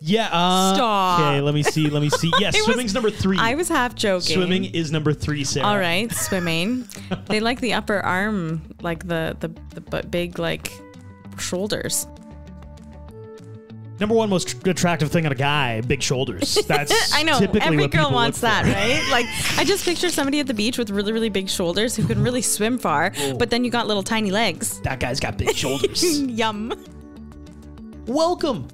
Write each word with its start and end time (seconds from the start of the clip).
Yeah. 0.00 0.28
Uh, 0.30 0.74
Stop. 0.74 1.20
Okay, 1.20 1.40
let 1.40 1.54
me 1.54 1.62
see. 1.62 1.88
Let 1.90 2.02
me 2.02 2.10
see. 2.10 2.30
Yes, 2.38 2.54
was- 2.54 2.64
swimming's 2.64 2.94
number 2.94 3.10
three. 3.10 3.38
I 3.38 3.54
was 3.54 3.68
half 3.68 3.94
joking. 3.94 4.36
Swimming 4.36 4.64
is 4.66 4.92
number 4.92 5.12
three, 5.12 5.44
Sarah. 5.44 5.66
All 5.66 5.78
right, 5.78 6.12
swimming. 6.12 6.86
they 7.26 7.40
like 7.40 7.60
the 7.60 7.72
upper 7.74 7.98
arm, 8.00 8.62
like 8.80 9.06
the 9.08 9.36
the 9.40 9.48
the 9.74 9.80
bu- 9.80 10.02
big 10.08 10.38
like 10.38 10.72
shoulders. 11.38 12.06
Number 13.98 14.14
one 14.14 14.30
most 14.30 14.64
attractive 14.64 15.10
thing 15.10 15.26
on 15.26 15.32
a 15.32 15.34
guy, 15.34 15.80
big 15.80 16.00
shoulders. 16.00 16.54
That's 16.68 17.12
I 17.12 17.24
know 17.24 17.40
typically 17.40 17.62
every 17.62 17.76
what 17.78 17.90
girl 17.90 18.04
people 18.04 18.14
wants 18.14 18.40
look 18.40 18.52
that, 18.52 18.64
for. 18.64 18.70
right? 18.70 19.04
Like 19.10 19.26
I 19.58 19.64
just 19.64 19.84
picture 19.84 20.10
somebody 20.10 20.38
at 20.38 20.46
the 20.46 20.54
beach 20.54 20.78
with 20.78 20.90
really 20.90 21.12
really 21.12 21.30
big 21.30 21.48
shoulders 21.48 21.96
who 21.96 22.06
can 22.06 22.22
really 22.22 22.42
swim 22.42 22.78
far, 22.78 23.12
but 23.38 23.50
then 23.50 23.64
you 23.64 23.70
got 23.72 23.88
little 23.88 24.04
tiny 24.04 24.30
legs. 24.30 24.80
That 24.82 25.00
guy's 25.00 25.18
got 25.18 25.36
big 25.36 25.56
shoulders. 25.56 26.20
Yum. 26.20 26.72
Welcome 28.06 28.68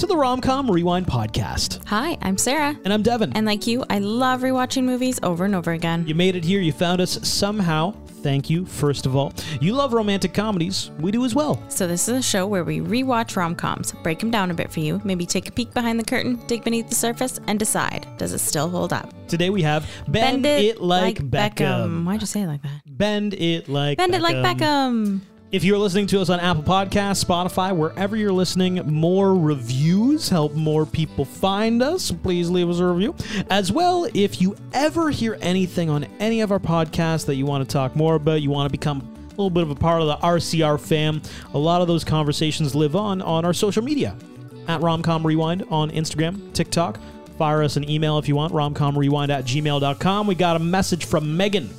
to 0.00 0.06
the 0.06 0.14
Romcom 0.14 0.70
Rewind 0.70 1.06
podcast. 1.06 1.86
Hi, 1.86 2.16
I'm 2.22 2.38
Sarah. 2.38 2.74
And 2.84 2.90
I'm 2.90 3.02
Devin. 3.02 3.34
And 3.34 3.44
like 3.44 3.66
you, 3.66 3.84
I 3.90 3.98
love 3.98 4.40
rewatching 4.40 4.84
movies 4.84 5.20
over 5.22 5.44
and 5.44 5.54
over 5.54 5.72
again. 5.72 6.06
you 6.06 6.14
made 6.14 6.36
it 6.36 6.42
here. 6.42 6.62
You 6.62 6.72
found 6.72 7.02
us 7.02 7.18
somehow. 7.28 7.92
Thank 8.22 8.48
you, 8.48 8.64
first 8.64 9.04
of 9.04 9.14
all. 9.14 9.34
You 9.60 9.74
love 9.74 9.92
romantic 9.92 10.32
comedies. 10.32 10.90
We 11.00 11.10
do 11.10 11.26
as 11.26 11.34
well. 11.34 11.62
So 11.68 11.86
this 11.86 12.08
is 12.08 12.16
a 12.18 12.22
show 12.22 12.46
where 12.46 12.64
we 12.64 12.80
rewatch 12.80 13.36
rom-coms, 13.36 13.92
break 14.02 14.20
them 14.20 14.30
down 14.30 14.50
a 14.50 14.54
bit 14.54 14.72
for 14.72 14.80
you, 14.80 15.02
maybe 15.04 15.26
take 15.26 15.48
a 15.48 15.52
peek 15.52 15.74
behind 15.74 16.00
the 16.00 16.04
curtain, 16.04 16.36
dig 16.46 16.64
beneath 16.64 16.88
the 16.88 16.94
surface, 16.94 17.38
and 17.46 17.58
decide, 17.58 18.06
does 18.16 18.32
it 18.32 18.38
still 18.38 18.70
hold 18.70 18.94
up? 18.94 19.12
Today 19.28 19.50
we 19.50 19.60
have 19.62 19.86
Bend, 20.08 20.46
It, 20.46 20.80
like, 20.80 21.18
Beckham. 21.18 22.04
Why'd 22.06 22.22
you 22.22 22.26
say 22.26 22.42
it 22.42 22.46
like 22.46 22.62
that? 22.62 22.80
Bend 22.86 23.34
It 23.34 23.68
Like 23.68 23.98
Bend 23.98 24.14
Beckham. 24.14 24.16
it 24.16 24.22
like 24.22 24.36
Beckham. 24.36 25.20
If 25.52 25.64
you're 25.64 25.78
listening 25.78 26.06
to 26.08 26.20
us 26.20 26.30
on 26.30 26.38
Apple 26.38 26.62
Podcasts, 26.62 27.24
Spotify, 27.24 27.76
wherever 27.76 28.14
you're 28.14 28.32
listening, 28.32 28.76
more 28.86 29.34
reviews 29.34 30.28
help 30.28 30.54
more 30.54 30.86
people 30.86 31.24
find 31.24 31.82
us. 31.82 32.12
Please 32.12 32.48
leave 32.48 32.68
us 32.68 32.78
a 32.78 32.86
review. 32.86 33.16
As 33.50 33.72
well, 33.72 34.06
if 34.14 34.40
you 34.40 34.54
ever 34.72 35.10
hear 35.10 35.36
anything 35.40 35.90
on 35.90 36.04
any 36.20 36.40
of 36.40 36.52
our 36.52 36.60
podcasts 36.60 37.26
that 37.26 37.34
you 37.34 37.46
want 37.46 37.68
to 37.68 37.72
talk 37.72 37.96
more 37.96 38.14
about, 38.14 38.42
you 38.42 38.50
want 38.50 38.68
to 38.68 38.70
become 38.70 39.00
a 39.00 39.30
little 39.30 39.50
bit 39.50 39.64
of 39.64 39.72
a 39.72 39.74
part 39.74 40.00
of 40.00 40.06
the 40.06 40.18
RCR 40.18 40.78
fam, 40.78 41.20
a 41.52 41.58
lot 41.58 41.82
of 41.82 41.88
those 41.88 42.04
conversations 42.04 42.76
live 42.76 42.94
on 42.94 43.20
on 43.20 43.44
our 43.44 43.52
social 43.52 43.82
media 43.82 44.14
at 44.68 44.80
Romcom 44.80 45.24
Rewind 45.24 45.64
on 45.68 45.90
Instagram, 45.90 46.52
TikTok. 46.52 47.00
Fire 47.38 47.64
us 47.64 47.76
an 47.76 47.90
email 47.90 48.18
if 48.18 48.28
you 48.28 48.36
want, 48.36 48.52
romcomrewind 48.52 49.30
at 49.30 49.46
gmail.com. 49.46 50.28
We 50.28 50.36
got 50.36 50.54
a 50.54 50.60
message 50.60 51.06
from 51.06 51.36
Megan 51.36 51.70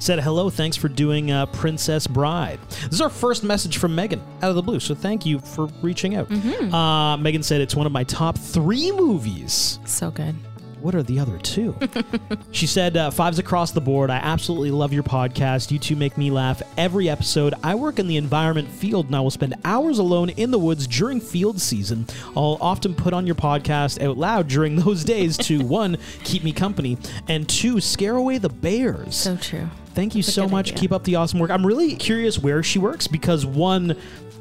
said 0.00 0.18
hello 0.18 0.50
thanks 0.50 0.76
for 0.76 0.88
doing 0.88 1.30
uh, 1.30 1.46
princess 1.46 2.06
bride 2.06 2.58
this 2.84 2.94
is 2.94 3.00
our 3.00 3.10
first 3.10 3.44
message 3.44 3.76
from 3.78 3.94
megan 3.94 4.20
out 4.42 4.48
of 4.50 4.56
the 4.56 4.62
blue 4.62 4.80
so 4.80 4.94
thank 4.94 5.24
you 5.26 5.38
for 5.38 5.66
reaching 5.82 6.16
out 6.16 6.28
uh, 6.72 7.16
megan 7.18 7.42
said 7.42 7.60
it's 7.60 7.76
one 7.76 7.86
of 7.86 7.92
my 7.92 8.02
top 8.04 8.36
three 8.38 8.90
movies 8.92 9.78
So 9.84 10.10
good. 10.10 10.34
what 10.80 10.94
are 10.94 11.02
the 11.02 11.18
other 11.18 11.36
two? 11.38 11.76
she 12.52 12.66
said, 12.66 12.96
uh, 12.96 13.10
Fives 13.10 13.38
across 13.38 13.72
the 13.72 13.80
board. 13.82 14.08
I 14.08 14.16
absolutely 14.16 14.70
love 14.70 14.94
your 14.94 15.02
podcast. 15.02 15.70
You 15.70 15.78
two 15.78 15.94
make 15.94 16.16
me 16.16 16.30
laugh 16.30 16.62
every 16.78 17.10
episode. 17.10 17.52
I 17.62 17.74
work 17.74 17.98
in 17.98 18.06
the 18.08 18.16
environment 18.16 18.66
field 18.68 19.06
and 19.06 19.14
I 19.16 19.20
will 19.20 19.30
spend 19.30 19.54
hours 19.66 19.98
alone 19.98 20.30
in 20.30 20.50
the 20.50 20.58
woods 20.58 20.86
during 20.86 21.20
field 21.20 21.60
season. 21.60 22.06
I'll 22.34 22.56
often 22.62 22.94
put 22.94 23.12
on 23.12 23.26
your 23.26 23.34
podcast 23.34 24.02
out 24.02 24.16
loud 24.16 24.48
during 24.48 24.76
those 24.76 25.04
days 25.04 25.36
to 25.38 25.62
one, 25.66 25.98
keep 26.24 26.42
me 26.44 26.52
company, 26.52 26.96
and 27.28 27.46
two, 27.46 27.78
scare 27.82 28.16
away 28.16 28.38
the 28.38 28.48
bears. 28.48 29.14
So 29.16 29.36
true. 29.36 29.68
Thank 30.00 30.14
you 30.14 30.22
so 30.22 30.48
much. 30.48 30.68
idea. 30.70 30.80
Keep 30.80 30.92
up 30.92 31.04
the 31.04 31.16
awesome 31.16 31.40
work. 31.40 31.50
I'm 31.50 31.66
really 31.66 31.94
curious 31.94 32.38
where 32.38 32.62
she 32.62 32.78
works 32.78 33.06
because 33.06 33.44
one, 33.44 33.94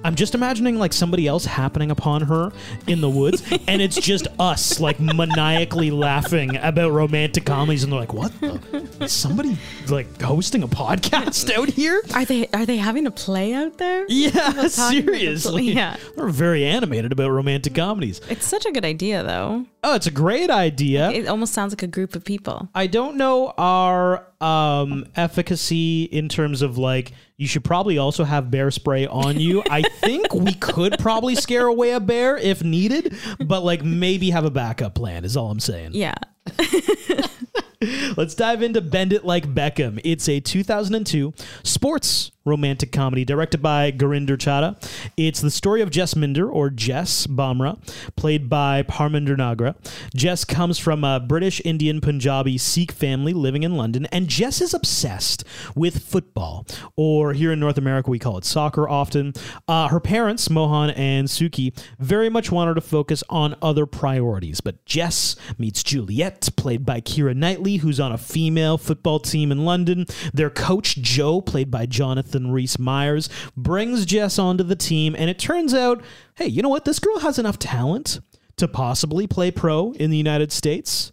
I'm 0.05 0.15
just 0.15 0.33
imagining 0.33 0.79
like 0.79 0.93
somebody 0.93 1.27
else 1.27 1.43
happening 1.43 1.91
upon 1.91 2.21
her 2.21 2.53
in 2.87 3.01
the 3.01 3.09
woods, 3.09 3.43
and 3.67 3.81
it's 3.81 3.97
just 3.97 4.27
us 4.39 4.79
like 4.79 5.01
maniacally 5.01 5.91
laughing 5.91 6.55
about 6.55 6.93
romantic 6.93 7.43
comedies, 7.45 7.83
and 7.83 7.91
they're 7.91 7.99
like, 7.99 8.13
"What? 8.13 8.31
The? 8.39 8.87
Is 9.03 9.11
somebody 9.11 9.57
like 9.89 10.21
hosting 10.21 10.63
a 10.63 10.67
podcast 10.69 11.53
out 11.57 11.67
here?" 11.67 12.01
Are 12.13 12.23
they 12.23 12.47
are 12.53 12.65
they 12.65 12.77
having 12.77 13.05
a 13.05 13.11
play 13.11 13.53
out 13.53 13.77
there? 13.77 14.05
Yeah, 14.07 14.67
seriously. 14.67 15.63
Yeah. 15.65 15.97
We're 16.15 16.29
very 16.29 16.63
animated 16.63 17.11
about 17.11 17.31
romantic 17.31 17.75
comedies. 17.75 18.21
It's 18.29 18.47
such 18.47 18.65
a 18.65 18.71
good 18.71 18.85
idea 18.85 19.23
though. 19.23 19.65
Oh, 19.81 19.95
it's 19.95 20.07
a 20.07 20.11
great 20.11 20.49
idea. 20.49 21.09
It 21.09 21.27
almost 21.27 21.53
sounds 21.53 21.71
like 21.71 21.83
a 21.83 21.87
group 21.87 22.15
of 22.15 22.25
people. 22.25 22.67
I 22.75 22.87
don't 22.87 23.15
know 23.15 23.53
our 23.57 24.27
um, 24.41 25.05
efficacy 25.15 26.03
in 26.03 26.27
terms 26.27 26.61
of 26.61 26.77
like 26.77 27.13
you 27.37 27.47
should 27.47 27.63
probably 27.63 27.97
also 27.97 28.25
have 28.25 28.51
bear 28.51 28.71
spray 28.71 29.07
on 29.07 29.39
you. 29.39 29.63
I 29.69 29.83
think 29.83 30.33
we 30.33 30.53
could 30.53 30.97
probably 30.99 31.35
scare 31.35 31.67
away 31.67 31.91
a 31.91 31.99
bear 32.01 32.37
if 32.37 32.63
needed, 32.63 33.15
but 33.45 33.63
like 33.63 33.83
maybe 33.83 34.31
have 34.31 34.43
a 34.43 34.51
backup 34.51 34.95
plan 34.95 35.23
is 35.23 35.37
all 35.37 35.49
I'm 35.49 35.61
saying. 35.61 35.91
Yeah. 35.93 36.15
Let's 38.17 38.35
dive 38.35 38.61
into 38.61 38.81
Bend 38.81 39.13
It 39.13 39.23
Like 39.23 39.47
Beckham. 39.47 40.01
It's 40.03 40.27
a 40.27 40.41
2002 40.41 41.33
sports 41.63 42.31
romantic 42.49 42.91
comedy 42.91 43.23
directed 43.23 43.61
by 43.61 43.91
Gurinder 43.91 44.37
Chadha. 44.37 44.75
It's 45.15 45.39
the 45.39 45.51
story 45.51 45.81
of 45.81 45.89
Jesminder, 45.89 46.51
or 46.51 46.69
Jess 46.69 47.27
Bhamra, 47.27 47.77
played 48.15 48.49
by 48.49 48.83
Parminder 48.83 49.37
Nagra. 49.37 49.75
Jess 50.15 50.43
comes 50.43 50.77
from 50.77 51.03
a 51.03 51.19
British 51.19 51.61
Indian 51.63 52.01
Punjabi 52.01 52.57
Sikh 52.57 52.91
family 52.91 53.33
living 53.33 53.63
in 53.63 53.75
London, 53.75 54.05
and 54.07 54.27
Jess 54.27 54.61
is 54.61 54.73
obsessed 54.73 55.43
with 55.75 56.03
football, 56.03 56.65
or 56.95 57.33
here 57.33 57.51
in 57.51 57.59
North 57.59 57.77
America, 57.77 58.09
we 58.09 58.19
call 58.19 58.37
it 58.37 58.45
soccer 58.45 58.89
often. 58.89 59.33
Uh, 59.67 59.87
her 59.89 59.99
parents, 59.99 60.49
Mohan 60.49 60.89
and 60.91 61.27
Suki, 61.27 61.77
very 61.99 62.29
much 62.29 62.51
want 62.51 62.67
her 62.67 62.75
to 62.75 62.81
focus 62.81 63.23
on 63.29 63.55
other 63.61 63.85
priorities, 63.85 64.61
but 64.61 64.83
Jess 64.85 65.35
meets 65.57 65.83
Juliet, 65.83 66.49
played 66.55 66.85
by 66.85 67.01
Keira 67.01 67.35
Knightley, 67.35 67.77
who's 67.77 67.99
on 67.99 68.11
a 68.11 68.17
female 68.17 68.77
football 68.77 69.19
team 69.19 69.51
in 69.51 69.65
London. 69.65 70.05
Their 70.33 70.49
coach, 70.49 70.97
Joe, 70.97 71.41
played 71.41 71.69
by 71.69 71.85
Jonathan 71.85 72.38
Rhys 72.47 72.79
Meyers, 72.79 73.29
brings 73.55 74.05
Jess 74.05 74.39
onto 74.39 74.63
the 74.63 74.75
team, 74.75 75.15
and 75.17 75.29
it 75.29 75.39
turns 75.39 75.73
out, 75.73 76.01
hey, 76.35 76.47
you 76.47 76.61
know 76.61 76.69
what? 76.69 76.85
This 76.85 76.99
girl 76.99 77.19
has 77.19 77.37
enough 77.39 77.59
talent 77.59 78.19
to 78.57 78.67
possibly 78.67 79.27
play 79.27 79.51
pro 79.51 79.91
in 79.93 80.09
the 80.09 80.17
United 80.17 80.51
States. 80.51 81.11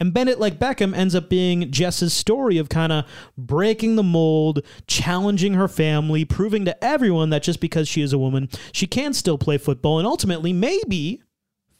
And 0.00 0.14
Bend 0.14 0.28
It, 0.28 0.38
like 0.38 0.60
Beckham, 0.60 0.96
ends 0.96 1.14
up 1.14 1.28
being 1.28 1.72
Jess's 1.72 2.12
story 2.12 2.58
of 2.58 2.68
kind 2.68 2.92
of 2.92 3.04
breaking 3.36 3.96
the 3.96 4.02
mold, 4.04 4.60
challenging 4.86 5.54
her 5.54 5.66
family, 5.66 6.24
proving 6.24 6.64
to 6.66 6.84
everyone 6.84 7.30
that 7.30 7.42
just 7.42 7.60
because 7.60 7.88
she 7.88 8.02
is 8.02 8.12
a 8.12 8.18
woman, 8.18 8.48
she 8.72 8.86
can 8.86 9.12
still 9.12 9.38
play 9.38 9.58
football, 9.58 9.98
and 9.98 10.06
ultimately, 10.06 10.52
maybe 10.52 11.22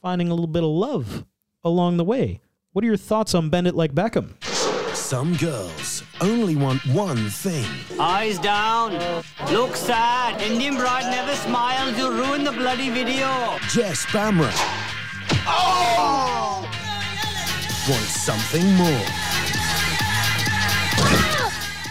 finding 0.02 0.28
a 0.28 0.34
little 0.34 0.48
bit 0.48 0.64
of 0.64 0.70
love 0.70 1.24
along 1.62 1.96
the 1.96 2.04
way. 2.04 2.40
What 2.72 2.84
are 2.84 2.88
your 2.88 2.96
thoughts 2.96 3.34
on 3.34 3.50
Bend 3.50 3.68
It 3.68 3.74
like 3.74 3.94
Beckham? 3.94 4.34
Some 5.08 5.36
girls 5.36 6.02
only 6.20 6.54
want 6.54 6.84
one 6.88 7.30
thing. 7.30 7.64
Eyes 7.98 8.38
down. 8.38 8.92
Look 9.50 9.74
sad. 9.74 10.38
Indian 10.42 10.76
bride 10.76 11.10
never 11.10 11.34
smiles. 11.34 11.96
You 11.96 12.10
ruin 12.10 12.44
the 12.44 12.52
bloody 12.52 12.90
video. 12.90 13.56
Jess 13.70 14.04
Bhamra. 14.12 14.52
Oh! 15.46 16.60
Wants 17.88 18.20
something 18.20 18.66
more. 18.74 19.06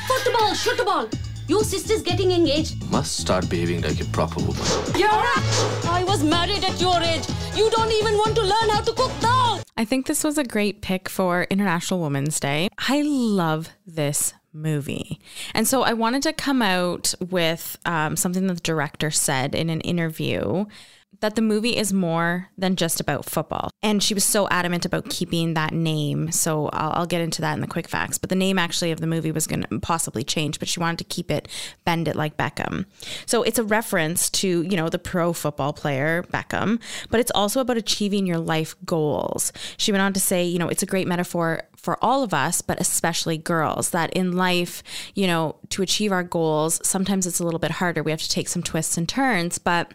Put 0.06 0.23
the 0.23 0.38
ball, 0.38 0.53
shoot 0.53 0.77
the 0.77 0.85
ball. 0.85 1.09
Your 1.47 1.63
sister's 1.63 2.03
getting 2.03 2.29
engaged. 2.29 2.88
Must 2.91 3.17
start 3.17 3.50
behaving 3.50 3.81
like 3.81 4.00
a 4.00 4.06
proper 4.06 4.41
woman. 4.41 4.61
Yeah. 4.95 5.09
I 5.89 6.03
was 6.07 6.23
married 6.23 6.63
at 6.63 6.79
your 6.79 7.01
age. 7.01 7.25
You 7.56 7.67
don't 7.72 7.91
even 7.94 8.13
want 8.13 8.35
to 8.35 8.44
learn 8.44 8.69
how 8.69 8.81
to 8.81 8.94
cook 8.94 9.11
dal. 9.19 9.56
I 9.77 9.85
think 9.85 10.07
this 10.07 10.23
was 10.23 10.39
a 10.39 10.43
great 10.43 10.81
pick 10.81 11.07
for 11.07 11.43
International 11.43 12.01
Women's 12.01 12.39
Day. 12.39 12.67
I 12.79 13.03
love 13.03 13.69
this 13.85 14.33
movie. 14.51 15.19
And 15.53 15.67
so 15.67 15.83
I 15.83 15.93
wanted 15.93 16.23
to 16.23 16.33
come 16.33 16.63
out 16.63 17.13
with 17.29 17.77
um, 17.85 18.15
something 18.15 18.47
that 18.47 18.55
the 18.55 18.59
director 18.61 19.11
said 19.11 19.53
in 19.53 19.69
an 19.69 19.81
interview 19.81 20.65
that 21.19 21.35
the 21.35 21.41
movie 21.41 21.75
is 21.75 21.91
more 21.91 22.50
than 22.57 22.75
just 22.75 23.00
about 23.00 23.25
football. 23.25 23.69
And 23.81 24.03
she 24.03 24.13
was 24.13 24.24
so 24.24 24.47
adamant 24.50 24.86
about 24.86 25.09
keeping 25.09 25.53
that 25.53 25.74
name. 25.74 26.31
So 26.31 26.68
I'll, 26.69 26.91
I'll 26.91 27.06
get 27.06 27.21
into 27.21 27.41
that 27.41 27.53
in 27.53 27.62
the 27.62 27.68
quick 27.68 27.88
facts. 27.88 28.18
But 28.18 28.30
the 28.30 28.36
name 28.36 28.59
actually 28.59 28.91
of 28.91 29.00
the 29.00 29.07
movie 29.07 29.31
was 29.31 29.47
going 29.47 29.63
to 29.63 29.80
possibly 29.80 30.24
change, 30.24 30.59
but 30.59 30.68
she 30.68 30.80
wanted 30.80 31.00
to 31.00 31.03
keep 31.06 31.31
it 31.31 31.47
Bend 31.86 32.07
It 32.07 32.15
Like 32.15 32.38
Beckham. 32.38 32.86
So 33.25 33.44
it's 33.44 33.59
a 33.59 33.63
reference 33.63 34.30
to, 34.31 34.62
you 34.62 34.77
know, 34.77 34.89
the 34.89 35.00
pro 35.00 35.33
football 35.33 35.74
player 35.74 36.24
Beckham, 36.24 36.80
but 37.09 37.19
it's 37.19 37.31
also 37.33 37.62
about 37.62 37.77
achieving 37.77 38.25
your 38.25 38.39
life 38.39 38.75
goals. 38.86 39.51
She 39.77 39.91
went 39.91 40.01
on 40.01 40.13
to 40.13 40.19
say, 40.19 40.45
you 40.45 40.59
know, 40.59 40.69
it's 40.69 40.83
a 40.83 40.88
great 40.88 41.07
metaphor 41.07 41.63
for 41.75 42.03
all 42.03 42.24
of 42.24 42.33
us, 42.33 42.62
but 42.62 42.80
especially 42.81 43.38
girls, 43.38 43.91
that 43.91 44.12
in 44.13 44.33
life, 44.33 44.83
you 45.15 45.27
know, 45.27 45.56
to 45.69 45.81
achieve 45.81 46.12
our 46.12 46.24
goals, 46.24 46.80
sometimes 46.83 47.25
it's 47.25 47.39
a 47.39 47.44
little 47.44 47.59
bit 47.59 47.71
harder. 47.71 48.03
We 48.03 48.12
have 48.12 48.21
to 48.21 48.30
take 48.30 48.47
some 48.47 48.63
twists 48.63 48.97
and 48.97 49.07
turns, 49.07 49.57
but 49.57 49.94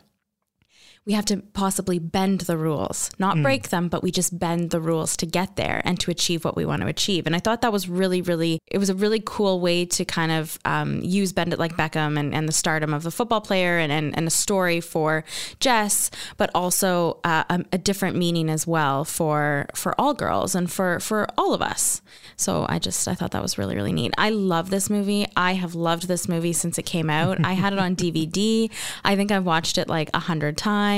we 1.04 1.14
have 1.14 1.24
to 1.24 1.38
possibly 1.52 1.98
bend 1.98 2.42
the 2.42 2.56
rules, 2.56 3.10
not 3.18 3.36
Hmm. 3.36 3.42
break 3.42 3.70
them, 3.70 3.88
but 3.88 4.04
we 4.04 4.12
just 4.12 4.38
bend 4.38 4.70
the 4.70 4.80
rules 4.80 5.16
to 5.16 5.26
get 5.26 5.56
there 5.56 5.82
and 5.84 5.98
to 5.98 6.12
achieve 6.12 6.44
what 6.44 6.54
we 6.56 6.64
want 6.64 6.80
to 6.82 6.86
achieve. 6.88 7.26
And 7.26 7.34
I 7.34 7.40
thought 7.40 7.60
that 7.62 7.72
was 7.72 7.88
really, 7.88 8.22
really, 8.22 8.60
it 8.68 8.78
was 8.78 8.88
a 8.88 8.94
really 8.94 9.20
cool 9.24 9.58
way 9.58 9.84
to 9.84 10.04
kind 10.04 10.30
of 10.30 10.60
um, 10.64 11.00
use 11.02 11.32
Bend 11.32 11.52
It 11.52 11.58
Like 11.58 11.76
Beckham 11.76 12.16
and, 12.16 12.32
and 12.32 12.46
the 12.48 12.52
stardom 12.52 12.94
of 12.94 13.02
the 13.02 13.10
football 13.10 13.40
player 13.40 13.78
and, 13.78 13.90
and, 13.90 14.16
and 14.16 14.28
a 14.28 14.30
story 14.30 14.80
for 14.80 15.24
Jess, 15.58 16.08
but 16.36 16.50
also 16.54 17.18
uh, 17.24 17.42
a, 17.50 17.64
a 17.72 17.78
different 17.78 18.16
meaning 18.16 18.48
as 18.48 18.64
well 18.64 19.04
for 19.04 19.66
for 19.74 20.00
all 20.00 20.14
girls 20.14 20.54
and 20.54 20.70
for 20.70 21.00
for 21.00 21.26
all 21.36 21.52
of 21.52 21.62
us. 21.62 22.00
So 22.36 22.64
I 22.68 22.78
just 22.78 23.08
I 23.08 23.14
thought 23.14 23.32
that 23.32 23.42
was 23.42 23.58
really 23.58 23.74
really 23.74 23.92
neat. 23.92 24.12
I 24.18 24.30
love 24.30 24.70
this 24.70 24.88
movie. 24.88 25.26
I 25.36 25.54
have 25.54 25.74
loved 25.74 26.06
this 26.06 26.28
movie 26.28 26.52
since 26.52 26.78
it 26.78 26.84
came 26.86 27.10
out. 27.10 27.44
I 27.44 27.54
had 27.54 27.72
it 27.72 27.78
on 27.80 27.96
DVD. 28.02 28.70
I 29.04 29.16
think 29.16 29.32
I've 29.32 29.44
watched 29.44 29.78
it 29.78 29.88
like 29.88 30.08
a 30.14 30.20
hundred 30.20 30.56
times. 30.56 30.91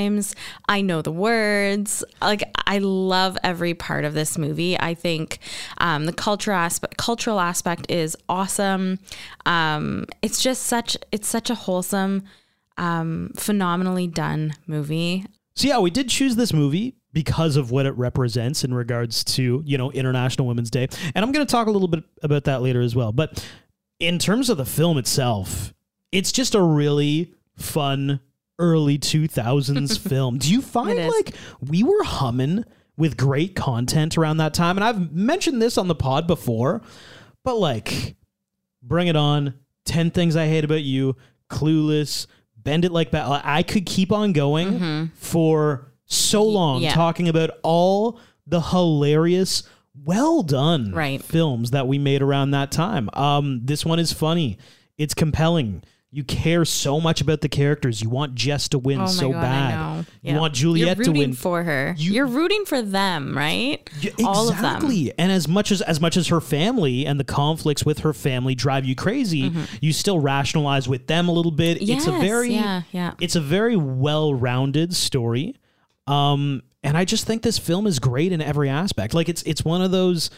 I 0.67 0.81
know 0.81 1.01
the 1.01 1.11
words. 1.11 2.03
Like 2.21 2.43
I 2.65 2.79
love 2.79 3.37
every 3.43 3.73
part 3.73 4.05
of 4.05 4.13
this 4.13 4.37
movie. 4.37 4.79
I 4.79 4.93
think 4.93 5.39
um, 5.79 6.05
the 6.05 6.13
cultural 6.13 6.57
aspect 6.57 6.97
cultural 6.97 7.39
aspect 7.39 7.89
is 7.89 8.17
awesome. 8.29 8.99
Um, 9.45 10.05
it's 10.21 10.41
just 10.41 10.63
such 10.63 10.97
it's 11.11 11.27
such 11.27 11.49
a 11.49 11.55
wholesome, 11.55 12.23
um, 12.77 13.31
phenomenally 13.35 14.07
done 14.07 14.53
movie. 14.67 15.25
So 15.55 15.67
yeah, 15.67 15.79
we 15.79 15.89
did 15.89 16.09
choose 16.09 16.35
this 16.35 16.51
movie 16.51 16.95
because 17.13 17.55
of 17.55 17.71
what 17.71 17.85
it 17.85 17.91
represents 17.91 18.65
in 18.65 18.73
regards 18.73 19.23
to, 19.23 19.63
you 19.65 19.77
know, 19.77 19.89
International 19.91 20.47
Women's 20.47 20.69
Day. 20.69 20.87
And 21.15 21.23
I'm 21.23 21.31
going 21.31 21.45
to 21.45 21.49
talk 21.49 21.67
a 21.67 21.71
little 21.71 21.87
bit 21.87 22.03
about 22.21 22.43
that 22.43 22.61
later 22.61 22.81
as 22.81 22.93
well. 22.93 23.13
But 23.13 23.47
in 24.01 24.19
terms 24.19 24.49
of 24.49 24.57
the 24.57 24.65
film 24.65 24.97
itself, 24.97 25.73
it's 26.11 26.33
just 26.33 26.55
a 26.55 26.61
really 26.61 27.33
fun 27.55 28.19
early 28.59 28.97
2000s 28.97 29.99
film. 30.09 30.37
Do 30.37 30.51
you 30.51 30.61
find 30.61 30.97
like 31.07 31.35
we 31.61 31.83
were 31.83 32.03
humming 32.03 32.63
with 32.97 33.17
great 33.17 33.55
content 33.55 34.17
around 34.17 34.37
that 34.37 34.53
time? 34.53 34.77
And 34.77 34.83
I've 34.83 35.11
mentioned 35.11 35.61
this 35.61 35.77
on 35.77 35.87
the 35.87 35.95
pod 35.95 36.27
before, 36.27 36.81
but 37.43 37.57
like 37.57 38.15
Bring 38.81 39.07
It 39.07 39.15
On, 39.15 39.53
10 39.85 40.11
Things 40.11 40.35
I 40.35 40.47
Hate 40.47 40.63
About 40.63 40.83
You, 40.83 41.15
Clueless, 41.49 42.27
Bend 42.57 42.85
It 42.85 42.91
Like 42.91 43.11
That. 43.11 43.41
I 43.45 43.63
could 43.63 43.85
keep 43.85 44.11
on 44.11 44.33
going 44.33 45.11
for 45.15 45.91
so 46.05 46.43
long 46.43 46.77
Mm-hmm. 46.77 46.83
yeah. 46.85 46.93
talking 46.93 47.27
about 47.29 47.49
all 47.63 48.19
the 48.47 48.61
hilarious, 48.61 49.63
well 50.03 50.43
done 50.43 50.91
Right. 50.93 51.21
films 51.23 51.71
that 51.71 51.87
we 51.87 51.97
made 51.97 52.21
around 52.21 52.51
that 52.51 52.71
time. 52.71 53.09
Um, 53.13 53.61
this 53.65 53.85
one 53.85 53.97
is 53.99 54.11
funny. 54.13 54.57
It's 54.97 55.13
compelling. 55.13 55.83
You 56.11 56.23
care 56.23 56.63
so 56.63 57.01
much 57.01 57.19
about 57.19 57.41
the 57.41 57.49
characters. 57.49 58.01
You 58.01 58.09
want 58.09 58.35
Jess 58.35 58.69
to 58.69 58.79
win 58.79 59.01
Oh 59.01 59.05
so 59.07 59.31
god, 59.33 59.41
bad. 59.41 59.73
I 59.73 59.75
know. 59.95 59.99
You 60.21 60.33
Yeah. 60.33 60.39
want 60.39 60.53
Juliet 60.53 60.85
You're 60.85 60.95
to 60.95 61.09
rooting 61.11 61.19
win 61.21 61.33
for 61.33 61.63
her. 61.63 61.93
You- 61.97 62.13
You, 62.13 62.23
are 62.23 62.27
rooting 62.27 62.63
for 62.65 62.81
them, 62.81 63.35
right? 63.37 63.87
yeah, 63.99 64.11
All 64.23 64.47
of 64.47 64.55
them. 64.55 64.65
exactly. 64.77 65.11
And 65.17 65.29
as 65.31 65.47
much 65.49 65.71
as 65.73 65.81
as 65.81 65.99
much 65.99 66.15
as 66.15 66.27
her 66.27 66.39
family 66.39 67.05
and 67.05 67.19
the 67.19 67.25
conflicts 67.25 67.85
with 67.85 67.99
her 67.99 68.13
family 68.13 68.55
drive 68.55 68.85
you 68.85 68.95
crazy, 68.95 69.51
you 69.81 69.91
still 69.91 70.19
rationalize 70.19 70.87
with 70.87 71.07
them 71.07 71.27
a 71.27 71.33
little 71.33 71.51
bit. 71.51 71.81
it's 71.81 72.07
a 72.07 72.11
Mm-hmm. 72.11 72.21
Very 72.21 72.53
yeah, 72.53 72.81
yeah. 72.93 73.13
It's 73.19 73.35
a 73.35 73.41
very 73.41 73.75
well-rounded 73.75 74.95
story. 74.95 75.55
Um 76.07 76.63
and 76.83 76.95
I 76.95 77.03
just 77.03 77.25
think 77.25 77.41
this 77.41 77.57
film 77.57 77.87
is 77.87 77.99
great 77.99 78.31
in 78.31 78.41
every 78.41 78.69
aspect. 78.69 79.13
Like 79.13 79.27
it's 79.27 79.41
it's 79.43 79.65
one 79.65 79.81
of 79.81 79.91
those 79.91 80.29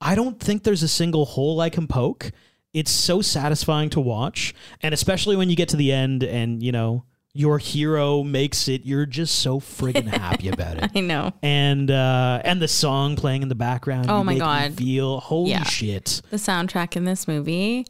I 0.00 0.14
don't 0.14 0.40
think 0.40 0.62
there's 0.62 0.82
a 0.82 0.88
single 0.88 1.26
hole 1.26 1.60
I 1.60 1.68
can 1.68 1.86
poke. 1.86 2.30
It's 2.72 2.90
so 2.90 3.20
satisfying 3.20 3.90
to 3.90 4.00
watch, 4.00 4.54
and 4.82 4.94
especially 4.94 5.36
when 5.36 5.50
you 5.50 5.56
get 5.56 5.68
to 5.70 5.76
the 5.76 5.92
end 5.92 6.22
and, 6.22 6.62
you 6.62 6.70
know, 6.72 7.04
your 7.32 7.58
hero 7.58 8.22
makes 8.24 8.66
it, 8.68 8.84
you're 8.84 9.06
just 9.06 9.38
so 9.40 9.60
friggin' 9.60 10.06
happy 10.06 10.48
about 10.52 10.78
it 10.82 10.90
I 10.94 11.00
know. 11.00 11.32
and 11.44 11.88
uh 11.90 12.40
and 12.44 12.60
the 12.60 12.66
song 12.66 13.14
playing 13.14 13.42
in 13.42 13.48
the 13.48 13.54
background 13.54 14.06
Oh 14.10 14.18
you 14.18 14.24
my 14.24 14.38
God. 14.38 14.74
feel 14.74 15.20
holy 15.20 15.50
Yeah. 15.50 15.62
shit 15.62 16.22
The 16.30 16.38
soundtrack 16.38 16.96
in 16.96 17.04
this 17.04 17.28
movie 17.28 17.86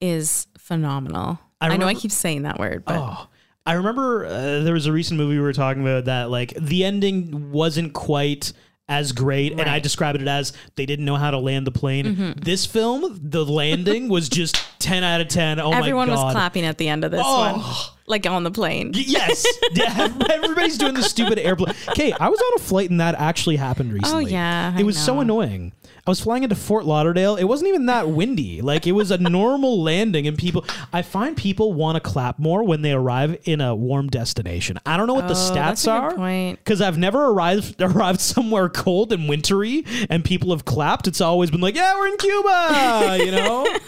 is 0.00 0.46
phenomenal. 0.56 1.38
I 1.60 1.70
I, 1.70 1.76
know 1.76 1.86
I 1.88 1.94
keep 1.94 2.12
saying 2.12 2.42
that 2.42 2.58
word, 2.58 2.84
but 2.84 2.96
oh 2.96 3.26
i 3.66 3.74
remember 3.74 4.24
uh, 4.24 4.60
there 4.60 4.72
was 4.72 4.86
a 4.86 4.92
recent 4.92 5.18
movie 5.18 5.34
we 5.34 5.40
were 5.42 5.52
talking 5.52 5.82
about 5.82 6.06
that 6.06 6.30
like 6.30 6.54
the 6.54 6.82
ending 6.84 7.50
wasn't 7.52 7.92
quite 7.92 8.52
as 8.90 9.12
great 9.12 9.52
and 9.52 9.62
i 9.62 9.64
Mm-hmm. 9.78 9.82
described 9.82 10.20
it 10.20 10.28
as 10.28 10.52
they 10.76 10.84
didn't 10.84 11.04
know 11.06 11.16
how 11.16 11.30
to 11.30 11.38
land 11.38 11.66
the 11.66 11.70
plane 11.70 12.34
this 12.42 12.66
film 12.66 13.18
the 13.22 13.44
landing 13.46 14.08
was 14.08 14.28
just 14.28 14.56
10 14.80 15.02
out 15.04 15.20
of 15.20 15.28
10 15.28 15.60
oh 15.60 15.70
everyone 15.72 16.08
my 16.08 16.14
god 16.16 16.24
was 16.26 16.32
clapping 16.34 16.64
at 16.66 16.76
the 16.76 16.88
end 16.88 17.04
of 17.04 17.10
this 17.10 17.22
Oh. 17.24 17.52
one, 17.52 17.64
like 18.06 18.26
on 18.26 18.42
the 18.42 18.50
plane. 18.50 18.90
Yes, 18.94 19.46
yeah, 19.72 20.08
everybody's 20.30 20.76
doing 20.78 20.94
the 20.94 21.02
stupid 21.02 21.38
airplane. 21.38 21.76
Okay, 21.90 22.12
I 22.18 22.28
was 22.28 22.40
on 22.40 22.52
a 22.56 22.58
flight 22.58 22.90
and 22.90 22.98
that 23.00 23.14
actually 23.14 23.54
happened 23.54 23.92
recently. 23.92 24.24
Oh, 24.24 24.28
yeah, 24.28 24.72
I 24.74 24.80
it 24.80 24.82
was 24.84 24.98
so 24.98 25.20
annoying. 25.20 25.72
I 26.10 26.12
was 26.12 26.20
flying 26.20 26.42
into 26.42 26.56
Fort 26.56 26.84
Lauderdale. 26.86 27.36
It 27.36 27.44
wasn't 27.44 27.68
even 27.68 27.86
that 27.86 28.08
windy. 28.08 28.60
Like 28.62 28.84
it 28.84 28.90
was 28.92 29.12
a 29.12 29.18
normal 29.18 29.80
landing, 29.84 30.26
and 30.26 30.36
people. 30.36 30.64
I 30.92 31.02
find 31.02 31.36
people 31.36 31.72
want 31.72 31.94
to 31.94 32.00
clap 32.00 32.38
more 32.40 32.64
when 32.64 32.82
they 32.82 32.90
arrive 32.90 33.38
in 33.44 33.60
a 33.60 33.76
warm 33.76 34.08
destination. 34.08 34.78
I 34.84 34.96
don't 34.96 35.06
know 35.06 35.14
what 35.14 35.28
the 35.28 35.34
Oh, 35.34 35.36
stats 35.36 35.54
that's 35.54 35.84
a 35.84 35.86
good 35.86 35.92
are 35.92 36.14
point. 36.16 36.58
because 36.58 36.80
I've 36.80 36.98
never 36.98 37.26
arrived 37.26 37.80
arrived 37.82 38.20
somewhere 38.20 38.68
cold 38.68 39.12
and 39.12 39.28
wintry, 39.28 39.84
and 40.10 40.24
people 40.24 40.50
have 40.50 40.64
clapped. 40.64 41.06
It's 41.06 41.20
always 41.20 41.52
been 41.52 41.60
like, 41.60 41.76
"Yeah, 41.76 41.96
we're 41.96 42.08
in 42.08 42.16
Cuba," 42.16 43.18
you 43.24 43.30
know. 43.30 43.78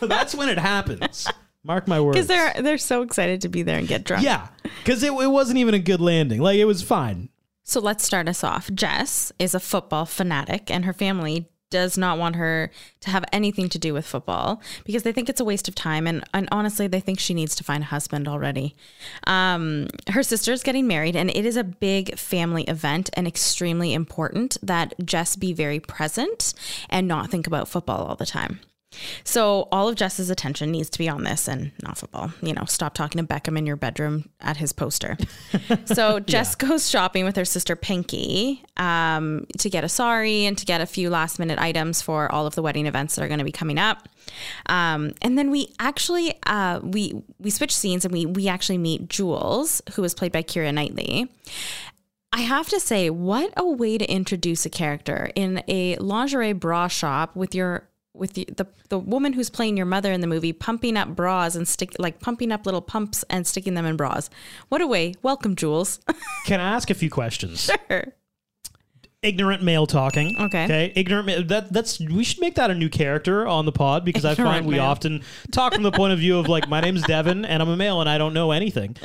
That's 0.06 0.36
when 0.36 0.48
it 0.48 0.58
happens. 0.58 1.26
Mark 1.64 1.88
my 1.88 2.00
words. 2.00 2.14
Because 2.14 2.28
they're 2.28 2.62
they're 2.62 2.78
so 2.78 3.02
excited 3.02 3.40
to 3.40 3.48
be 3.48 3.62
there 3.62 3.76
and 3.78 3.88
get 3.88 4.04
drunk. 4.04 4.22
Yeah, 4.22 4.46
because 4.84 5.02
it, 5.02 5.12
it 5.12 5.26
wasn't 5.30 5.58
even 5.58 5.74
a 5.74 5.80
good 5.80 6.00
landing. 6.00 6.40
Like 6.40 6.58
it 6.58 6.64
was 6.64 6.80
fine. 6.82 7.28
So 7.70 7.78
let's 7.78 8.02
start 8.02 8.28
us 8.28 8.42
off. 8.42 8.68
Jess 8.74 9.30
is 9.38 9.54
a 9.54 9.60
football 9.60 10.04
fanatic, 10.04 10.72
and 10.72 10.84
her 10.84 10.92
family 10.92 11.48
does 11.70 11.96
not 11.96 12.18
want 12.18 12.34
her 12.34 12.68
to 12.98 13.10
have 13.10 13.24
anything 13.32 13.68
to 13.68 13.78
do 13.78 13.94
with 13.94 14.04
football 14.04 14.60
because 14.84 15.04
they 15.04 15.12
think 15.12 15.28
it's 15.28 15.38
a 15.38 15.44
waste 15.44 15.68
of 15.68 15.76
time. 15.76 16.08
And, 16.08 16.24
and 16.34 16.48
honestly, 16.50 16.88
they 16.88 16.98
think 16.98 17.20
she 17.20 17.32
needs 17.32 17.54
to 17.54 17.62
find 17.62 17.84
a 17.84 17.86
husband 17.86 18.26
already. 18.26 18.74
Um, 19.24 19.86
her 20.08 20.24
sister's 20.24 20.64
getting 20.64 20.88
married, 20.88 21.14
and 21.14 21.30
it 21.30 21.46
is 21.46 21.56
a 21.56 21.62
big 21.62 22.18
family 22.18 22.64
event 22.64 23.08
and 23.14 23.28
extremely 23.28 23.94
important 23.94 24.56
that 24.64 24.94
Jess 25.06 25.36
be 25.36 25.52
very 25.52 25.78
present 25.78 26.54
and 26.88 27.06
not 27.06 27.30
think 27.30 27.46
about 27.46 27.68
football 27.68 28.04
all 28.04 28.16
the 28.16 28.26
time. 28.26 28.58
So 29.24 29.68
all 29.70 29.88
of 29.88 29.94
Jess's 29.94 30.30
attention 30.30 30.70
needs 30.70 30.90
to 30.90 30.98
be 30.98 31.08
on 31.08 31.22
this 31.22 31.48
and 31.48 31.70
not 31.82 31.98
football. 31.98 32.32
You 32.42 32.52
know, 32.52 32.64
stop 32.66 32.94
talking 32.94 33.24
to 33.24 33.26
Beckham 33.26 33.56
in 33.56 33.66
your 33.66 33.76
bedroom 33.76 34.28
at 34.40 34.56
his 34.56 34.72
poster. 34.72 35.16
so 35.84 36.20
Jess 36.20 36.54
goes 36.54 36.90
shopping 36.90 37.24
with 37.24 37.36
her 37.36 37.44
sister 37.44 37.76
Pinky 37.76 38.64
um, 38.76 39.46
to 39.58 39.70
get 39.70 39.84
a 39.84 39.88
sari 39.88 40.44
and 40.44 40.58
to 40.58 40.66
get 40.66 40.80
a 40.80 40.86
few 40.86 41.10
last 41.10 41.38
minute 41.38 41.58
items 41.58 42.02
for 42.02 42.30
all 42.32 42.46
of 42.46 42.54
the 42.54 42.62
wedding 42.62 42.86
events 42.86 43.14
that 43.14 43.24
are 43.24 43.28
going 43.28 43.38
to 43.38 43.44
be 43.44 43.52
coming 43.52 43.78
up. 43.78 44.08
Um, 44.66 45.12
and 45.22 45.38
then 45.38 45.50
we 45.50 45.72
actually 45.78 46.34
uh, 46.46 46.80
we 46.82 47.22
we 47.38 47.50
switch 47.50 47.74
scenes 47.74 48.04
and 48.04 48.12
we 48.12 48.26
we 48.26 48.48
actually 48.48 48.78
meet 48.78 49.08
Jules, 49.08 49.82
who 49.94 50.04
is 50.04 50.14
played 50.14 50.32
by 50.32 50.42
Keira 50.42 50.72
Knightley. 50.74 51.28
I 52.32 52.42
have 52.42 52.68
to 52.68 52.78
say, 52.78 53.10
what 53.10 53.52
a 53.56 53.66
way 53.66 53.98
to 53.98 54.08
introduce 54.08 54.64
a 54.64 54.70
character 54.70 55.30
in 55.34 55.64
a 55.66 55.96
lingerie 55.96 56.52
bra 56.52 56.86
shop 56.86 57.34
with 57.34 57.56
your 57.56 57.89
with 58.12 58.32
the, 58.34 58.44
the 58.56 58.66
the 58.88 58.98
woman 58.98 59.32
who's 59.34 59.50
playing 59.50 59.76
your 59.76 59.86
mother 59.86 60.12
in 60.12 60.20
the 60.20 60.26
movie 60.26 60.52
pumping 60.52 60.96
up 60.96 61.14
bras 61.14 61.54
and 61.54 61.66
stick 61.68 61.94
like 61.98 62.20
pumping 62.20 62.50
up 62.52 62.66
little 62.66 62.80
pumps 62.82 63.24
and 63.30 63.46
sticking 63.46 63.74
them 63.74 63.86
in 63.86 63.96
bras. 63.96 64.28
What 64.68 64.80
a 64.80 64.86
way. 64.86 65.14
Welcome, 65.22 65.54
Jules. 65.56 66.00
Can 66.46 66.60
I 66.60 66.74
ask 66.74 66.90
a 66.90 66.94
few 66.94 67.10
questions? 67.10 67.70
sure. 67.88 68.04
Ignorant 69.22 69.62
male 69.62 69.86
talking. 69.86 70.34
Okay. 70.40 70.64
Okay. 70.64 70.92
Ignorant. 70.96 71.26
ma- 71.26 71.42
That 71.46 71.72
that's 71.72 72.00
we 72.00 72.24
should 72.24 72.40
make 72.40 72.54
that 72.54 72.70
a 72.70 72.74
new 72.74 72.88
character 72.88 73.46
on 73.46 73.66
the 73.66 73.72
pod 73.72 74.02
because 74.04 74.24
I 74.24 74.34
find 74.34 74.66
we 74.66 74.78
often 74.78 75.22
talk 75.52 75.74
from 75.74 75.82
the 75.82 75.92
point 75.92 76.14
of 76.14 76.18
view 76.18 76.38
of 76.38 76.48
like 76.48 76.68
my 76.70 76.80
name's 76.80 77.02
Devin 77.02 77.44
and 77.44 77.62
I'm 77.62 77.68
a 77.68 77.76
male 77.76 78.00
and 78.00 78.08
I 78.08 78.16
don't 78.16 78.32
know 78.32 78.50
anything. 78.50 78.96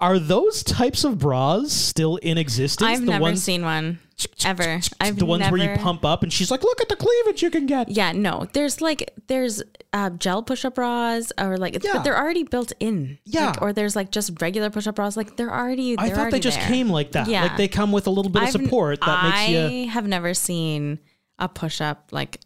Are 0.00 0.18
those 0.18 0.64
types 0.64 1.04
of 1.04 1.20
bras 1.20 1.70
still 1.72 2.16
in 2.16 2.38
existence? 2.38 2.90
I've 2.90 3.00
the 3.00 3.06
never 3.12 3.22
ones, 3.22 3.44
seen 3.44 3.62
one 3.64 4.00
ever. 4.44 4.80
I've 5.00 5.16
the 5.16 5.26
ones 5.26 5.48
where 5.50 5.60
you 5.60 5.76
pump 5.78 6.04
up 6.04 6.22
and 6.22 6.32
she's 6.32 6.50
like, 6.50 6.62
"Look 6.62 6.80
at 6.80 6.88
the 6.88 6.96
cleavage 6.96 7.42
you 7.42 7.50
can 7.50 7.66
get." 7.66 7.88
Yeah, 7.88 8.12
no. 8.12 8.46
There's 8.52 8.80
like 8.80 9.12
there's 9.28 9.62
uh, 9.92 10.10
gel 10.10 10.42
push-up 10.42 10.74
bras 10.74 11.32
or 11.38 11.56
like 11.58 11.74
Yeah. 11.82 11.92
but 11.94 12.04
they're 12.04 12.16
already 12.18 12.44
built 12.44 12.72
in. 12.80 13.18
Yeah. 13.24 13.46
Like, 13.48 13.62
or 13.62 13.72
there's 13.72 13.94
like 13.96 14.10
just 14.10 14.40
regular 14.40 14.70
push-up 14.70 14.94
bras 14.96 15.16
like 15.16 15.36
they're 15.36 15.52
already 15.52 15.96
I 15.98 16.06
they're 16.08 16.16
thought 16.16 16.30
they 16.30 16.40
just 16.40 16.58
there. 16.58 16.68
came 16.68 16.88
like 16.88 17.12
that. 17.12 17.28
Yeah. 17.28 17.42
Like 17.42 17.56
they 17.56 17.68
come 17.68 17.92
with 17.92 18.06
a 18.06 18.10
little 18.10 18.30
bit 18.32 18.42
of 18.42 18.48
I've- 18.48 18.64
support 18.64 19.00
that 19.00 19.24
makes 19.24 19.36
I 19.36 19.46
you 19.46 19.88
have 19.90 20.06
never 20.06 20.34
seen 20.34 20.98
a 21.38 21.48
push-up 21.48 22.08
like 22.12 22.38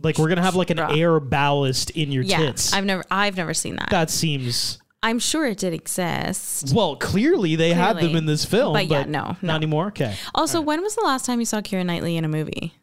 like 0.00 0.18
we're 0.18 0.28
gonna 0.28 0.42
have 0.42 0.54
like 0.56 0.70
an 0.70 0.76
bra. 0.78 0.94
air 0.94 1.20
ballast 1.20 1.90
in 1.90 2.10
your 2.12 2.22
yeah. 2.22 2.38
tits. 2.38 2.72
I've 2.72 2.84
never 2.84 3.04
I've 3.10 3.36
never 3.36 3.54
seen 3.54 3.76
that. 3.76 3.90
that 3.90 4.10
seems 4.10 4.78
I'm 5.02 5.18
sure 5.18 5.46
it 5.46 5.58
did 5.58 5.72
exist. 5.72 6.72
well. 6.74 6.96
Clearly, 6.96 7.56
they 7.56 7.72
had 7.72 7.96
them 7.98 8.16
in 8.16 8.26
this 8.26 8.44
film, 8.44 8.74
But 8.74 8.88
but, 8.88 8.94
yeah, 8.94 9.04
no, 9.04 9.22
no. 9.30 9.36
not 9.42 9.56
anymore. 9.56 9.86
Okay. 9.88 10.14
Also, 10.34 10.60
when 10.60 10.82
was 10.82 10.94
the 10.94 11.02
last 11.02 11.24
time 11.24 11.40
you 11.40 11.46
saw 11.46 11.60
Keira 11.60 11.84
Knightley 11.86 12.16
in 12.16 12.24
a 12.24 12.28
movie? 12.28 12.74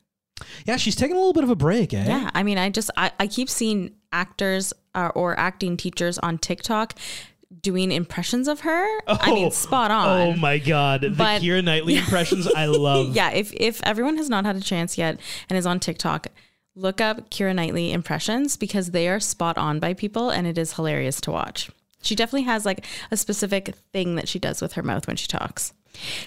Yeah, 0.66 0.78
she's 0.78 0.96
taking 0.96 1.16
a 1.16 1.20
little 1.20 1.34
bit 1.34 1.44
of 1.44 1.50
a 1.50 1.56
break, 1.56 1.94
eh? 1.94 2.06
Yeah, 2.08 2.30
I 2.34 2.44
mean, 2.44 2.58
I 2.58 2.70
just 2.70 2.90
I, 2.98 3.12
I 3.20 3.28
keep 3.28 3.50
seeing 3.50 3.92
actors 4.12 4.74
uh, 4.96 5.12
or 5.16 5.40
acting 5.40 5.78
teachers 5.78 6.18
on 6.20 6.38
TikTok 6.38 6.94
doing 7.62 7.92
impressions 7.92 8.48
of 8.48 8.62
her. 8.62 9.00
I 9.08 9.34
mean, 9.34 9.46
Oh, 9.48 9.50
spot 9.50 9.90
on. 9.92 10.22
Oh 10.22 10.34
my 10.36 10.58
god, 10.58 11.02
the 11.02 11.10
But- 11.12 11.42
Keira 11.42 11.64
Knightley 11.64 11.98
impressions 12.04 12.48
I 12.48 12.66
love. 12.66 13.16
Yeah, 13.16 13.32
if 13.32 13.54
if 13.54 13.82
everyone 13.84 14.18
has 14.18 14.30
not 14.30 14.46
had 14.46 14.56
a 14.56 14.62
chance 14.62 14.98
yet 14.98 15.20
and 15.50 15.58
is 15.58 15.66
on 15.66 15.80
TikTok, 15.80 16.28
look 16.76 17.00
up 17.02 17.30
Keira 17.30 17.54
Knightley 17.56 17.92
impressions 17.92 18.58
because 18.58 18.92
they 18.92 19.08
are 19.08 19.20
spot 19.20 19.58
on 19.58 19.80
by 19.80 19.94
people 19.94 20.30
and 20.32 20.46
it 20.48 20.58
is 20.58 20.74
hilarious 20.74 21.20
to 21.22 21.32
watch. 21.32 21.70
She 22.08 22.16
definitely 22.16 22.44
has 22.44 22.66
like 22.66 22.86
a 23.12 23.18
specific 23.18 23.76
thing 23.92 24.16
that 24.16 24.28
she 24.28 24.40
does 24.40 24.62
with 24.62 24.74
her 24.74 24.84
mouth 24.84 25.08
when 25.08 25.18
she 25.18 25.28
talks. 25.28 25.74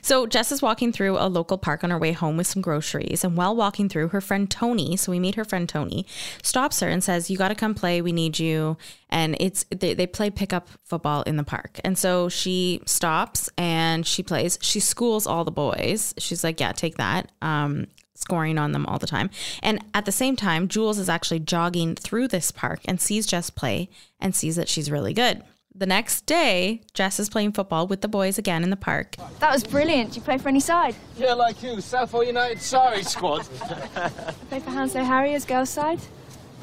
So 0.02 0.26
Jess 0.26 0.52
is 0.52 0.62
walking 0.62 0.92
through 0.92 1.16
a 1.18 1.28
local 1.28 1.56
park 1.56 1.84
on 1.84 1.90
her 1.90 1.98
way 1.98 2.12
home 2.12 2.36
with 2.36 2.46
some 2.46 2.62
groceries, 2.62 3.24
and 3.24 3.36
while 3.36 3.54
walking 3.54 3.88
through, 3.88 4.08
her 4.08 4.20
friend 4.20 4.50
Tony, 4.50 4.96
so 4.96 5.12
we 5.12 5.20
meet 5.20 5.36
her 5.36 5.44
friend 5.44 5.68
Tony, 5.68 6.06
stops 6.42 6.80
her 6.80 6.88
and 6.88 7.02
says, 7.02 7.30
"You 7.30 7.38
got 7.38 7.48
to 7.48 7.54
come 7.54 7.74
play. 7.74 8.02
We 8.02 8.12
need 8.12 8.38
you." 8.38 8.76
And 9.08 9.36
it's 9.40 9.64
they, 9.70 9.94
they 9.94 10.06
play 10.06 10.30
pickup 10.30 10.68
football 10.84 11.22
in 11.22 11.36
the 11.36 11.44
park, 11.44 11.80
and 11.84 11.96
so 11.96 12.28
she 12.28 12.82
stops 12.84 13.48
and 13.56 14.06
she 14.06 14.22
plays. 14.22 14.58
She 14.60 14.80
schools 14.80 15.26
all 15.26 15.44
the 15.44 15.50
boys. 15.50 16.14
She's 16.18 16.44
like, 16.44 16.60
"Yeah, 16.60 16.72
take 16.72 16.96
that." 16.96 17.30
Um, 17.40 17.86
scoring 18.14 18.58
on 18.58 18.72
them 18.72 18.84
all 18.84 18.98
the 18.98 19.06
time. 19.06 19.30
And 19.62 19.82
at 19.94 20.04
the 20.04 20.12
same 20.12 20.36
time, 20.36 20.68
Jules 20.68 20.98
is 20.98 21.08
actually 21.08 21.40
jogging 21.40 21.94
through 21.94 22.28
this 22.28 22.50
park 22.50 22.80
and 22.84 23.00
sees 23.00 23.26
Jess 23.26 23.48
play 23.48 23.88
and 24.20 24.36
sees 24.36 24.56
that 24.56 24.68
she's 24.68 24.90
really 24.90 25.14
good. 25.14 25.42
The 25.74 25.86
next 25.86 26.26
day, 26.26 26.80
Jess 26.94 27.20
is 27.20 27.30
playing 27.30 27.52
football 27.52 27.86
with 27.86 28.00
the 28.00 28.08
boys 28.08 28.38
again 28.38 28.64
in 28.64 28.70
the 28.70 28.76
park. 28.76 29.16
That 29.38 29.52
was 29.52 29.62
brilliant. 29.62 30.10
Do 30.12 30.16
you 30.16 30.22
play 30.22 30.36
for 30.36 30.48
any 30.48 30.58
side? 30.60 30.96
Yeah, 31.16 31.34
like 31.34 31.62
you, 31.62 31.80
Southall 31.80 32.24
United 32.24 32.60
Sorry 32.60 33.02
squad. 33.04 33.42
Play 34.48 34.58
for 34.60 34.70
Hounslow 34.70 35.04
Harriers, 35.04 35.44
girls' 35.44 35.70
side? 35.70 36.00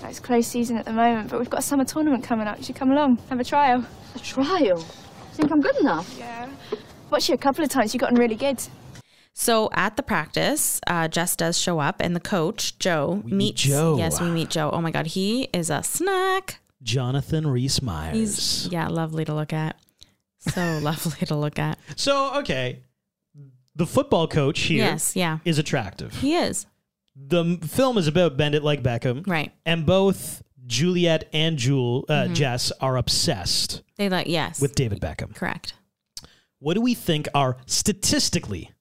No, 0.03 0.09
It's 0.09 0.19
close 0.19 0.45
season 0.45 0.77
at 0.77 0.85
the 0.85 0.91
moment, 0.91 1.29
but 1.29 1.39
we've 1.39 1.49
got 1.49 1.59
a 1.61 1.63
summer 1.63 1.85
tournament 1.85 2.23
coming 2.23 2.47
up. 2.47 2.57
You 2.57 2.65
should 2.65 2.75
come 2.75 2.91
along, 2.91 3.17
have 3.29 3.39
a 3.39 3.43
trial. 3.45 3.85
A 4.13 4.19
trial? 4.19 4.77
Think 5.33 5.51
I'm 5.51 5.61
good 5.61 5.77
enough? 5.77 6.13
Yeah. 6.19 6.49
Watched 7.09 7.29
you 7.29 7.35
a 7.35 7.37
couple 7.39 7.63
of 7.63 7.69
times. 7.69 7.93
You've 7.93 8.01
gotten 8.01 8.17
really 8.17 8.35
good. 8.35 8.61
So 9.33 9.69
at 9.73 9.95
the 9.95 10.03
practice, 10.03 10.81
uh, 10.85 11.07
Jess 11.07 11.35
does 11.35 11.57
show 11.57 11.79
up, 11.79 11.95
and 12.01 12.13
the 12.15 12.19
coach 12.19 12.77
Joe 12.77 13.21
We 13.23 13.31
meet 13.31 13.37
meets. 13.37 13.61
Joe. 13.61 13.95
Yes, 13.97 14.19
we 14.19 14.27
meet 14.29 14.49
Joe. 14.49 14.69
Oh 14.73 14.81
my 14.81 14.91
God, 14.91 15.07
he 15.07 15.43
is 15.53 15.69
a 15.69 15.81
snack. 15.81 16.59
Jonathan 16.87 17.45
Rhys 17.45 17.81
Meyers. 17.81 18.15
He's 18.15 18.67
yeah, 18.71 18.87
lovely 18.87 19.25
to 19.25 19.33
look 19.35 19.51
at. 19.53 19.75
So 20.39 20.79
lovely 20.81 21.25
to 21.27 21.35
look 21.35 21.59
at. 21.59 21.77
so 21.95 22.35
okay, 22.39 22.81
the 23.75 23.85
football 23.85 24.27
coach 24.27 24.61
here 24.61 24.85
Yes, 24.85 25.15
yeah, 25.15 25.39
is 25.45 25.59
attractive. 25.59 26.13
he 26.15 26.35
is 26.35 26.65
The 27.15 27.59
film 27.67 27.97
is 27.97 28.07
about 28.07 28.37
Bend 28.37 28.55
It 28.55 28.63
Like 28.63 28.81
Beckham, 28.81 29.27
right. 29.27 29.51
and 29.65 29.85
both 29.85 30.41
Juliet 30.65 31.27
and 31.33 31.57
Jewel 31.57 32.05
uh, 32.09 32.13
Mm-hmm. 32.13 32.33
Jess 32.33 32.71
are 32.81 32.97
obsessed 32.97 33.83
They 33.97 34.09
like 34.09 34.27
yes, 34.27 34.61
with 34.61 34.73
David 34.75 34.99
Beckham. 35.01 35.35
correct. 35.35 35.73
What 36.59 36.73
do 36.73 36.81
we 36.81 36.93
think 36.95 37.27
are 37.35 37.57
statistically 37.65 38.71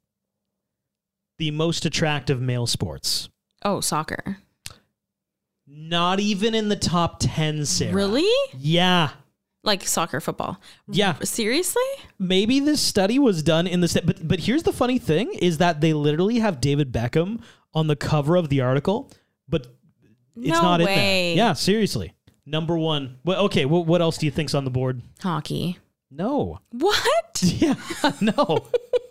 the 1.39 1.51
most 1.51 1.85
attractive 1.85 2.41
male 2.41 2.67
sports? 2.67 3.29
Oh, 3.65 3.81
soccer. 3.81 4.39
Not 5.67 6.21
even 6.21 6.55
in 6.55 6.69
the 6.69 6.77
top 6.77 7.17
10, 7.21 7.65
Sarah. 7.67 7.93
Really? 7.93 8.31
Yeah. 8.59 9.11
Like 9.65 9.83
soccer, 9.83 10.21
football. 10.21 10.61
Yeah. 10.89 11.15
Seriously? 11.23 11.83
Maybe 12.19 12.61
this 12.61 12.81
study 12.81 13.19
was 13.19 13.43
done 13.43 13.67
in 13.67 13.81
the 13.81 13.89
sta- 13.89 14.03
but 14.05 14.27
but 14.27 14.39
here's 14.39 14.63
the 14.63 14.73
funny 14.73 14.99
thing 14.99 15.33
is 15.35 15.59
that 15.59 15.81
they 15.81 15.93
literally 15.93 16.39
have 16.39 16.61
David 16.61 16.93
Beckham 16.93 17.41
on 17.75 17.89
the 17.89 17.97
cover 17.97 18.37
of 18.37 18.49
the 18.49 18.61
article, 18.61 19.11
but 19.49 19.67
it's 20.37 20.47
No 20.49 20.63
not 20.63 20.81
in 20.81 20.87
there. 20.87 21.35
Yeah, 21.37 21.53
seriously. 21.55 22.13
Number 22.47 22.79
1. 22.79 23.19
Well, 23.25 23.45
okay, 23.47 23.65
what 23.65 23.87
what 23.87 24.01
else 24.01 24.19
do 24.19 24.27
you 24.27 24.31
think's 24.33 24.55
on 24.55 24.65
the 24.65 24.71
board? 24.71 25.03
Hockey. 25.21 25.79
No. 26.13 26.61
What? 26.71 27.03
Yeah. 27.43 27.75
No. 28.21 28.59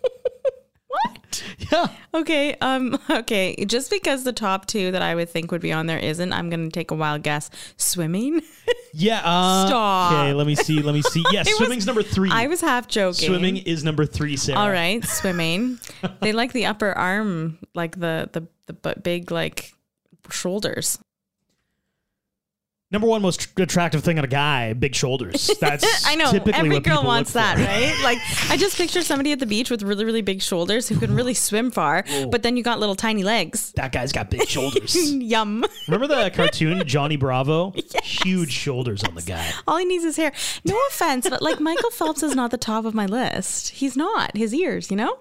What? 1.04 1.44
yeah. 1.70 1.86
Okay. 2.14 2.54
Um. 2.60 2.98
Okay. 3.10 3.64
Just 3.66 3.90
because 3.90 4.24
the 4.24 4.32
top 4.32 4.66
two 4.66 4.90
that 4.92 5.02
I 5.02 5.14
would 5.14 5.28
think 5.28 5.50
would 5.50 5.60
be 5.60 5.72
on 5.72 5.86
there 5.86 5.98
isn't, 5.98 6.32
I'm 6.32 6.50
gonna 6.50 6.70
take 6.70 6.90
a 6.90 6.94
wild 6.94 7.22
guess. 7.22 7.50
Swimming. 7.76 8.42
Yeah. 8.98 9.20
Uh, 9.22 9.66
Stop. 9.66 10.12
Okay, 10.12 10.32
let 10.32 10.46
me 10.46 10.54
see. 10.54 10.80
Let 10.80 10.94
me 10.94 11.02
see. 11.02 11.22
Yes, 11.30 11.46
It 11.46 11.50
was- 11.50 11.58
swimming's 11.58 11.84
number 11.86 12.02
3. 12.02 12.30
I 12.32 12.46
was 12.46 12.62
half 12.62 12.88
joking. 12.88 13.28
Swimming 13.28 13.58
is 13.58 13.84
number 13.84 14.06
3, 14.06 14.38
Sarah. 14.38 14.58
All 14.58 14.70
right, 14.70 15.04
swimming. 15.04 15.78
they 16.22 16.32
like 16.32 16.54
the 16.54 16.64
upper 16.64 16.92
arm, 16.92 17.58
like 17.74 18.00
the 18.00 18.30
the 18.32 18.46
the 18.72 18.94
big 19.02 19.30
like 19.30 19.74
shoulders. 20.30 20.98
Number 22.92 23.08
1 23.08 23.20
most 23.20 23.58
attractive 23.58 24.04
thing 24.04 24.16
on 24.16 24.24
a 24.24 24.28
guy, 24.28 24.72
big 24.72 24.94
shoulders. 24.94 25.50
That's 25.60 26.06
I 26.06 26.14
know 26.14 26.30
typically 26.30 26.52
every 26.60 26.70
what 26.76 26.84
girl 26.84 27.02
wants 27.02 27.32
that, 27.32 27.58
right? 27.58 27.94
Like 28.04 28.18
I 28.48 28.56
just 28.56 28.76
picture 28.76 29.02
somebody 29.02 29.32
at 29.32 29.40
the 29.40 29.46
beach 29.46 29.70
with 29.70 29.82
really 29.82 30.04
really 30.04 30.22
big 30.22 30.40
shoulders 30.40 30.88
who 30.88 30.96
can 30.96 31.14
really 31.14 31.34
swim 31.34 31.72
far, 31.72 32.04
but 32.30 32.44
then 32.44 32.56
you 32.56 32.62
got 32.62 32.78
little 32.78 32.94
tiny 32.94 33.24
legs. 33.24 33.72
That 33.72 33.90
guy's 33.90 34.12
got 34.12 34.30
big 34.30 34.46
shoulders. 34.46 34.94
Yum. 35.12 35.64
Remember 35.88 36.06
the 36.06 36.30
cartoon 36.30 36.86
Johnny 36.86 37.16
Bravo? 37.16 37.72
Huge 38.04 38.52
shoulders 38.52 39.02
on 39.02 39.16
the 39.16 39.22
guy. 39.22 39.50
All 39.66 39.78
he 39.78 39.84
needs 39.84 40.04
is 40.04 40.16
hair. 40.16 40.32
No 40.64 40.78
offense, 40.88 41.28
but 41.28 41.42
like 41.42 41.58
Michael 41.58 41.90
Phelps 41.90 42.22
is 42.22 42.36
not 42.36 42.52
the 42.52 42.58
top 42.58 42.84
of 42.84 42.94
my 42.94 43.06
list. 43.06 43.70
He's 43.70 43.96
not. 43.96 44.36
His 44.36 44.54
ears, 44.54 44.90
you 44.92 44.96
know? 44.96 45.18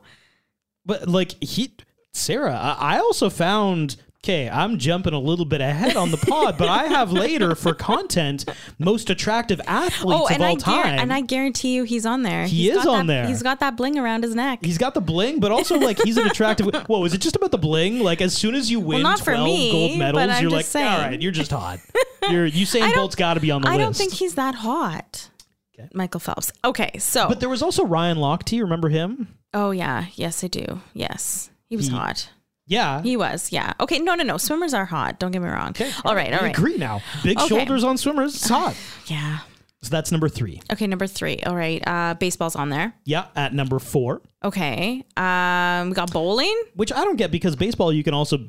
But 0.86 1.08
like 1.08 1.42
he, 1.44 1.76
Sarah, 2.14 2.56
I, 2.56 2.98
I 2.98 3.00
also 3.00 3.32
found. 3.32 3.96
Okay, 4.26 4.50
I'm 4.50 4.80
jumping 4.80 5.14
a 5.14 5.20
little 5.20 5.46
bit 5.46 5.62
ahead 5.62 5.96
on 5.96 6.10
the 6.10 6.18
pod, 6.18 6.58
but 6.58 6.68
I 6.68 6.86
have 6.86 7.12
later 7.12 7.54
for 7.54 7.76
content 7.76 8.44
most 8.80 9.12
attractive 9.12 9.62
athletes 9.68 10.20
oh, 10.20 10.26
of 10.26 10.32
and 10.32 10.42
all 10.42 10.54
I 10.54 10.56
time. 10.56 10.98
and 10.98 11.14
I 11.14 11.22
guarantee 11.22 11.76
you 11.76 11.84
he's 11.84 12.08
on 12.08 12.24
there. 12.24 12.48
He 12.48 12.64
He's 12.64 12.72
is 12.78 12.84
got 12.86 12.88
on 12.88 13.06
that- 13.06 13.14
there. 13.14 13.28
He's 13.28 13.44
got 13.44 13.60
that 13.60 13.78
bling 13.78 14.00
around 14.00 14.24
his 14.24 14.34
neck. 14.34 14.66
He's 14.66 14.80
got 14.80 14.96
the 14.96 15.00
bling, 15.02 15.40
but 15.40 15.52
also 15.52 15.78
like 15.78 16.02
he's 16.02 16.18
an 16.18 16.26
attractive. 16.26 16.66
Whoa, 16.88 17.06
is 17.06 17.14
it 17.14 17.20
just 17.22 17.36
about 17.36 17.52
the 17.52 17.60
bling? 17.60 18.00
Like 18.00 18.20
as 18.20 18.36
soon 18.36 18.56
as 18.56 18.72
you 18.72 18.80
win 18.80 19.06
for 19.18 19.26
12 19.36 19.46
me, 19.46 19.72
gold 19.72 20.00
medals, 20.00 20.42
you're 20.42 20.50
like, 20.50 20.66
saying. 20.66 20.88
all 20.88 20.98
right, 21.02 21.22
you're 21.22 21.32
just 21.32 21.52
hot. 21.52 21.78
You're 22.32 22.50
Usain 22.50 22.96
Bolt's 22.96 23.14
got 23.14 23.36
to 23.36 23.40
be 23.40 23.52
on 23.52 23.62
the 23.62 23.68
I 23.68 23.74
list. 23.74 23.80
I 23.80 23.84
don't 23.84 23.96
think 23.96 24.14
he's 24.14 24.34
that 24.34 24.56
hot. 24.56 25.30
Okay. 25.78 25.88
Michael 25.94 26.20
Phelps. 26.20 26.52
Okay, 26.64 26.98
so 26.98 27.28
But 27.28 27.40
there 27.42 27.50
was 27.50 27.62
also 27.62 27.86
Ryan 27.86 28.18
Lochte. 28.18 28.60
Remember 28.60 28.90
him? 28.90 29.38
oh 29.54 29.70
yeah, 29.70 30.06
yes 30.16 30.44
I 30.44 30.48
do. 30.48 30.82
Yes, 30.96 31.52
he 31.70 31.78
was 31.78 31.90
He- 31.90 31.94
hot. 31.94 32.30
Yeah. 32.68 33.02
He 33.04 33.16
was. 33.18 33.52
Yeah. 33.52 33.74
Okay. 33.80 34.00
No, 34.00 34.16
no, 34.16 34.24
no. 34.24 34.38
Swimmers 34.38 34.74
are 34.74 34.86
hot. 34.86 35.20
Don't 35.20 35.32
get 35.32 35.42
me 35.42 35.48
wrong. 35.50 35.70
Okay. 35.70 35.92
All 36.04 36.16
right. 36.16 36.34
All 36.34 36.40
I 36.40 36.44
right. 36.44 36.58
agree 36.58 36.78
now. 36.78 37.02
Big 37.24 37.38
Okay. 37.40 37.48
shoulders 37.48 37.84
on 37.84 37.98
swimmers. 37.98 38.36
It's 38.36 38.50
hot. 38.50 38.76
Yeah. 39.08 39.40
So 39.84 39.90
that's 39.92 40.12
number 40.12 40.28
three. 40.30 40.62
Okay. 40.74 40.88
Number 40.88 41.06
three. 41.06 41.38
All 41.46 41.56
right. 41.56 41.84
Uh, 41.88 42.16
baseball's 42.16 42.56
on 42.56 42.70
there. 42.70 42.94
Yeah, 43.04 43.26
at 43.36 43.54
number 43.54 43.78
four, 43.78 44.24
Okay. 44.44 45.04
Um, 45.16 45.90
we 45.90 45.94
got 45.96 46.12
bowling. 46.12 46.60
which 46.74 46.92
I 46.92 47.04
don't 47.04 47.18
get 47.18 47.30
because 47.30 47.56
baseball 47.56 47.94
you 47.94 48.04
can 48.04 48.16
also 48.16 48.40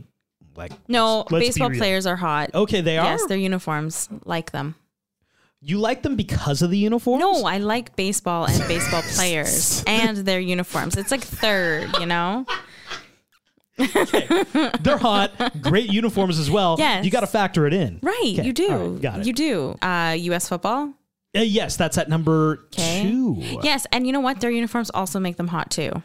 like. 0.56 0.73
No, 0.88 1.18
let's 1.18 1.30
be 1.32 1.38
baseball 1.40 1.68
real. 1.68 1.78
players 1.78 2.06
are 2.06 2.16
hot. 2.16 2.54
Okay, 2.54 2.80
they 2.80 2.96
are. 2.96 3.04
Yes, 3.04 3.26
their 3.26 3.37
uniforms 3.37 4.08
like 4.25 4.52
them. 4.52 4.76
you 5.61 5.76
like 5.78 6.02
them 6.02 6.16
because 6.16 6.62
of 6.62 6.70
the 6.70 6.78
uniforms? 6.78 7.20
No, 7.20 7.44
I 7.44 7.58
like 7.58 7.96
baseball 7.96 8.46
and 8.46 8.66
baseball 8.66 9.02
players 9.14 9.85
and 9.87 10.16
their 10.18 10.40
uniforms. 10.40 10.96
It's 10.96 11.11
like 11.11 11.20
third, 11.23 11.90
you 12.00 12.06
know? 12.06 12.46
They're 13.76 14.99
hot. 14.99 15.33
Great 15.62 15.92
uniforms 15.92 16.38
as 16.38 16.50
well. 16.50 16.76
Yes. 16.78 17.04
you 17.04 17.11
got 17.11 17.21
to 17.21 17.26
factor 17.26 17.66
it 17.66 17.75
in. 17.75 17.99
Right, 18.02 18.14
Okay, 18.38 18.45
you 18.47 18.52
do. 18.52 18.68
right, 18.68 19.00
got 19.02 19.21
it. 19.21 19.26
You 19.26 19.33
do. 19.33 19.76
Uh, 19.83 20.14
U.S. 20.18 20.49
football. 20.49 20.95
Uh, 21.37 21.40
yes, 21.40 21.76
that's 21.76 21.99
at 21.99 22.09
number 22.09 22.61
Okay. 22.73 23.02
two. 23.02 23.37
Yes, 23.62 23.87
and 23.92 24.06
you 24.06 24.12
know 24.12 24.21
what? 24.21 24.40
Their 24.40 24.50
uniforms 24.50 24.90
also 24.95 25.21
make 25.21 25.37
them 25.37 25.49
hot 25.49 25.71
too. 25.71 26.02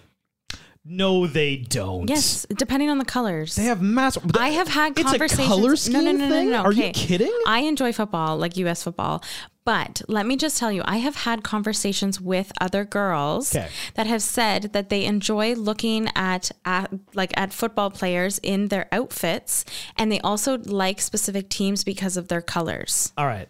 No, 0.83 1.27
they 1.27 1.57
don't. 1.57 2.09
Yes, 2.09 2.45
depending 2.57 2.89
on 2.89 2.97
the 2.97 3.05
colors. 3.05 3.55
they 3.55 3.65
have 3.65 3.81
mass. 3.83 4.17
I 4.35 4.49
have 4.49 4.67
had 4.67 4.97
It's 4.97 5.03
conversations. 5.09 5.45
a 5.47 5.49
color 5.49 5.75
scheme 5.75 5.93
no, 5.93 6.01
no, 6.01 6.11
no, 6.13 6.27
no, 6.27 6.29
thing. 6.35 6.49
no, 6.49 6.61
Are 6.63 6.71
you 6.73 6.89
kidding? 6.91 7.31
I 7.45 7.59
enjoy 7.59 7.93
football, 7.93 8.37
like 8.37 8.57
U.S. 8.57 8.81
football, 8.83 9.23
but 9.63 10.01
let 10.07 10.25
me 10.25 10.35
just 10.35 10.57
tell 10.57 10.71
you, 10.71 10.81
I 10.85 10.97
have 10.97 11.17
had 11.17 11.43
conversations 11.43 12.19
with 12.19 12.51
other 12.59 12.83
girls 12.83 13.55
Okay. 13.55 13.67
that 13.93 14.07
have 14.07 14.23
said 14.23 14.73
that 14.73 14.89
they 14.89 15.05
enjoy 15.05 15.53
looking 15.53 16.09
at, 16.15 16.49
at 16.65 16.91
like 17.13 17.31
at 17.37 17.53
football 17.53 17.91
players 17.91 18.39
in 18.39 18.69
their 18.69 18.87
outfits, 18.91 19.63
and 19.97 20.11
they 20.11 20.19
also 20.21 20.57
like 20.57 20.99
specific 20.99 21.49
teams 21.49 21.83
because 21.83 22.17
of 22.17 22.27
their 22.27 22.41
colors. 22.41 23.13
All 23.19 23.27
right. 23.27 23.47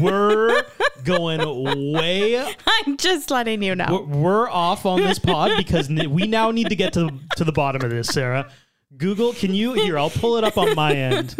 We're 0.00 0.62
going 1.04 1.92
way. 1.92 2.54
I'm 2.66 2.96
just 2.96 3.30
letting 3.30 3.62
you 3.62 3.74
know. 3.74 4.06
We're, 4.08 4.18
we're 4.18 4.50
off 4.50 4.86
on 4.86 5.00
this 5.00 5.18
pod 5.18 5.52
because 5.56 5.88
we 5.88 6.26
now 6.26 6.50
need 6.50 6.68
to 6.68 6.76
get 6.76 6.92
to 6.94 7.10
to 7.36 7.44
the 7.44 7.52
bottom 7.52 7.82
of 7.82 7.90
this, 7.90 8.08
Sarah. 8.08 8.50
Google, 8.96 9.32
can 9.34 9.52
you 9.52 9.74
here? 9.74 9.98
I'll 9.98 10.10
pull 10.10 10.36
it 10.36 10.44
up 10.44 10.56
on 10.56 10.74
my 10.74 10.94
end. 10.94 11.34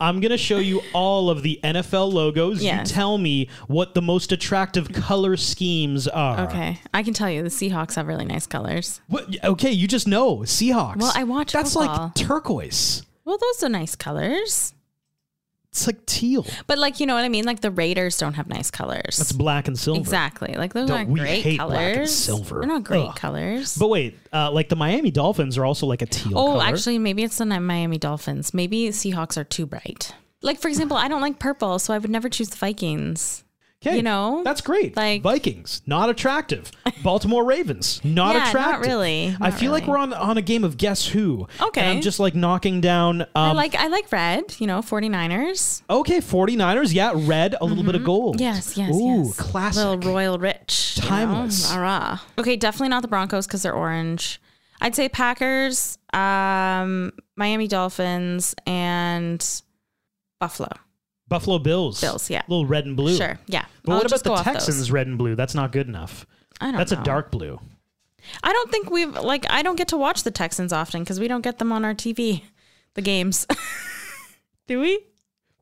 I'm 0.00 0.20
gonna 0.20 0.38
show 0.38 0.58
you 0.58 0.80
all 0.94 1.28
of 1.28 1.42
the 1.42 1.60
NFL 1.62 2.12
logos. 2.12 2.62
Yes. 2.62 2.88
You 2.88 2.94
tell 2.94 3.18
me 3.18 3.48
what 3.66 3.94
the 3.94 4.00
most 4.00 4.32
attractive 4.32 4.92
color 4.92 5.36
schemes 5.36 6.06
are. 6.08 6.40
Okay, 6.46 6.78
I 6.94 7.02
can 7.02 7.12
tell 7.12 7.28
you 7.28 7.42
the 7.42 7.48
Seahawks 7.48 7.96
have 7.96 8.06
really 8.06 8.24
nice 8.24 8.46
colors. 8.46 9.00
What, 9.08 9.28
okay, 9.44 9.72
you 9.72 9.88
just 9.88 10.06
know 10.06 10.38
Seahawks. 10.38 10.98
Well, 10.98 11.12
I 11.14 11.24
watch 11.24 11.52
That's 11.52 11.74
football. 11.74 12.06
like 12.06 12.14
turquoise. 12.14 13.02
Well, 13.24 13.38
those 13.38 13.62
are 13.64 13.68
nice 13.68 13.96
colors. 13.96 14.72
It's 15.74 15.88
like 15.88 16.06
teal. 16.06 16.46
But 16.68 16.78
like 16.78 17.00
you 17.00 17.06
know 17.06 17.14
what 17.14 17.24
I 17.24 17.28
mean? 17.28 17.44
Like 17.44 17.60
the 17.60 17.70
Raiders 17.72 18.16
don't 18.16 18.34
have 18.34 18.46
nice 18.48 18.70
colors. 18.70 19.16
That's 19.16 19.32
black 19.32 19.66
and 19.66 19.76
silver. 19.76 19.98
exactly. 20.00 20.54
Like 20.56 20.72
those 20.72 20.86
Don't- 20.88 20.96
aren't 20.98 21.10
we 21.10 21.18
great 21.20 21.42
hate 21.42 21.58
colors. 21.58 21.72
black 21.74 21.96
and 21.96 22.08
silver. 22.08 22.58
They're 22.60 22.68
not 22.68 22.84
great 22.84 23.06
Ugh. 23.08 23.16
colors. 23.16 23.76
But 23.76 23.88
wait, 23.88 24.16
uh, 24.32 24.50
like 24.52 24.68
the 24.68 24.76
Miami 24.76 25.10
Dolphins 25.10 25.58
are 25.58 25.64
also 25.64 25.86
like 25.86 26.00
a 26.00 26.06
teal. 26.06 26.38
oh, 26.38 26.46
color. 26.52 26.64
actually, 26.64 26.98
maybe 26.98 27.22
it's 27.24 27.38
the 27.38 27.46
Miami 27.46 27.98
Dolphins. 27.98 28.54
Maybe 28.54 28.88
Seahawks 28.90 29.36
are 29.36 29.44
too 29.44 29.66
bright. 29.66 30.14
Like 30.42 30.58
for 30.60 30.68
example, 30.68 30.96
I 30.96 31.08
don't 31.08 31.20
like 31.20 31.38
purple, 31.38 31.78
so 31.78 31.92
I 31.94 31.98
would 31.98 32.10
never 32.10 32.28
choose 32.28 32.50
the 32.50 32.56
Vikings. 32.56 33.43
'Kay, 33.84 33.96
you 33.96 34.02
know, 34.02 34.42
that's 34.44 34.60
great. 34.60 34.96
like- 34.96 35.22
Vikings, 35.22 35.82
not 35.86 36.08
attractive. 36.10 36.70
Baltimore 37.02 37.44
Ravens, 37.44 38.00
not 38.04 38.34
Yeah, 38.34 38.38
not 38.40 38.48
attractive. 38.48 38.86
really, 38.86 39.36
I 39.40 39.50
not 39.50 39.58
feel 39.58 39.70
like 39.72 39.86
we're 39.86 39.98
on 39.98 40.12
on 40.12 40.36
a 40.38 40.42
game 40.42 40.64
of 40.64 40.76
Guess 40.76 41.06
Who. 41.08 41.46
Okay. 41.60 41.80
and 41.80 41.90
I'm 41.90 42.00
just 42.02 42.18
like 42.20 42.34
knocking 42.34 42.80
down. 42.80 43.22
Um, 43.22 43.28
I 43.34 43.52
like 43.52 43.74
I 43.74 43.86
like 43.88 44.10
red. 44.10 44.54
You 44.58 44.66
know, 44.66 44.80
49ers. 44.80 45.82
Okay, 45.88 46.20
49ers. 46.20 46.92
Yeah, 46.94 47.12
red, 47.14 47.54
a 47.60 47.64
little 47.64 47.84
bit 47.84 47.94
of 47.94 48.04
gold. 48.04 48.36
Mm-hmm. 48.36 48.42
Yes, 48.42 48.76
yes, 48.76 48.94
Ooh, 48.94 49.24
yes. 49.26 49.36
classic. 49.36 49.84
Little 49.84 50.12
royal 50.12 50.38
rich. 50.38 50.94
you 50.96 51.02
know? 51.02 51.08
Timeless. 51.08 51.72
Okay, 52.38 52.56
definitely 52.56 52.88
not 52.88 53.02
the 53.02 53.08
Broncos 53.08 53.46
because 53.46 53.62
they're 53.62 53.74
orange. 53.74 54.40
I'd 54.80 54.94
say 54.94 55.08
Packers, 55.08 55.98
um, 56.12 57.12
Miami 57.36 57.68
Dolphins, 57.68 58.54
and 58.66 59.62
Buffalo. 60.40 60.68
Buffalo 61.34 61.58
Bills. 61.58 62.00
Bills, 62.00 62.30
yeah. 62.30 62.42
little 62.46 62.64
red 62.64 62.86
and 62.86 62.96
blue. 62.96 63.16
Sure, 63.16 63.40
yeah. 63.48 63.64
But 63.82 63.92
I'll 63.92 63.98
what 63.98 64.08
just 64.08 64.24
about 64.24 64.38
go 64.38 64.42
the 64.44 64.50
off 64.50 64.54
those. 64.54 64.66
Texans, 64.66 64.92
red 64.92 65.08
and 65.08 65.18
blue? 65.18 65.34
That's 65.34 65.54
not 65.54 65.72
good 65.72 65.88
enough. 65.88 66.26
I 66.60 66.66
don't 66.66 66.74
know. 66.74 66.78
That's 66.78 66.92
know. 66.92 67.00
a 67.00 67.04
dark 67.04 67.32
blue. 67.32 67.58
I 68.44 68.52
don't 68.52 68.70
think 68.70 68.88
we've 68.88 69.12
like 69.12 69.44
I 69.50 69.62
don't 69.62 69.74
get 69.74 69.88
to 69.88 69.96
watch 69.96 70.22
the 70.22 70.30
Texans 70.30 70.72
often 70.72 71.02
because 71.02 71.18
we 71.18 71.26
don't 71.26 71.40
get 71.40 71.58
them 71.58 71.72
on 71.72 71.84
our 71.84 71.92
TV, 71.92 72.42
the 72.94 73.02
games. 73.02 73.48
Do 74.68 74.80
we? 74.80 75.00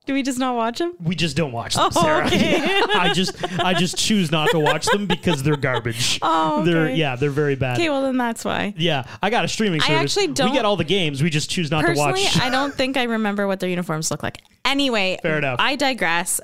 Do 0.04 0.14
we 0.14 0.22
just 0.24 0.38
not 0.38 0.56
watch 0.56 0.78
them? 0.78 0.94
We 1.00 1.14
just 1.14 1.36
don't 1.36 1.52
watch 1.52 1.74
them, 1.76 1.90
Oh, 1.94 2.02
Sarah. 2.02 2.26
okay. 2.26 2.58
Yeah, 2.66 2.86
I 3.00 3.12
just 3.14 3.60
I 3.60 3.72
just 3.74 3.96
choose 3.96 4.30
not 4.32 4.50
to 4.50 4.58
watch 4.58 4.86
them 4.86 5.06
because 5.06 5.42
they're 5.42 5.56
garbage. 5.56 6.18
Oh, 6.22 6.64
They're 6.64 6.90
yeah, 6.90 7.14
they're 7.16 7.30
very 7.30 7.54
bad. 7.54 7.76
Okay, 7.78 7.88
well 7.88 8.02
then 8.02 8.16
that's 8.16 8.44
why. 8.44 8.74
Yeah, 8.76 9.04
I 9.22 9.30
got 9.30 9.44
a 9.44 9.48
streaming 9.48 9.80
I 9.80 9.86
service. 9.86 10.00
actually 10.16 10.28
We 10.28 10.34
don't- 10.34 10.50
We 10.50 10.56
get 10.56 10.64
all 10.64 10.76
the 10.76 10.84
games. 10.84 11.22
We 11.22 11.30
just 11.30 11.50
choose 11.50 11.70
not 11.70 11.82
to 11.86 11.94
watch. 11.94 12.36
I 12.40 12.50
don't 12.50 12.74
think 12.74 12.96
I 12.96 13.04
remember 13.04 13.46
what 13.46 13.60
their 13.60 13.68
uniforms 13.70 14.10
look 14.10 14.22
like. 14.22 14.38
Anyway, 14.64 15.18
Fair 15.22 15.38
enough. 15.38 15.56
I 15.60 15.76
digress 15.76 16.40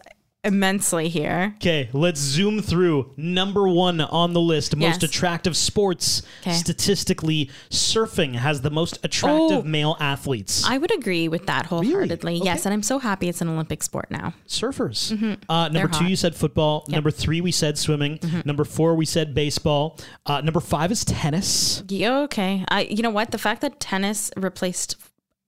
immensely 0.49 1.09
here. 1.09 1.55
Okay, 1.57 1.89
let's 1.93 2.19
zoom 2.21 2.61
through 2.61 3.13
number 3.17 3.69
one 3.69 4.01
on 4.01 4.33
the 4.33 4.41
list. 4.41 4.75
Most 4.75 5.03
Yes. 5.03 5.11
attractive 5.11 5.57
sports. 5.57 6.23
'Kay. 6.43 6.53
Statistically, 6.53 7.51
surfing 7.71 8.35
has 8.35 8.63
the 8.63 8.71
most 8.71 8.99
attractive 9.05 9.59
Oh. 9.59 9.63
male 9.63 9.97
athletes. 10.01 10.65
I 10.67 10.79
would 10.79 10.93
agree 10.97 11.29
with 11.29 11.47
that 11.47 11.67
wholeheartedly. 11.67 12.37
Okay. 12.37 12.45
Yes, 12.45 12.65
and 12.67 12.73
I'm 12.73 12.83
so 12.83 12.99
happy 12.99 13.29
it's 13.29 13.41
an 13.41 13.49
Olympic 13.49 13.83
sport 13.83 14.11
now. 14.11 14.35
Surfers. 14.49 15.13
Uh, 15.13 15.15
Mm-hmm. 15.15 15.73
They're 15.75 15.83
number 15.83 15.89
two, 15.89 15.93
hot. 15.93 15.93
Mm-hmm. 16.03 16.07
you 16.11 16.17
said 16.17 16.35
football. 16.35 16.85
Number 16.89 17.11
three, 17.11 17.41
we 17.41 17.53
said 17.53 17.77
swimming. 17.79 18.19
Number 18.45 18.65
four, 18.65 18.95
we 18.95 19.05
said 19.05 19.35
baseball. 19.35 19.99
Uh, 20.27 20.41
number 20.41 20.61
five 20.61 20.91
is 20.91 21.05
tennis. 21.05 21.83
Yeah, 21.89 22.19
okay. 22.21 22.65
I 22.69 22.83
you 22.83 23.03
know 23.03 23.11
what? 23.11 23.31
The 23.31 23.39
fact 23.39 23.61
that 23.61 23.81
tennis 23.81 24.31
replaced 24.37 24.97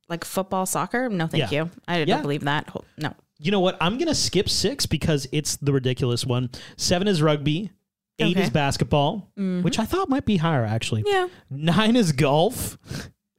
like 0.08 0.24
football, 0.24 0.66
soccer, 0.66 1.08
no 1.08 1.26
thank 1.28 1.50
Yeah. 1.52 1.64
you. 1.64 1.70
I 1.86 1.98
don't 1.98 2.08
Yeah. 2.08 2.20
believe 2.20 2.42
that. 2.44 2.68
No. 2.98 3.14
You 3.42 3.50
know 3.50 3.60
what? 3.60 3.76
I'm 3.80 3.96
gonna 3.98 4.14
skip 4.14 4.48
six 4.50 4.84
because 4.86 5.26
it's 5.32 5.56
the 5.56 5.72
ridiculous 5.72 6.26
one. 6.26 6.50
Seven 6.76 7.08
is 7.08 7.22
rugby. 7.22 7.70
Eight 8.18 8.36
Okay. 8.36 8.44
is 8.44 8.50
basketball, 8.50 9.30
mm-hmm. 9.38 9.62
which 9.62 9.78
I 9.78 9.86
thought 9.86 10.10
might 10.10 10.26
be 10.26 10.36
higher 10.36 10.64
actually. 10.64 11.04
Yeah. 11.06 11.28
Nine 11.48 11.96
is 11.96 12.12
golf. 12.12 12.76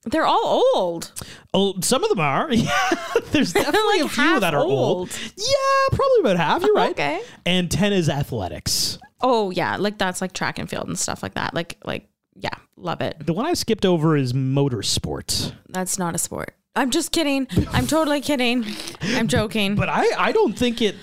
They're 0.06 0.26
all 0.26 0.72
old. 0.76 1.12
Oh, 1.54 1.76
some 1.82 2.04
of 2.04 2.10
them 2.10 2.20
are. 2.20 2.52
Yeah, 2.52 2.90
there's 3.32 3.54
definitely 3.54 4.00
a 4.00 4.08
few 4.10 4.24
half 4.24 4.40
that 4.42 4.56
are 4.56 4.64
old. 4.64 4.72
old. 5.12 5.20
Yeah, 5.38 5.96
probably 5.96 6.20
about 6.22 6.38
half. 6.38 6.64
You're 6.64 6.74
right. 6.74 6.92
Okay. 6.92 7.22
And 7.46 7.70
ten 7.70 7.94
is 7.94 8.10
athletics. 8.10 8.98
Oh 9.22 9.52
yeah, 9.52 9.78
like 9.78 10.00
that's 10.00 10.20
like 10.20 10.34
track 10.34 10.58
and 10.58 10.68
field 10.68 10.88
and 10.88 10.98
stuff 10.98 11.22
like 11.22 11.36
that. 11.36 11.54
Like 11.54 11.78
like 11.86 12.08
yeah, 12.34 12.50
love 12.76 13.02
it. 13.02 13.18
The 13.24 13.34
one 13.34 13.46
I 13.46 13.54
skipped 13.54 13.86
over 13.86 14.18
is 14.18 14.34
motorsport. 14.34 15.54
That's 15.70 16.00
not 16.00 16.16
a 16.16 16.18
sport. 16.18 16.56
I'm 16.74 16.90
just 16.90 17.12
kidding. 17.12 17.48
I'm 17.72 17.86
totally 17.86 18.22
kidding. 18.22 18.66
I'm 19.02 19.28
joking. 19.28 19.76
But 19.76 19.90
I, 19.90 20.06
I 20.18 20.32
don't 20.32 20.58
think 20.58 20.82
it. 20.82 20.96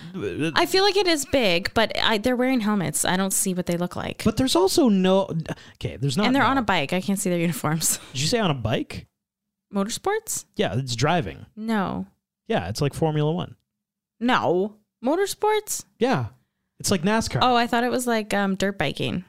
I 0.55 0.65
feel 0.65 0.83
like 0.83 0.97
it 0.97 1.07
is 1.07 1.27
big, 1.27 1.73
but 1.75 1.93
I, 2.03 2.17
they're 2.19 2.37
wearing 2.37 2.61
helmets. 2.61 3.05
I 3.05 3.17
don't 3.19 3.33
see 3.33 3.53
what 3.53 3.67
they 3.67 3.77
look 3.77 3.95
like. 3.95 4.25
But 4.25 4.39
there's 4.39 4.57
also 4.57 4.89
no. 4.89 5.29
Okay, 5.75 5.97
there's 5.97 6.17
not. 6.17 6.27
and 6.27 6.35
they're 6.35 6.43
on 6.43 6.57
a 6.57 6.63
bike. 6.63 6.95
I 6.95 7.03
can't 7.03 7.19
see 7.19 7.29
their 7.29 7.39
uniforms. 7.39 7.99
Did 8.13 8.21
you 8.23 8.27
say 8.29 8.39
on 8.39 8.51
a 8.51 8.55
bike? 8.55 9.07
Motorsports? 9.75 10.47
Yeah, 10.57 10.75
it's 10.79 10.97
driving. 10.97 11.45
No. 11.55 12.07
Yeah, 12.47 12.69
it's 12.71 12.81
like 12.81 12.95
Formula 12.95 13.31
One. 13.31 13.57
No. 14.21 14.77
Motorsports? 15.05 15.85
Yeah, 15.99 16.27
it's 16.81 16.91
like 16.91 17.03
NASCAR. 17.03 17.41
Oh, 17.43 17.55
I 17.55 17.67
thought 17.67 17.85
it 17.85 17.91
was 17.91 18.07
like 18.07 18.33
um, 18.33 18.55
dirt 18.55 18.79
biking. 18.79 19.27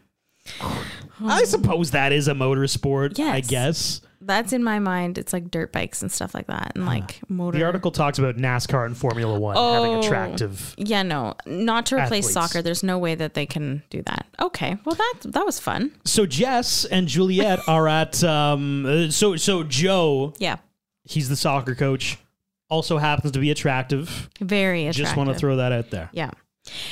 I 1.22 1.44
suppose 1.44 1.92
that 1.92 2.14
is 2.14 2.30
a 2.30 2.34
motorsport. 2.34 3.18
yes. 3.18 3.36
I 3.36 3.42
guess 3.42 4.02
That's 4.30 4.54
in 4.54 4.64
my 4.64 4.78
mind. 4.80 5.18
It's 5.18 5.34
like 5.34 5.50
dirt 5.50 5.72
bikes 5.74 6.02
and 6.04 6.12
stuff 6.12 6.34
like 6.36 6.46
that, 6.48 6.74
and 6.76 6.86
like 6.86 7.20
motor. 7.30 7.58
the 7.58 7.66
article 7.66 7.90
talks 7.92 8.20
about 8.20 8.38
NASCAR 8.38 8.86
and 8.86 8.96
Formula 8.96 9.40
One 9.40 9.56
having 9.56 9.96
Oh. 9.96 10.00
attractive. 10.00 10.76
Yeah, 10.78 11.02
no, 11.02 11.34
not 11.48 11.88
to 11.88 11.96
replace 11.96 12.26
Athletes. 12.26 12.34
soccer. 12.34 12.62
There's 12.62 12.84
no 12.84 13.00
way 13.00 13.16
that 13.16 13.34
they 13.34 13.46
can 13.48 13.82
do 13.90 14.04
that. 14.04 14.28
Okay, 14.40 14.78
well 14.86 14.94
that 14.96 15.14
that 15.26 15.46
was 15.46 15.60
fun. 15.60 15.92
So 16.06 16.26
Jess 16.28 16.86
and 16.86 17.08
Juliet 17.08 17.60
are 17.68 17.88
at. 17.88 18.24
Um, 18.24 18.86
uh, 18.86 19.10
so 19.10 19.36
so 19.36 19.64
Joe, 19.64 20.34
Yeah, 20.38 20.58
he's 21.04 21.28
the 21.28 21.36
soccer 21.36 21.74
coach, 21.74 22.18
also 22.70 23.00
happens 23.00 23.32
to 23.32 23.40
be 23.40 23.50
attractive. 23.50 24.30
very 24.40 24.84
attractive. 24.86 25.06
Just 25.06 25.18
want 25.18 25.30
to 25.30 25.36
throw 25.36 25.56
that 25.56 25.72
out 25.72 25.90
there. 25.90 26.10
Yeah. 26.14 26.30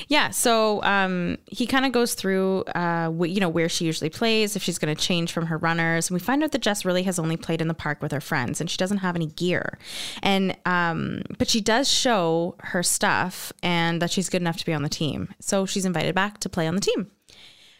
Yeah, 0.08 0.30
so 0.30 0.82
um, 0.84 1.38
he 1.48 1.66
kind 1.68 1.86
of 1.86 1.92
goes 1.92 2.14
through, 2.14 2.64
uh, 2.76 3.12
wh- 3.12 3.30
you 3.30 3.40
know, 3.40 3.50
where 3.50 3.70
she 3.70 3.86
usually 3.86 4.10
plays, 4.10 4.56
if 4.56 4.64
she's 4.64 4.78
going 4.78 4.96
to 4.96 5.02
change 5.02 5.32
from 5.32 5.48
her 5.48 5.58
runners. 5.58 6.10
And 6.10 6.16
we 6.16 6.20
find 6.20 6.44
out 6.44 6.52
that 6.52 6.62
Jess 6.62 6.86
really 6.86 7.04
has 7.04 7.20
only 7.20 7.38
played 7.38 7.62
in 7.62 7.68
the 7.68 7.74
park 7.74 8.02
with 8.02 8.12
her 8.12 8.22
friends, 8.22 8.62
and 8.62 8.70
she 8.70 8.78
doesn't 8.78 9.00
have 9.00 9.16
any 9.16 9.28
gear. 9.28 9.78
And 10.22 10.56
um, 10.66 11.22
but 11.38 11.50
she 11.50 11.62
does 11.62 11.88
show 11.90 12.56
her 12.60 12.84
stuff, 12.84 13.52
and 13.64 14.02
that 14.02 14.12
she's 14.12 14.30
good 14.30 14.42
enough 14.42 14.58
to 14.58 14.66
be 14.66 14.74
on 14.74 14.84
the 14.84 14.90
team. 14.90 15.34
So 15.40 15.66
she's 15.66 15.86
invited 15.86 16.16
back 16.16 16.40
to 16.40 16.50
play 16.50 16.68
on 16.68 16.76
the 16.76 16.82
team. 16.82 17.12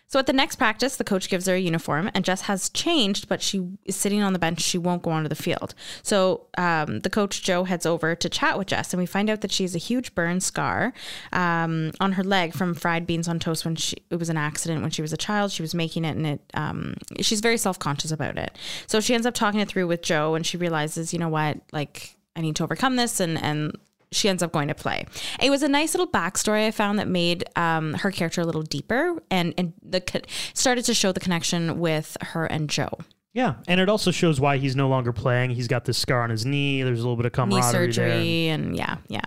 So 0.08 0.20
at 0.20 0.26
the 0.26 0.34
next 0.34 0.56
practice, 0.56 0.96
the 0.96 1.04
coach 1.04 1.30
gives 1.30 1.48
her 1.48 1.56
a 1.56 1.60
uniform, 1.60 2.10
and 2.14 2.24
Jess 2.24 2.42
has 2.42 2.70
changed, 2.70 3.28
but 3.28 3.42
she 3.42 3.68
is 3.86 3.96
sitting 3.96 4.22
on 4.22 4.34
the 4.34 4.40
bench. 4.40 4.62
She 4.62 4.78
won't 4.78 5.04
go 5.04 5.12
onto 5.12 5.28
the 5.28 5.36
field. 5.36 5.76
So 6.02 6.48
um, 6.58 7.02
the 7.02 7.10
coach 7.10 7.44
Joe 7.44 7.66
heads 7.66 7.86
over 7.86 8.16
to 8.16 8.30
chat 8.30 8.58
with 8.58 8.68
Jess, 8.68 8.94
and 8.94 9.02
we 9.02 9.06
find 9.06 9.30
out 9.30 9.42
that 9.42 9.52
she 9.52 9.64
has 9.64 9.76
a 9.76 9.80
huge 9.80 10.16
burn 10.16 10.40
scar 10.40 10.94
um, 11.34 11.92
on 12.00 12.14
her 12.14 12.24
leg 12.24 12.54
from 12.54 12.74
fried 12.74 13.06
beans 13.06 13.28
on 13.28 13.40
toast 13.40 13.66
when 13.66 13.76
she 13.76 13.98
it 14.10 14.16
was 14.18 14.30
an 14.30 14.38
accident 14.38 14.82
when 14.82 14.92
she 14.92 15.02
was 15.02 15.12
a 15.12 15.18
child. 15.18 15.52
She 15.52 15.62
was 15.62 15.76
making 15.76 16.06
it, 16.06 16.16
and 16.16 16.26
it 16.26 16.42
um, 16.54 16.96
she's 17.20 17.42
very 17.42 17.58
self 17.58 17.78
conscious 17.78 18.12
about 18.12 18.38
it. 18.38 18.58
So 18.88 19.02
she 19.02 19.14
ends 19.14 19.28
up 19.28 19.34
talking 19.34 19.60
it 19.60 19.68
through 19.68 19.88
with 19.88 20.02
Joe, 20.02 20.36
and 20.36 20.46
she 20.46 20.58
realizes, 20.58 21.12
you 21.12 21.20
know 21.20 21.30
what, 21.30 21.58
like 21.74 22.16
I 22.36 22.42
need 22.42 22.56
to 22.58 22.64
overcome 22.64 22.96
this, 22.96 23.20
and 23.20 23.42
and 23.42 23.78
she 24.12 24.30
ends 24.30 24.42
up 24.42 24.52
going 24.52 24.68
to 24.68 24.76
play. 24.76 25.06
It 25.42 25.50
was 25.50 25.64
a 25.64 25.68
nice 25.68 25.94
little 25.94 26.08
backstory 26.08 26.68
I 26.68 26.72
found 26.72 27.00
that 27.00 27.08
made 27.08 27.44
um, 27.56 27.94
her 27.96 28.12
character 28.12 28.42
a 28.42 28.46
little 28.46 28.62
deeper 28.62 29.22
and 29.30 29.54
and 29.58 29.74
the 29.82 30.02
started 30.54 30.86
to 30.86 30.94
show 30.94 31.12
the 31.12 31.20
connection 31.20 31.80
with 31.80 32.18
her 32.22 32.46
and 32.46 32.70
Joe. 32.70 32.90
Yeah, 33.34 33.56
and 33.68 33.80
it 33.80 33.88
also 33.88 34.10
shows 34.10 34.40
why 34.40 34.58
he's 34.58 34.76
no 34.76 34.88
longer 34.88 35.14
playing. 35.14 35.52
He's 35.52 35.68
got 35.68 35.86
this 35.86 35.98
scar 35.98 36.24
on 36.24 36.32
his 36.32 36.44
knee. 36.44 36.82
There's 36.82 37.00
a 37.00 37.04
little 37.04 37.16
bit 37.16 37.28
of 37.28 37.34
Knee 37.34 37.56
camaraderie 37.56 37.92
there. 37.92 37.94
surgery 37.94 38.48
and 38.48 38.76
yeah, 38.76 38.98
yeah. 39.10 39.22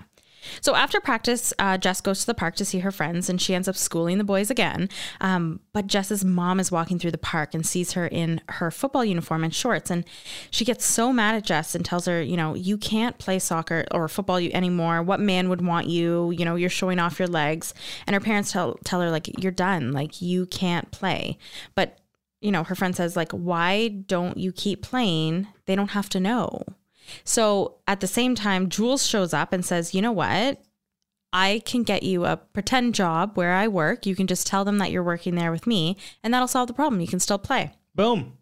So 0.61 0.75
after 0.75 1.01
practice, 1.01 1.53
uh, 1.59 1.79
Jess 1.79 2.01
goes 2.01 2.21
to 2.21 2.27
the 2.27 2.35
park 2.35 2.57
to 2.57 2.65
see 2.65 2.81
her 2.81 2.91
friends, 2.91 3.29
and 3.29 3.41
she 3.41 3.55
ends 3.55 3.69
up 3.69 3.77
schooling 3.77 4.19
the 4.19 4.25
boys 4.25 4.51
again. 4.51 4.89
Um, 5.21 5.61
but 5.73 5.87
Jess's 5.87 6.25
mom 6.25 6.61
is 6.61 6.73
walking 6.73 6.99
through 6.99 7.13
the 7.13 7.19
park 7.19 7.55
and 7.55 7.67
sees 7.67 7.93
her 7.93 8.07
in 8.07 8.41
her 8.49 8.71
football 8.71 9.05
uniform 9.05 9.45
and 9.45 9.55
shorts, 9.55 9.91
and 9.91 10.05
she 10.51 10.65
gets 10.65 10.85
so 10.85 11.13
mad 11.13 11.35
at 11.35 11.45
Jess 11.45 11.75
and 11.75 11.85
tells 11.85 12.07
her, 12.07 12.23
you 12.23 12.37
know, 12.37 12.55
you 12.55 12.77
can't 12.79 13.19
play 13.19 13.39
soccer 13.39 13.85
or 13.91 14.09
football 14.09 14.39
anymore. 14.39 15.03
What 15.03 15.21
man 15.21 15.49
would 15.49 15.65
want 15.65 15.87
you? 15.87 16.31
You 16.31 16.45
know, 16.45 16.57
you're 16.57 16.71
showing 16.71 16.99
off 16.99 17.19
your 17.19 17.29
legs. 17.29 17.75
And 18.07 18.15
her 18.15 18.21
parents 18.21 18.53
tell 18.53 18.79
tell 18.85 19.01
her 19.01 19.11
like, 19.11 19.43
you're 19.43 19.53
done. 19.53 19.93
Like 19.93 20.21
you 20.23 20.47
can't 20.47 20.91
play. 20.91 21.39
But 21.75 21.99
you 22.41 22.51
know, 22.51 22.65
her 22.65 22.75
friend 22.75 22.97
says 22.97 23.17
like, 23.17 23.33
why 23.33 23.89
don't 23.89 24.39
you 24.39 24.53
keep 24.53 24.83
playing? 24.83 25.47
They 25.67 25.77
don't 25.77 25.91
have 25.91 26.09
to 26.11 26.21
know. 26.21 26.65
So 27.25 27.77
at 27.87 28.01
the 28.01 28.07
same 28.07 28.35
time, 28.35 28.69
Jules 28.69 29.07
shows 29.07 29.33
up 29.33 29.53
and 29.53 29.65
says, 29.65 29.95
You 29.95 30.03
know 30.03 30.13
what? 30.13 30.63
I 31.33 31.63
can 31.65 31.83
get 31.85 32.03
you 32.03 32.25
a 32.25 32.37
pretend 32.37 32.95
job 32.95 33.37
where 33.37 33.53
I 33.53 33.69
work. 33.69 34.05
You 34.05 34.17
can 34.17 34.27
just 34.27 34.47
tell 34.47 34.65
them 34.65 34.79
that 34.79 34.91
you're 34.91 35.03
working 35.05 35.37
there 35.37 35.53
with 35.53 35.67
me, 35.67 35.97
and 36.25 36.35
that'll 36.35 36.49
solve 36.49 36.67
the 36.67 36.73
problem. 36.73 37.01
You 37.01 37.07
can 37.07 37.21
still 37.21 37.39
play. 37.39 37.71
Boom. 37.95 38.37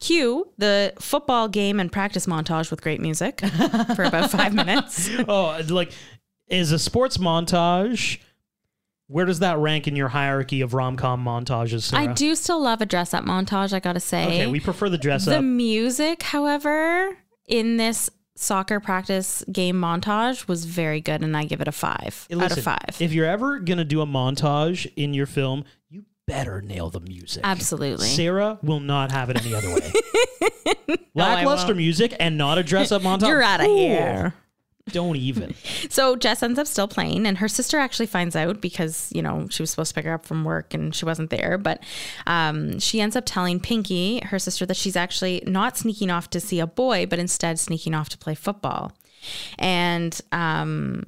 Cue 0.00 0.48
the 0.58 0.92
football 0.98 1.48
game 1.48 1.78
and 1.78 1.92
practice 1.92 2.26
montage 2.26 2.70
with 2.70 2.82
great 2.82 3.00
music 3.00 3.40
for 3.94 4.02
about 4.02 4.30
five 4.30 4.52
minutes. 4.52 5.08
Oh, 5.28 5.60
like 5.68 5.92
is 6.48 6.72
a 6.72 6.78
sports 6.78 7.18
montage. 7.18 8.18
Where 9.06 9.26
does 9.26 9.40
that 9.40 9.58
rank 9.58 9.86
in 9.86 9.94
your 9.94 10.08
hierarchy 10.08 10.62
of 10.62 10.74
rom 10.74 10.96
com 10.96 11.24
montages? 11.24 11.82
Sarah? 11.82 12.02
I 12.02 12.12
do 12.14 12.34
still 12.34 12.60
love 12.60 12.80
a 12.80 12.86
dress 12.86 13.12
up 13.14 13.24
montage, 13.24 13.72
I 13.72 13.78
gotta 13.78 14.00
say. 14.00 14.24
Okay, 14.24 14.46
we 14.46 14.58
prefer 14.58 14.88
the 14.88 14.98
dress 14.98 15.26
the 15.26 15.32
up. 15.32 15.36
The 15.38 15.42
music, 15.42 16.22
however, 16.22 17.16
in 17.46 17.76
this 17.76 18.10
soccer 18.34 18.80
practice 18.80 19.44
game 19.52 19.76
montage 19.80 20.48
was 20.48 20.64
very 20.64 21.00
good, 21.00 21.22
and 21.22 21.36
I 21.36 21.44
give 21.44 21.60
it 21.60 21.68
a 21.68 21.72
five 21.72 22.26
out 22.30 22.38
Listen, 22.38 22.58
of 22.58 22.64
five. 22.64 23.00
If 23.00 23.12
you're 23.12 23.26
ever 23.26 23.58
gonna 23.58 23.84
do 23.84 24.00
a 24.00 24.06
montage 24.06 24.90
in 24.96 25.14
your 25.14 25.26
film, 25.26 25.64
you 25.88 26.04
better 26.26 26.60
nail 26.62 26.90
the 26.90 27.00
music. 27.00 27.42
Absolutely. 27.44 28.06
Sarah 28.06 28.58
will 28.62 28.80
not 28.80 29.12
have 29.12 29.30
it 29.30 29.44
any 29.44 29.54
other 29.54 29.72
way. 29.74 29.92
Lackluster 31.14 31.74
music 31.74 32.14
and 32.18 32.38
not 32.38 32.58
a 32.58 32.62
dress 32.62 32.90
up 32.92 33.02
montage. 33.02 33.28
You're 33.28 33.42
outta 33.42 33.64
Ooh, 33.64 33.76
here. 33.76 34.34
Don't 34.90 35.16
even. 35.16 35.54
So 35.92 36.16
Jess 36.16 36.42
ends 36.42 36.58
up 36.58 36.66
still 36.66 36.88
playing, 36.88 37.26
and 37.26 37.36
her 37.36 37.48
sister 37.48 37.78
actually 37.78 38.06
finds 38.06 38.34
out 38.34 38.62
because 38.62 39.10
you 39.14 39.20
know 39.20 39.46
she 39.50 39.62
was 39.62 39.70
supposed 39.70 39.90
to 39.90 39.94
pick 39.94 40.06
her 40.06 40.14
up 40.14 40.24
from 40.24 40.42
work 40.42 40.72
and 40.72 40.94
she 40.94 41.04
wasn't 41.04 41.28
there. 41.28 41.58
But 41.58 41.82
um, 42.26 42.78
she 42.78 43.00
ends 43.00 43.14
up 43.14 43.24
telling 43.26 43.60
Pinky, 43.60 44.20
her 44.20 44.38
sister, 44.38 44.64
that 44.64 44.76
she's 44.76 44.96
actually 44.96 45.42
not 45.46 45.76
sneaking 45.76 46.10
off 46.10 46.30
to 46.30 46.40
see 46.40 46.60
a 46.60 46.66
boy, 46.66 47.04
but 47.04 47.18
instead 47.18 47.58
sneaking 47.58 47.94
off 47.94 48.08
to 48.10 48.18
play 48.18 48.34
football. 48.34 48.92
And 49.58 50.18
um, 50.32 51.04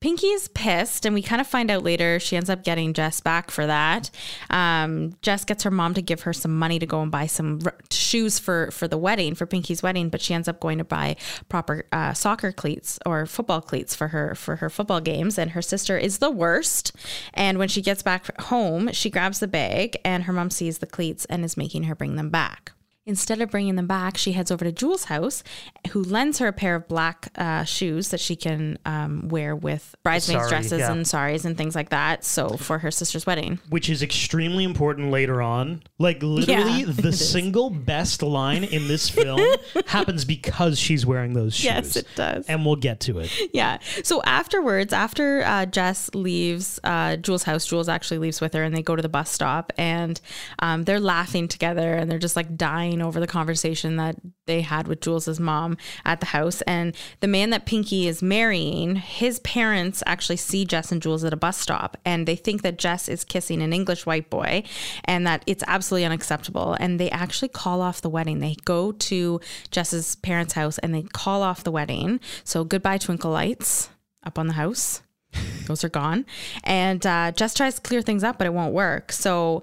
Pinky 0.00 0.28
is 0.28 0.48
pissed, 0.48 1.04
and 1.04 1.14
we 1.14 1.20
kind 1.20 1.42
of 1.42 1.46
find 1.46 1.70
out 1.70 1.82
later 1.82 2.18
she 2.18 2.34
ends 2.34 2.48
up 2.48 2.64
getting 2.64 2.94
Jess 2.94 3.20
back 3.20 3.50
for 3.50 3.66
that. 3.66 4.10
Um, 4.48 5.14
Jess 5.20 5.44
gets 5.44 5.62
her 5.64 5.70
mom 5.70 5.92
to 5.92 6.00
give 6.00 6.22
her 6.22 6.32
some 6.32 6.58
money 6.58 6.78
to 6.78 6.86
go 6.86 7.02
and 7.02 7.10
buy 7.10 7.26
some 7.26 7.60
r- 7.66 7.76
shoes 7.90 8.38
for 8.38 8.70
for 8.70 8.88
the 8.88 8.96
wedding, 8.96 9.34
for 9.34 9.44
Pinky's 9.44 9.82
wedding, 9.82 10.08
but 10.08 10.22
she 10.22 10.32
ends 10.32 10.48
up 10.48 10.58
going 10.58 10.78
to 10.78 10.84
buy 10.84 11.16
proper 11.50 11.84
uh, 11.92 12.14
soccer 12.14 12.50
cleats 12.50 12.98
or 13.04 13.26
football 13.26 13.60
cleats 13.60 13.94
for 13.94 14.08
her 14.08 14.34
for 14.34 14.56
her 14.56 14.70
football 14.70 15.02
games. 15.02 15.36
And 15.36 15.50
her 15.50 15.62
sister 15.62 15.98
is 15.98 16.16
the 16.16 16.30
worst. 16.30 16.92
And 17.34 17.58
when 17.58 17.68
she 17.68 17.82
gets 17.82 18.02
back 18.02 18.40
home, 18.40 18.90
she 18.92 19.10
grabs 19.10 19.40
the 19.40 19.48
bag, 19.48 19.98
and 20.02 20.24
her 20.24 20.32
mom 20.32 20.48
sees 20.48 20.78
the 20.78 20.86
cleats 20.86 21.26
and 21.26 21.44
is 21.44 21.58
making 21.58 21.82
her 21.84 21.94
bring 21.94 22.16
them 22.16 22.30
back. 22.30 22.72
Instead 23.10 23.40
of 23.40 23.50
bringing 23.50 23.74
them 23.74 23.88
back, 23.88 24.16
she 24.16 24.30
heads 24.30 24.52
over 24.52 24.64
to 24.64 24.70
Jules' 24.70 25.04
house, 25.06 25.42
who 25.90 26.00
lends 26.00 26.38
her 26.38 26.46
a 26.46 26.52
pair 26.52 26.76
of 26.76 26.86
black 26.86 27.32
uh, 27.34 27.64
shoes 27.64 28.10
that 28.10 28.20
she 28.20 28.36
can 28.36 28.78
um, 28.86 29.26
wear 29.28 29.56
with 29.56 29.96
bridesmaids' 30.04 30.42
Sari, 30.42 30.48
dresses 30.48 30.78
yeah. 30.78 30.92
and 30.92 31.04
saris 31.04 31.44
and 31.44 31.58
things 31.58 31.74
like 31.74 31.88
that. 31.88 32.24
So 32.24 32.50
for 32.56 32.78
her 32.78 32.92
sister's 32.92 33.26
wedding. 33.26 33.58
Which 33.68 33.90
is 33.90 34.04
extremely 34.04 34.62
important 34.62 35.10
later 35.10 35.42
on. 35.42 35.82
Like 35.98 36.22
literally, 36.22 36.82
Yeah, 36.82 36.86
the 36.92 37.08
is. 37.08 37.32
single 37.32 37.68
best 37.68 38.22
line 38.22 38.62
in 38.62 38.86
this 38.86 39.10
film 39.10 39.40
happens 39.86 40.24
because 40.24 40.78
she's 40.78 41.04
wearing 41.04 41.32
those 41.32 41.56
shoes. 41.56 41.64
Yes, 41.64 41.96
it 41.96 42.06
does. 42.14 42.46
And 42.46 42.64
we'll 42.64 42.76
get 42.76 43.00
to 43.00 43.18
it. 43.18 43.30
Yeah. 43.52 43.78
So 44.04 44.22
afterwards, 44.22 44.92
after 44.92 45.42
uh, 45.42 45.66
Jess 45.66 46.14
leaves 46.14 46.78
uh, 46.84 47.16
Jules' 47.16 47.42
house, 47.42 47.66
Jules 47.66 47.88
actually 47.88 48.18
leaves 48.18 48.40
with 48.40 48.54
her, 48.54 48.62
and 48.62 48.76
they 48.76 48.82
go 48.82 48.94
to 48.94 49.02
the 49.02 49.08
bus 49.08 49.28
stop, 49.30 49.72
and 49.76 50.20
um, 50.60 50.84
they're 50.84 51.00
laughing 51.00 51.48
together, 51.48 51.94
and 51.94 52.08
they're 52.08 52.20
just 52.20 52.36
like 52.36 52.56
dying 52.56 52.99
over 53.02 53.20
the 53.20 53.26
conversation 53.26 53.96
that 53.96 54.16
they 54.46 54.62
had 54.62 54.88
with 54.88 55.00
Jules's 55.00 55.40
mom 55.40 55.76
at 56.04 56.20
the 56.20 56.26
house. 56.26 56.62
And 56.62 56.96
the 57.20 57.28
man 57.28 57.50
that 57.50 57.66
Pinky 57.66 58.08
is 58.08 58.22
marrying, 58.22 58.96
his 58.96 59.38
parents 59.40 60.02
actually 60.06 60.36
see 60.36 60.64
Jess 60.64 60.92
and 60.92 61.00
Jules 61.00 61.24
at 61.24 61.32
a 61.32 61.36
bus 61.36 61.56
stop, 61.56 61.96
and 62.04 62.26
they 62.26 62.36
think 62.36 62.62
that 62.62 62.78
Jess 62.78 63.08
is 63.08 63.24
kissing 63.24 63.62
an 63.62 63.72
English 63.72 64.06
white 64.06 64.30
boy, 64.30 64.62
and 65.04 65.26
that 65.26 65.42
it's 65.46 65.64
absolutely 65.66 66.04
unacceptable. 66.04 66.76
And 66.80 66.98
they 66.98 67.10
actually 67.10 67.48
call 67.48 67.80
off 67.80 68.00
the 68.00 68.10
wedding. 68.10 68.40
They 68.40 68.56
go 68.64 68.92
to 68.92 69.40
Jess's 69.70 70.16
parents' 70.16 70.54
house 70.54 70.78
and 70.78 70.94
they 70.94 71.02
call 71.02 71.42
off 71.42 71.64
the 71.64 71.70
wedding. 71.70 72.20
So 72.44 72.64
goodbye, 72.64 72.98
twinkle 72.98 73.30
lights 73.30 73.90
up 74.24 74.38
on 74.38 74.46
the 74.46 74.54
house. 74.54 75.02
Those 75.66 75.84
are 75.84 75.88
gone. 75.88 76.26
And 76.64 77.04
uh, 77.06 77.32
Jess 77.32 77.54
tries 77.54 77.76
to 77.76 77.80
clear 77.80 78.02
things 78.02 78.24
up, 78.24 78.38
but 78.38 78.46
it 78.46 78.52
won't 78.52 78.74
work. 78.74 79.12
So 79.12 79.62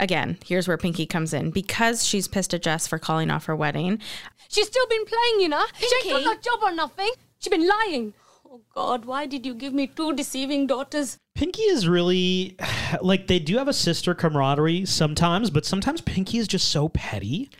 again, 0.00 0.38
here's 0.44 0.68
where 0.68 0.76
Pinky 0.76 1.06
comes 1.06 1.32
in. 1.32 1.50
Because 1.50 2.04
she's 2.04 2.28
pissed 2.28 2.54
at 2.54 2.62
Jess 2.62 2.86
for 2.86 2.98
calling 2.98 3.30
off 3.30 3.46
her 3.46 3.56
wedding, 3.56 4.00
She's 4.48 4.66
still 4.66 4.86
been 4.86 5.04
playing, 5.04 5.40
you 5.40 5.48
know. 5.48 5.64
She 5.78 6.10
ain't 6.10 6.24
got 6.24 6.34
no 6.34 6.40
job 6.40 6.60
or 6.62 6.72
nothing. 6.72 7.10
She's 7.38 7.50
been 7.50 7.66
lying. 7.66 8.14
Oh 8.48 8.60
God, 8.74 9.04
why 9.04 9.26
did 9.26 9.44
you 9.44 9.54
give 9.54 9.74
me 9.74 9.86
two 9.86 10.14
deceiving 10.14 10.66
daughters? 10.66 11.18
Pinky 11.34 11.62
is 11.62 11.88
really 11.88 12.56
like 13.02 13.26
they 13.26 13.38
do 13.38 13.58
have 13.58 13.68
a 13.68 13.72
sister 13.72 14.14
camaraderie 14.14 14.84
sometimes, 14.86 15.50
but 15.50 15.66
sometimes 15.66 16.00
Pinky 16.00 16.38
is 16.38 16.48
just 16.48 16.68
so 16.68 16.88
petty. 16.88 17.50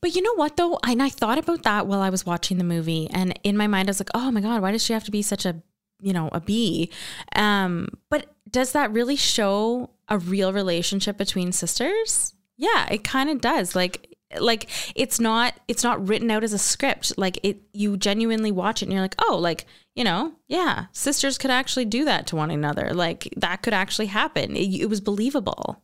But 0.00 0.14
you 0.14 0.22
know 0.22 0.34
what 0.34 0.56
though? 0.56 0.78
And 0.84 1.02
I 1.02 1.08
thought 1.08 1.38
about 1.38 1.62
that 1.64 1.86
while 1.86 2.00
I 2.00 2.10
was 2.10 2.26
watching 2.26 2.58
the 2.58 2.64
movie, 2.64 3.08
and 3.10 3.38
in 3.42 3.56
my 3.56 3.66
mind, 3.66 3.88
I 3.88 3.90
was 3.90 4.00
like, 4.00 4.10
"Oh 4.14 4.30
my 4.30 4.40
god, 4.40 4.62
why 4.62 4.72
does 4.72 4.82
she 4.82 4.92
have 4.92 5.04
to 5.04 5.10
be 5.10 5.22
such 5.22 5.44
a, 5.44 5.62
you 6.00 6.12
know, 6.12 6.28
a 6.32 6.40
bee?" 6.40 6.90
Um, 7.34 7.88
but 8.10 8.26
does 8.50 8.72
that 8.72 8.92
really 8.92 9.16
show 9.16 9.90
a 10.08 10.18
real 10.18 10.52
relationship 10.52 11.16
between 11.16 11.52
sisters? 11.52 12.34
Yeah, 12.56 12.86
it 12.90 13.04
kind 13.04 13.28
of 13.30 13.40
does. 13.40 13.74
Like, 13.76 14.14
like 14.40 14.68
it's 14.96 15.20
not 15.20 15.54
it's 15.68 15.84
not 15.84 16.06
written 16.08 16.30
out 16.30 16.42
as 16.44 16.52
a 16.52 16.58
script. 16.58 17.12
Like 17.16 17.38
it, 17.42 17.58
you 17.72 17.96
genuinely 17.96 18.50
watch 18.52 18.82
it, 18.82 18.86
and 18.86 18.92
you're 18.92 19.02
like, 19.02 19.14
"Oh, 19.20 19.36
like 19.38 19.66
you 19.94 20.04
know, 20.04 20.32
yeah, 20.48 20.86
sisters 20.92 21.38
could 21.38 21.50
actually 21.50 21.84
do 21.84 22.04
that 22.06 22.26
to 22.28 22.36
one 22.36 22.50
another. 22.50 22.92
Like 22.92 23.32
that 23.36 23.62
could 23.62 23.74
actually 23.74 24.06
happen. 24.06 24.56
It, 24.56 24.80
it 24.82 24.88
was 24.88 25.00
believable." 25.00 25.82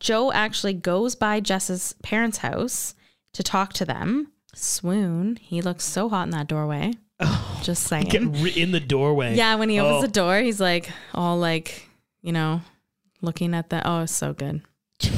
Joe 0.00 0.32
actually 0.32 0.72
goes 0.74 1.14
by 1.14 1.38
Jess's 1.40 1.94
parents' 2.02 2.38
house 2.38 2.94
to 3.34 3.42
talk 3.42 3.72
to 3.74 3.84
them. 3.84 4.32
Swoon. 4.54 5.36
He 5.40 5.62
looks 5.62 5.84
so 5.84 6.08
hot 6.08 6.24
in 6.24 6.30
that 6.30 6.48
doorway. 6.48 6.92
Oh, 7.20 7.60
Just 7.62 7.84
saying. 7.84 8.06
Get 8.06 8.22
in 8.56 8.72
the 8.72 8.80
doorway. 8.80 9.36
yeah, 9.36 9.54
when 9.54 9.68
he 9.68 9.78
opens 9.78 9.98
Oh. 9.98 10.06
the 10.06 10.12
door, 10.12 10.40
he's 10.40 10.58
like 10.60 10.90
all 11.14 11.38
like, 11.38 11.88
you 12.20 12.32
know, 12.32 12.60
looking 13.22 13.54
at 13.54 13.70
the 13.70 13.86
oh, 13.88 14.02
it's 14.02 14.12
so 14.12 14.32
good. 14.32 14.62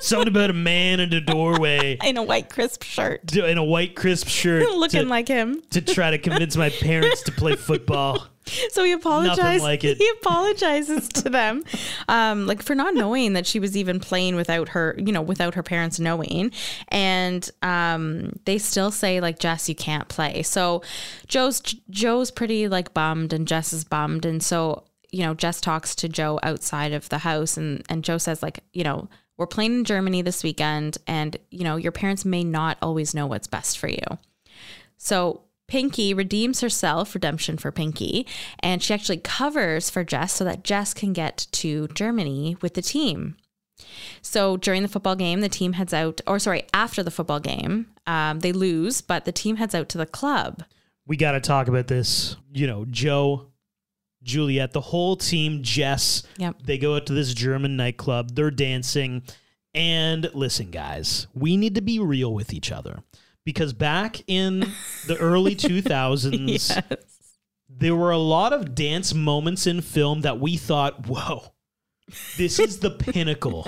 Something 0.00 0.28
about 0.28 0.50
a 0.50 0.54
man 0.54 0.98
in 0.98 1.10
the 1.10 1.20
doorway 1.20 1.96
In 2.04 2.16
a 2.16 2.22
white 2.24 2.50
crisp 2.50 2.82
shirt. 2.82 3.36
in 3.36 3.56
a 3.56 3.62
white 3.62 3.94
crisp 3.94 4.26
shirt 4.26 4.68
looking 4.76 5.02
to, 5.02 5.08
like 5.08 5.28
him. 5.28 5.62
to 5.70 5.80
try 5.80 6.10
to 6.10 6.18
convince 6.18 6.56
my 6.56 6.70
parents 6.70 7.22
to 7.22 7.32
play 7.32 7.54
football. 7.54 8.26
So 8.70 8.82
he 8.82 8.90
apologized. 8.90 9.62
like. 9.62 9.82
He 9.82 10.12
apologizes 10.20 11.08
to 11.10 11.30
them, 11.30 11.62
um, 12.08 12.48
like 12.48 12.60
for 12.60 12.74
not 12.74 12.94
knowing 12.94 13.34
that 13.34 13.46
she 13.46 13.60
was 13.60 13.76
even 13.76 14.00
playing 14.00 14.34
without 14.34 14.70
her, 14.70 14.96
you 14.98 15.12
know, 15.12 15.22
without 15.22 15.54
her 15.54 15.62
parents 15.62 16.00
knowing. 16.00 16.50
And 16.88 17.48
um, 17.62 18.32
they 18.44 18.58
still 18.58 18.90
say 18.90 19.20
like, 19.20 19.38
Jess, 19.38 19.68
you 19.68 19.76
can't 19.76 20.08
play. 20.08 20.42
So 20.42 20.82
Joe's 21.28 21.60
Joe's 21.60 22.32
pretty 22.32 22.66
like 22.66 22.92
bummed, 22.92 23.32
and 23.32 23.46
Jess 23.46 23.72
is 23.72 23.84
bummed, 23.84 24.26
and 24.26 24.42
so 24.42 24.82
you 25.12 25.24
know, 25.24 25.34
Jess 25.34 25.60
talks 25.60 25.94
to 25.96 26.08
Joe 26.08 26.40
outside 26.42 26.92
of 26.92 27.08
the 27.08 27.18
house, 27.18 27.56
and 27.56 27.84
and 27.88 28.04
Joe 28.04 28.18
says 28.18 28.42
like, 28.42 28.60
you 28.72 28.84
know. 28.84 29.08
We're 29.38 29.46
playing 29.46 29.74
in 29.74 29.84
Germany 29.84 30.22
this 30.22 30.44
weekend, 30.44 30.98
and 31.06 31.36
you 31.50 31.64
know 31.64 31.76
your 31.76 31.90
parents 31.90 32.24
may 32.24 32.44
not 32.44 32.76
always 32.82 33.14
know 33.14 33.26
what's 33.26 33.48
best 33.48 33.78
for 33.78 33.88
you. 33.88 34.04
So 34.98 35.40
Pinky 35.72 36.12
redeems 36.12 36.60
herself, 36.60 37.14
redemption 37.14 37.56
for 37.56 37.72
Pinky, 37.72 38.26
and 38.60 38.82
she 38.82 38.92
actually 38.92 39.16
covers 39.16 39.88
for 39.88 40.04
Jess 40.04 40.34
so 40.34 40.44
that 40.44 40.64
Jess 40.64 40.92
can 40.92 41.14
get 41.14 41.46
to 41.52 41.88
Germany 41.88 42.58
with 42.60 42.74
the 42.74 42.82
team. 42.82 43.36
So 44.20 44.58
during 44.58 44.82
the 44.82 44.88
football 44.88 45.16
game, 45.16 45.40
the 45.40 45.48
team 45.48 45.72
heads 45.72 45.94
out, 45.94 46.20
or 46.26 46.38
sorry, 46.38 46.64
after 46.74 47.02
the 47.02 47.10
football 47.10 47.40
game, 47.40 47.86
um, 48.06 48.40
they 48.40 48.52
lose, 48.52 49.00
but 49.00 49.24
the 49.24 49.32
team 49.32 49.56
heads 49.56 49.74
out 49.74 49.88
to 49.88 49.98
the 49.98 50.04
club. 50.04 50.62
We 51.06 51.16
got 51.16 51.32
to 51.32 51.40
talk 51.40 51.68
about 51.68 51.88
this. 51.88 52.36
You 52.52 52.66
know, 52.66 52.84
Joe, 52.84 53.46
Juliet, 54.22 54.72
the 54.72 54.80
whole 54.80 55.16
team, 55.16 55.62
Jess. 55.62 56.22
Yep. 56.38 56.62
They 56.64 56.78
go 56.78 56.96
out 56.96 57.06
to 57.06 57.12
this 57.12 57.34
German 57.34 57.76
nightclub. 57.76 58.34
They're 58.34 58.50
dancing. 58.50 59.22
And 59.74 60.30
listen, 60.34 60.70
guys, 60.70 61.26
we 61.34 61.56
need 61.56 61.74
to 61.76 61.80
be 61.80 61.98
real 61.98 62.32
with 62.32 62.52
each 62.52 62.70
other 62.70 63.02
because 63.44 63.72
back 63.72 64.22
in 64.26 64.70
the 65.06 65.16
early 65.18 65.56
2000s, 65.56 66.98
there 67.68 67.96
were 67.96 68.10
a 68.10 68.18
lot 68.18 68.52
of 68.52 68.74
dance 68.74 69.14
moments 69.14 69.66
in 69.66 69.80
film 69.80 70.20
that 70.22 70.38
we 70.38 70.56
thought, 70.56 71.06
whoa, 71.06 71.52
this 72.36 72.58
is 72.58 72.80
the 72.80 72.90
pinnacle 72.90 73.66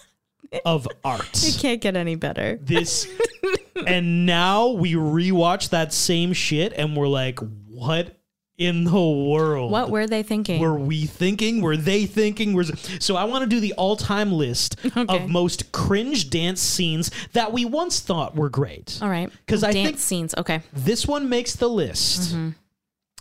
of 0.64 0.88
art. 1.04 1.44
It 1.44 1.58
can't 1.60 1.80
get 1.80 1.96
any 1.96 2.16
better. 2.16 2.58
This, 2.60 3.06
and 3.86 4.26
now 4.26 4.68
we 4.68 4.94
rewatch 4.94 5.70
that 5.70 5.92
same 5.92 6.32
shit 6.32 6.72
and 6.72 6.96
we're 6.96 7.08
like, 7.08 7.38
what 7.68 8.15
in 8.58 8.84
the 8.84 8.90
world? 9.00 9.70
What 9.70 9.90
were 9.90 10.06
they 10.06 10.22
thinking? 10.22 10.60
were 10.60 10.74
we 10.78 11.06
thinking? 11.06 11.60
Were 11.60 11.76
they 11.76 12.06
thinking? 12.06 12.54
Was 12.54 12.72
so 13.00 13.16
I 13.16 13.24
want 13.24 13.42
to 13.42 13.48
do 13.48 13.60
the 13.60 13.72
all-time 13.74 14.32
list 14.32 14.76
Okay. 14.96 15.04
of 15.24 15.28
most 15.28 15.72
cringe 15.72 16.30
dance 16.30 16.60
scenes 16.60 17.10
that 17.32 17.52
we 17.52 17.64
once 17.64 18.00
thought 18.00 18.34
were 18.34 18.48
great. 18.48 18.98
All 19.02 19.08
right, 19.10 19.30
because 19.44 19.62
I 19.62 19.72
dance 19.72 19.86
think- 19.88 19.98
scenes. 19.98 20.34
Okay. 20.36 20.60
This 20.72 21.06
one 21.06 21.28
makes 21.28 21.54
the 21.56 21.68
list. 21.68 22.34
Mm-hmm. 22.34 22.50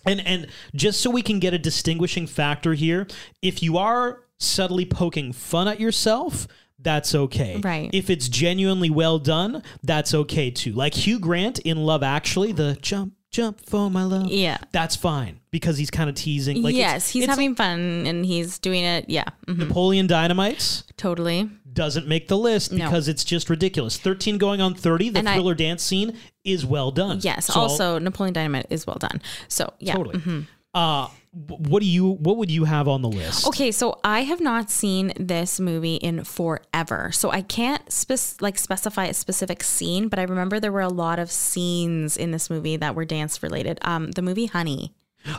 And 0.07 0.21
and 0.27 0.47
just 0.75 1.01
so 1.01 1.09
we 1.09 1.21
can 1.21 1.39
get 1.39 1.53
a 1.53 1.57
distinguishing 1.59 2.27
factor 2.27 2.73
here, 2.73 3.07
if 3.41 3.63
you 3.63 3.77
are 3.77 4.21
subtly 4.39 4.85
poking 4.85 5.33
fun 5.33 5.67
at 5.67 5.79
yourself, 5.79 6.47
that's 6.79 7.15
okay. 7.15 7.59
Right. 7.63 7.89
If 7.91 8.09
it's 8.11 8.29
genuinely 8.29 8.89
well 8.91 9.17
done, 9.17 9.63
that's 9.81 10.13
okay 10.13 10.51
too. 10.51 10.73
Like 10.73 10.93
Hugh 10.93 11.19
Grant 11.19 11.57
in 11.59 11.77
Love 11.85 12.03
Actually, 12.03 12.51
the 12.51 12.77
jump 12.81 13.13
jump 13.35 13.65
for 13.65 13.89
my 13.91 14.03
love. 14.03 14.27
Yeah. 14.27 14.57
That's 14.71 14.95
fine 14.95 15.39
because 15.51 15.77
he's 15.77 15.91
kind 15.91 16.09
of 16.09 16.15
teasing. 16.15 16.61
Like 16.61 16.73
it's- 16.75 16.93
yes, 16.93 17.09
he's 17.09 17.23
it's 17.23 17.29
having 17.29 17.55
fun 17.55 18.05
and 18.07 18.25
he's 18.25 18.59
doing 18.59 18.83
it. 18.83 19.05
Yeah. 19.09 19.25
mhm, 19.47 19.57
Napoleon 19.57 20.07
Dynamite. 20.07 20.83
Totally. 20.97 21.49
doesn't 21.73 22.07
make 22.07 22.29
the 22.29 22.37
list 22.37 22.71
No. 22.71 22.85
because 22.85 23.09
it's 23.09 23.25
just 23.25 23.49
ridiculous. 23.49 23.97
13 23.97 24.37
going 24.37 24.61
on 24.61 24.73
30, 24.75 25.09
the 25.09 25.19
And 25.19 25.27
I- 25.27 25.33
thriller 25.33 25.53
dance 25.55 25.83
scene 25.83 26.15
is 26.45 26.65
well 26.65 26.89
done. 26.91 27.19
Yes. 27.21 27.47
So 27.47 27.59
also, 27.59 27.99
Napoleon 27.99 28.33
Dynamite 28.33 28.67
is 28.69 28.87
well 28.87 28.95
done. 28.97 29.21
So 29.49 29.73
yeah. 29.79 29.95
totally. 29.95 30.19
mhm. 30.19 30.47
Uh, 30.73 31.07
what 31.35 31.81
do 31.81 31.85
you? 31.85 32.11
What 32.11 32.37
would 32.37 32.49
you 32.49 32.63
have 32.63 32.87
on 32.87 33.01
the 33.01 33.09
list? 33.09 33.45
Okay, 33.47 33.71
so 33.71 33.99
I 34.05 34.21
have 34.23 34.39
not 34.39 34.71
seen 34.71 35.11
this 35.19 35.59
movie 35.59 35.95
in 35.95 36.23
forever, 36.23 37.11
so 37.11 37.29
I 37.29 37.41
can't 37.41 37.91
spec- 37.91 38.41
like 38.41 38.57
specify 38.57 39.05
a 39.05 39.13
specific 39.13 39.61
scene, 39.61 40.07
but 40.07 40.17
I 40.17 40.23
remember 40.23 40.61
there 40.61 40.71
were 40.71 40.79
a 40.79 40.87
lot 40.87 41.19
of 41.19 41.29
scenes 41.29 42.15
in 42.15 42.31
this 42.31 42.49
movie 42.49 42.77
that 42.77 42.95
were 42.95 43.03
dance 43.03 43.43
related. 43.43 43.79
Um, 43.81 44.11
the 44.11 44.21
movie 44.21 44.45
Honey. 44.45 44.93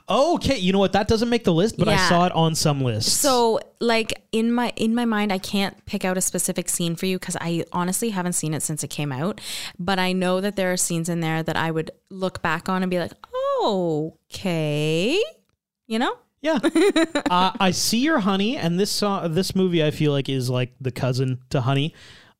Okay, 0.09 0.59
you 0.59 0.73
know 0.73 0.81
what? 0.81 0.93
That 0.93 1.07
doesn't 1.09 1.29
make 1.29 1.45
the 1.45 1.53
list, 1.53 1.79
but 1.79 1.89
I 1.89 2.09
saw 2.09 2.27
it 2.27 2.33
on 2.33 2.55
some 2.57 2.83
lists. 2.83 3.13
So, 3.13 3.61
like 3.81 4.21
in 4.33 4.53
my 4.53 4.73
in 4.77 4.95
my 4.95 5.05
mind, 5.05 5.33
I 5.33 5.39
can't 5.39 5.83
pick 5.87 6.05
out 6.05 6.19
a 6.19 6.21
specific 6.21 6.69
scene 6.69 6.97
for 6.97 7.07
you 7.07 7.19
because 7.19 7.37
I 7.41 7.65
honestly 7.73 8.11
haven't 8.11 8.33
seen 8.33 8.53
it 8.53 8.63
since 8.63 8.83
it 8.83 8.89
came 8.89 9.13
out. 9.13 9.41
But 9.79 9.99
I 9.99 10.13
know 10.13 10.41
that 10.41 10.57
there 10.57 10.73
are 10.73 10.77
scenes 10.77 11.09
in 11.09 11.21
there 11.21 11.43
that 11.43 11.57
I 11.57 11.71
would 11.71 11.93
look 12.11 12.43
back 12.43 12.69
on 12.69 12.83
and 12.83 12.91
be 12.91 12.99
like, 12.99 13.13
okay, 13.63 15.23
you 15.87 15.99
know. 15.99 16.17
Yeah, 16.43 16.59
uh, 17.31 17.53
I 17.59 17.71
see 17.73 17.99
your 17.99 18.21
honey, 18.21 18.57
and 18.57 18.79
this 18.79 18.91
song, 18.91 19.33
this 19.33 19.57
movie, 19.57 19.83
I 19.83 19.91
feel 19.91 20.13
like 20.13 20.29
is 20.29 20.51
like 20.51 20.75
the 20.81 20.93
cousin 20.93 21.41
to 21.51 21.61
Honey. 21.63 21.95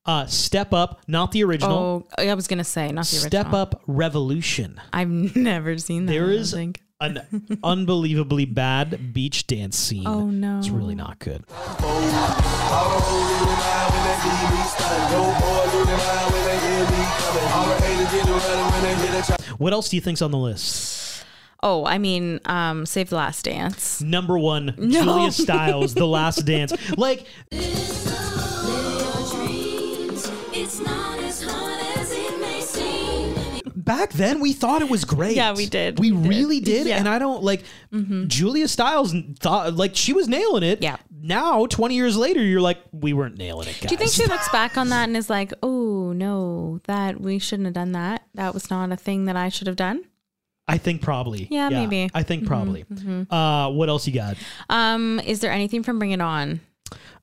Uh, 0.05 0.27
Step 0.27 0.73
Up, 0.73 1.01
not 1.09 1.33
the 1.33 1.43
original. 1.43 2.07
Oh, 2.17 2.23
I 2.23 2.35
was 2.35 2.47
gonna 2.47 2.63
say 2.63 2.93
not 2.93 3.07
the 3.07 3.17
original. 3.17 3.31
Step 3.31 3.53
Up 3.53 3.83
Revolution. 3.87 4.81
I've 4.93 5.09
never 5.37 5.77
seen 5.79 6.07
that. 6.07 6.13
There 6.13 6.31
is 6.31 6.53
an 6.53 6.77
unbelievably 7.65 8.45
bad 8.47 9.13
beach 9.13 9.47
dance 9.47 9.77
scene. 9.77 10.07
Oh, 10.07 10.27
no. 10.27 10.59
it's 10.59 10.69
really 10.69 10.95
not 10.95 11.19
good. 11.19 11.45
What 19.59 19.73
else 19.73 19.89
do 19.89 19.97
you 19.97 20.03
think's 20.03 20.23
on 20.23 20.31
the 20.31 20.39
list? 20.39 21.16
Oh, 21.69 21.85
I 21.85 21.99
mean, 21.99 22.39
um, 22.45 22.87
Save 22.87 23.11
the 23.11 23.17
Last 23.17 23.45
Dance. 23.45 24.01
Number 24.01 24.39
one, 24.39 24.67
No. 24.79 25.03
Julia 25.03 25.33
Stiles, 25.33 25.95
The 25.95 26.07
Last 26.07 26.45
Dance. 26.47 26.73
Like 26.97 27.27
back 33.75 34.13
then, 34.13 34.41
we 34.41 34.53
thought 34.53 34.83
it 34.83 34.91
was 34.91 35.05
great. 35.05 35.37
Yeah, 35.37 35.55
we 35.55 35.67
did. 35.67 35.99
We, 35.99 36.13
We 36.13 36.29
really 36.29 36.61
did, 36.61 36.87
Yeah. 36.87 36.99
and 36.99 37.09
I 37.09 37.19
don't 37.19 37.43
like 37.43 37.65
Julia 38.27 38.69
Stiles 38.69 39.15
thought 39.41 39.75
like 39.75 39.97
she 39.97 40.13
was 40.13 40.29
nailing 40.29 40.63
it. 40.63 40.83
Yeah. 40.83 40.97
Now, 41.19 41.67
twenty 41.67 41.97
years 41.97 42.17
later, 42.17 42.43
you're 42.43 42.61
like, 42.61 42.79
we 42.93 43.13
weren't 43.13 43.37
nailing 43.39 43.69
it, 43.69 43.77
guys. 43.81 43.89
Do 43.89 43.95
you 43.95 43.99
think 43.99 44.13
she 44.13 44.27
looks 44.27 44.49
back 44.53 44.77
on 44.77 44.91
that 44.91 45.09
and 45.09 45.17
is 45.17 45.29
like, 45.31 45.53
oh, 45.63 46.13
no, 46.13 46.81
that 46.85 47.21
we 47.21 47.39
shouldn't 47.39 47.67
have 47.67 47.75
done 47.75 47.93
that? 47.93 48.23
That 48.35 48.55
was 48.55 48.71
not 48.71 48.93
a 48.93 48.97
thing 48.97 49.25
that 49.25 49.37
I 49.37 49.49
should 49.49 49.67
have 49.67 49.77
done? 49.77 50.05
I 50.69 50.79
think 50.79 51.01
probably. 51.03 51.47
Yeah, 51.51 51.69
maybe. 51.69 52.11
I 52.13 52.23
think 52.23 52.47
probably. 52.47 52.85
Uh, 53.31 53.71
what 53.71 53.89
else 53.89 54.07
you 54.07 54.13
got? 54.13 54.37
Um, 54.69 55.21
is 55.21 55.41
there 55.41 55.53
anything 55.53 55.83
from 55.83 55.99
Bring 55.99 56.11
It 56.11 56.21
On? 56.21 56.61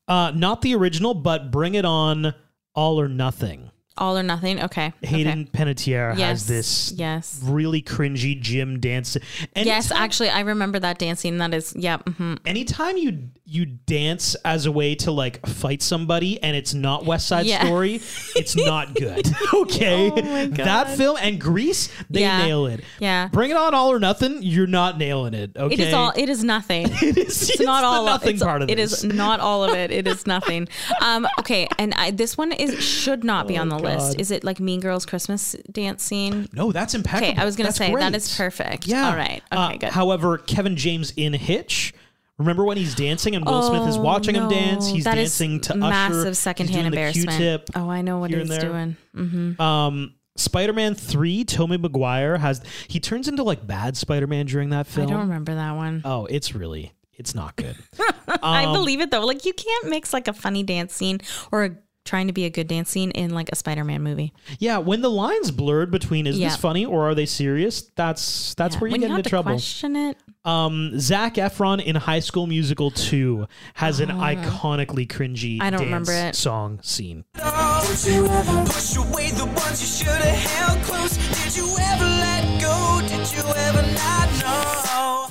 Uh, 0.08 0.32
not 0.36 0.62
the 0.62 0.75
original, 0.75 1.13
but 1.13 1.51
Bring 1.51 1.75
It 1.75 1.86
On, 1.86 2.34
All 2.73 2.99
or 2.99 3.08
Nothing. 3.08 3.69
All 3.97 4.17
or 4.17 4.23
Nothing? 4.23 4.62
Okay. 4.63 4.91
Hayden 5.01 5.47
okay. 5.53 5.65
Panettiere 5.65 6.17
Yes. 6.17 6.27
has 6.29 6.47
this 6.47 6.93
Yes. 6.95 7.39
really 7.43 7.82
cringy 7.82 8.39
gym 8.39 8.79
dance. 8.79 9.15
Anytime, 9.56 9.65
Yes, 9.65 9.91
actually, 9.91 10.29
I 10.29 10.39
remember 10.41 10.79
that 10.79 10.97
dancing. 10.97 11.38
That 11.38 11.53
is, 11.53 11.73
yeah. 11.77 11.97
mhm. 11.99 12.39
anytime 12.45 12.97
you 12.97 13.29
you 13.45 13.65
dance 13.65 14.36
as 14.45 14.65
a 14.65 14.71
way 14.71 14.95
to 14.95 15.12
like 15.12 15.45
fight 15.45 15.82
somebody 15.84 16.41
and 16.41 16.56
it's 16.56 16.73
not 16.73 17.06
West 17.06 17.27
Side 17.27 17.45
Yeah. 17.45 17.63
Story, 17.65 18.01
it's 18.36 18.56
not 18.56 18.95
good. 18.95 19.27
okay, 19.53 20.10
Oh 20.15 20.47
that 20.47 20.95
film 20.97 21.17
and 21.21 21.39
Grease, 21.39 21.89
they 22.10 22.21
Yeah. 22.21 22.45
nail 22.47 22.65
it. 22.67 22.84
Yeah. 22.99 23.27
Bring 23.27 23.51
it 23.51 23.58
on, 23.58 23.73
all 23.75 23.91
or 23.91 23.99
nothing. 23.99 24.39
You're 24.41 24.65
not 24.65 24.97
nailing 24.97 25.34
it. 25.36 25.51
Okay, 25.56 25.73
It 25.73 25.79
is 25.82 25.93
all. 25.93 26.13
It 26.15 26.29
is 26.29 26.43
nothing. 26.43 26.88
It 27.03 27.17
is- 27.17 27.49
It's 27.49 27.60
not 27.60 27.82
the 27.82 27.88
all 27.88 28.06
nothing 28.06 28.29
of 28.29 28.34
it's, 28.36 28.43
part 28.43 28.62
of 28.63 28.69
It 28.69 28.75
this. 28.77 28.93
is 28.93 29.03
not 29.03 29.39
all 29.39 29.63
of 29.65 29.75
it. 29.75 29.91
It 29.91 30.08
is 30.08 30.25
nothing. 30.25 30.67
Um. 31.01 31.27
Okay. 31.39 31.67
And 31.77 31.93
I, 31.95 32.12
this 32.12 32.38
one 32.38 32.51
is 32.53 32.84
should 32.84 33.23
not 33.23 33.47
be 33.47 33.58
on 33.58 33.69
the 33.69 33.77
list. 33.84 34.15
Oh, 34.17 34.19
Is 34.22 34.32
it 34.32 34.43
like 34.43 34.60
Mean 34.60 34.80
Girls 34.80 35.06
Christmas 35.06 35.56
dance 35.72 36.04
scene? 36.04 36.48
No, 36.54 36.72
that's 36.72 36.93
impeccable. 36.96 37.32
Okay. 37.32 37.41
I 37.41 37.46
was 37.46 37.56
gonna 37.56 37.72
say 37.72 37.91
great. 37.91 38.02
that 38.02 38.15
is 38.15 38.36
perfect. 38.36 38.88
Yeah. 38.88 39.10
All 39.10 39.15
right. 39.15 39.41
Okay. 39.52 39.62
Uh, 39.62 39.78
good. 39.78 39.89
However, 39.89 40.38
Kevin 40.38 40.76
James 40.76 41.12
in 41.15 41.34
Hitch. 41.34 41.93
Remember 42.39 42.63
when 42.65 42.78
he's 42.78 42.96
dancing 42.96 43.36
and 43.36 43.46
Will 43.46 43.62
Smith 43.62 43.88
is 43.88 43.96
Oh, 43.96 44.02
watching 44.02 44.34
him 44.34 44.50
dance? 44.50 44.89
He's 44.89 45.04
That 45.04 45.15
dancing 45.15 45.60
to 45.62 45.76
massive 45.76 46.26
Usher. 46.28 46.34
secondhand 46.34 46.93
he's 46.96 46.96
doing 46.96 47.28
the 47.28 47.43
embarrassment. 47.54 47.69
Oh, 47.76 47.89
I 47.91 48.02
know 48.02 48.17
what 48.17 48.32
he's 48.32 48.58
doing. 48.58 48.98
Mm-hmm. 49.15 49.62
Um, 49.62 50.15
Spider-Man 50.36 50.96
Three, 50.96 51.43
Tommy 51.43 51.78
Maguire 51.78 52.38
has 52.39 52.62
he 52.88 53.00
turns 53.00 53.28
into 53.28 53.43
like 53.43 53.65
bad 53.67 53.96
Spider-Man 53.96 54.48
during 54.48 54.72
that 54.72 54.88
film. 54.88 55.08
I 55.08 55.12
don't 55.12 55.19
remember 55.22 55.54
that 55.54 55.74
one. 55.74 56.02
Oh, 56.04 56.26
it's 56.26 56.56
really 56.56 56.91
it's 57.15 57.36
not 57.36 57.56
good. 57.56 57.76
I 58.41 58.65
Um, 58.65 58.74
believe 58.74 59.00
it 59.00 59.12
though. 59.12 59.24
Like 59.28 59.46
you 59.46 59.54
can't 59.54 59.86
mix 59.89 60.12
like 60.12 60.28
a 60.28 60.34
funny 60.34 60.63
dance 60.63 60.96
scene 60.96 61.22
or 61.52 61.65
a, 61.65 61.76
trying 62.06 62.28
to 62.28 62.34
be 62.34 62.46
a 62.46 62.50
good 62.50 62.68
dance 62.68 62.89
scene 62.89 63.12
in 63.12 63.32
like 63.34 63.50
a 63.52 63.56
Spider-Man 63.56 64.02
movie. 64.04 64.34
yeah, 64.60 64.78
when 64.78 65.02
the 65.02 65.10
lines 65.10 65.52
blurred 65.52 65.89
between 65.92 66.28
is 66.28 66.38
Yeah. 66.38 66.50
this 66.50 66.58
funny 66.58 66.86
or 66.86 67.08
are 67.10 67.16
they 67.16 67.26
serious? 67.26 67.84
That's 67.96 68.54
that's 68.56 68.76
Yeah, 68.76 68.82
where 68.82 68.88
you 68.89 68.92
when 68.94 69.02
get 69.02 69.08
you 69.10 69.16
into 69.16 69.18
have 69.20 69.24
to 69.24 69.30
trouble. 69.30 69.52
question 69.54 69.96
it. 69.96 70.18
Um, 70.46 71.00
Zac 71.00 71.36
Efron 71.36 71.82
in 71.82 71.96
High 71.96 72.20
School 72.20 72.48
Musical 72.48 72.92
2 72.92 73.48
has 73.76 74.02
an 74.02 74.10
iconically 74.10 75.08
cringy 75.08 75.60
Oh. 75.62 75.66
I 75.66 75.70
don't 75.70 75.80
dance 75.80 75.86
remember 76.10 76.12
it. 76.12 76.36
song 76.36 76.80
scene. 76.84 77.24
Push 77.36 78.98
away 78.98 79.30
the 79.32 79.46
ones 79.46 79.82
you 79.82 79.88
should 80.06 80.22
have 80.22 80.52
held 80.52 80.82
close. 80.84 81.16
Did 81.16 81.56
you 81.56 81.68
ever 81.80 82.04
let 82.04 82.62
go? 82.62 83.00
Did 83.08 83.32
you 83.32 83.44
ever 83.56 83.82
not 83.94 84.30
know? 84.42 85.30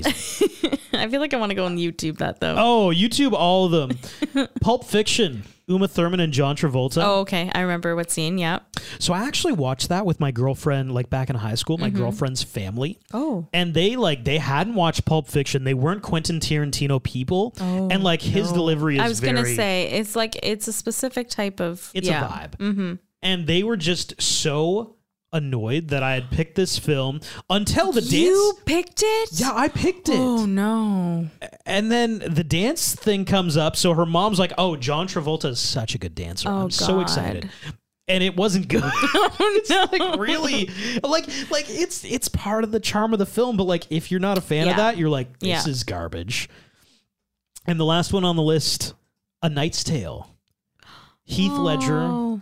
I 0.99 1.09
feel 1.09 1.21
like 1.21 1.35
I 1.35 1.37
want 1.37 1.51
to 1.51 1.55
go 1.55 1.67
on 1.67 1.77
YouTube 1.77 2.19
that 2.19 2.41
though. 2.41 2.55
Oh, 2.57 2.91
YouTube 2.95 3.33
all 3.33 3.67
of 3.67 3.73
them. 3.73 4.49
Pulp 4.63 4.85
Fiction, 4.85 5.43
Uma 5.69 5.89
Thurman 5.89 6.21
and 6.21 6.33
John 6.33 6.57
Travolta. 6.57 7.03
Oh, 7.05 7.21
okay. 7.21 7.51
I 7.55 7.61
remember 7.61 7.95
what 7.97 8.11
scene. 8.11 8.37
Yeah. 8.39 8.61
So 8.99 9.13
I 9.13 9.25
actually 9.27 9.53
watched 9.55 9.89
that 9.91 10.05
with 10.05 10.21
my 10.21 10.31
girlfriend 10.31 10.93
like 10.93 11.09
back 11.11 11.31
in 11.31 11.37
high 11.37 11.55
school, 11.55 11.77
Mm-hmm. 11.77 11.83
my 11.85 11.91
girlfriend's 11.91 12.43
family. 12.43 12.99
Oh. 13.13 13.47
And 13.53 13.73
they 13.75 13.97
like 13.97 14.25
they 14.25 14.39
hadn't 14.39 14.75
watched 14.75 15.05
Pulp 15.05 15.29
Fiction. 15.29 15.65
They 15.65 15.75
weren't 15.75 16.03
Quentin 16.03 16.41
Tarantino 16.41 17.03
people. 17.03 17.55
Oh, 17.61 17.89
and 17.91 18.03
like 18.05 18.21
his 18.23 18.53
delivery 18.53 18.97
is 18.97 19.03
I 19.03 19.09
was 19.09 19.21
very 19.21 19.35
gonna 19.35 19.47
say 19.55 19.85
it's 19.93 20.17
like 20.17 20.39
it's 20.43 20.69
a 20.69 20.73
specific 20.73 21.29
type 21.29 21.61
of. 21.61 21.91
it's 21.95 22.09
yeah. 22.09 22.25
a 22.27 22.29
vibe. 22.29 22.57
Mm-hmm. 22.59 22.95
And 23.23 23.47
they 23.47 23.63
were 23.63 23.77
just 23.77 24.21
so 24.21 24.97
annoyed 25.33 25.89
that 25.89 26.03
I 26.03 26.15
had 26.15 26.31
picked 26.31 26.55
this 26.57 26.79
film 26.79 27.21
until 27.49 27.93
the 27.93 28.01
You 28.03 28.11
dance. 28.11 28.37
You 28.37 28.59
picked 28.67 29.03
it. 29.05 29.29
Yeah, 29.33 29.53
I 29.55 29.69
picked 29.69 30.09
it. 30.09 30.19
Oh 30.19 30.45
no. 30.47 31.29
And 31.67 31.91
then 31.91 32.19
the 32.19 32.45
dance 32.45 32.95
thing 32.95 33.25
comes 33.25 33.57
up. 33.57 33.77
So 33.77 33.95
her 33.95 34.07
mom's 34.07 34.39
like, 34.39 34.53
"Oh, 34.59 34.77
John 34.77 35.07
Travolta 35.09 35.47
is 35.47 35.61
such 35.61 35.95
a 35.95 35.99
good 35.99 36.15
dancer. 36.15 36.49
Oh, 36.49 36.63
I'm 36.63 36.71
so 36.71 37.01
excited." 37.01 37.49
And 38.09 38.23
it 38.23 38.37
wasn't 38.37 38.69
good. 38.69 38.83
it's 39.05 39.71
like 39.71 40.19
really 40.19 40.69
like 41.03 41.27
like 41.51 41.67
it's 41.69 42.05
it's 42.05 42.29
part 42.29 42.65
of 42.65 42.73
the 42.73 42.81
charm 42.81 43.13
of 43.13 43.19
the 43.19 43.27
film, 43.27 43.57
but 43.57 43.65
like 43.65 43.87
if 43.91 44.11
you're 44.11 44.21
not 44.21 44.39
a 44.39 44.43
fan 44.43 44.69
of 44.69 44.77
that, 44.77 44.97
you're 44.97 45.09
like, 45.09 45.39
this 45.39 45.49
Yeah. 45.49 45.69
is 45.71 45.85
garbage. 45.85 46.49
And 47.67 47.79
the 47.79 47.85
last 47.85 48.13
one 48.13 48.25
on 48.25 48.35
the 48.37 48.43
list, 48.43 48.95
A 49.41 49.49
Knight's 49.49 49.85
Tale. 49.85 50.29
Heath 51.25 51.53
Ledger. 51.53 52.01
Oh. 52.01 52.41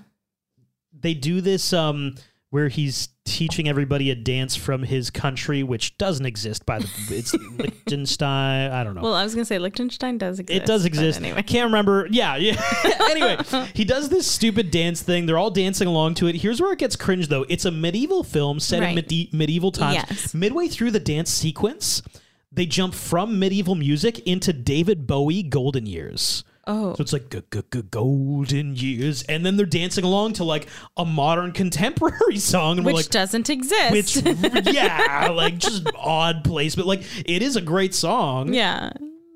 They 0.99 1.13
do 1.15 1.41
this 1.43 1.73
um 1.75 2.15
where 2.51 2.69
he's 2.69 3.09
teaching 3.25 3.69
everybody 3.69 4.11
a 4.11 4.15
dance 4.15 4.57
from 4.57 4.83
his 4.83 5.09
country, 5.09 5.63
which 5.63 5.97
doesn't 5.99 6.27
exist 6.27 6.67
by 6.67 6.81
the 6.81 6.89
it's 7.11 7.33
Liechtenstein. 7.33 8.73
I 8.73 8.83
don't 8.83 8.95
know. 8.95 9.03
Well, 9.03 9.15
I 9.15 9.23
was 9.23 9.35
gonna 9.35 9.45
say 9.45 9.59
Liechtenstein 9.59 10.19
does 10.19 10.41
exist. 10.41 10.63
It 10.63 10.67
does 10.67 10.85
exist. 10.85 11.21
Anyway. 11.21 11.43
Can't 11.43 11.67
remember. 11.67 12.09
Yeah, 12.11 12.37
yeah. 12.37 12.61
anyway, 13.11 13.39
he 13.73 13.85
does 13.85 14.09
this 14.09 14.31
stupid 14.31 14.71
dance 14.71 15.01
thing. 15.01 15.27
They're 15.27 15.39
all 15.39 15.51
dancing 15.51 15.87
along 15.87 16.15
to 16.17 16.27
it. 16.27 16.37
Here's 16.37 16.61
where 16.61 16.73
it 16.73 16.79
gets 16.79 16.97
cringe, 16.97 17.29
though. 17.29 17.47
It's 17.49 17.65
a 17.65 17.71
medieval 17.71 18.25
film 18.25 18.59
set 18.59 18.83
in 18.83 18.95
medi- 18.97 19.31
medieval 19.33 19.71
times. 19.71 20.05
Yes. 20.09 20.35
Midway 20.35 20.67
through 20.67 20.91
the 20.91 21.01
dance 21.01 21.31
sequence, 21.31 22.03
they 22.51 22.67
jump 22.67 22.95
from 22.95 23.39
medieval 23.39 23.77
music 23.77 24.19
into 24.21 24.53
David 24.53 25.07
Bowie 25.07 25.45
Golden 25.45 25.87
Years. 25.87 26.43
Oh. 26.73 26.95
So 26.95 27.03
it's 27.03 27.13
like 27.13 27.31
"G- 27.31 27.43
g- 27.53 27.63
g- 27.73 27.83
golden 27.91 28.77
years, 28.77 29.23
and 29.25 29.45
then 29.45 29.57
they're 29.57 29.67
dancing 29.67 30.05
along 30.05 30.35
to 30.35 30.45
like 30.45 30.69
a 30.97 31.05
modern 31.05 31.53
contemporary 31.63 32.39
song, 32.39 32.77
and 32.79 32.87
Which 32.87 32.93
we're 32.95 32.99
like, 32.99 33.09
doesn't 33.11 33.51
exist. 33.51 33.93
which 33.93 34.17
yeah, 34.73 35.29
like 35.33 35.59
just 35.59 35.87
odd 35.97 36.45
placement. 36.45 36.87
Like 36.87 37.03
it 37.27 37.43
is 37.43 37.57
a 37.57 37.61
great 37.61 37.95
song. 37.95 38.53
yeah. 38.55 38.91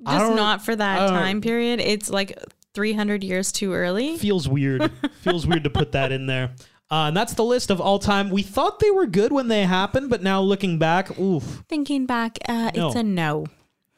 Just 0.06 0.36
don't- 0.36 0.62
for 0.62 0.76
that 0.76 1.08
time 1.08 1.40
period. 1.40 1.80
It's 1.80 2.10
like 2.10 2.38
300 2.74 3.24
years 3.24 3.50
too 3.52 3.72
early. 3.72 4.18
feels 4.18 4.46
weird. 4.48 4.90
feels 5.22 5.46
weird 5.46 5.64
to 5.64 5.70
put 5.70 5.92
that 5.92 6.12
in 6.12 6.26
there. 6.26 6.54
Uh, 6.90 7.06
and 7.08 7.16
that's 7.16 7.32
the 7.34 7.42
list 7.44 7.70
of 7.70 7.80
all 7.80 7.98
time. 7.98 8.28
We 8.30 8.42
thought 8.42 8.78
they 8.80 8.90
were 8.90 9.06
good 9.06 9.32
when 9.32 9.48
they 9.48 9.64
happened, 9.64 10.10
but 10.10 10.22
now 10.22 10.42
looking 10.42 10.78
back, 10.78 11.18
oof. 11.18 11.64
Thinking 11.68 12.04
back, 12.04 12.38
uh, 12.48 12.70
No. 12.76 12.86
it's 12.88 12.96
a 12.96 13.02
no. 13.02 13.46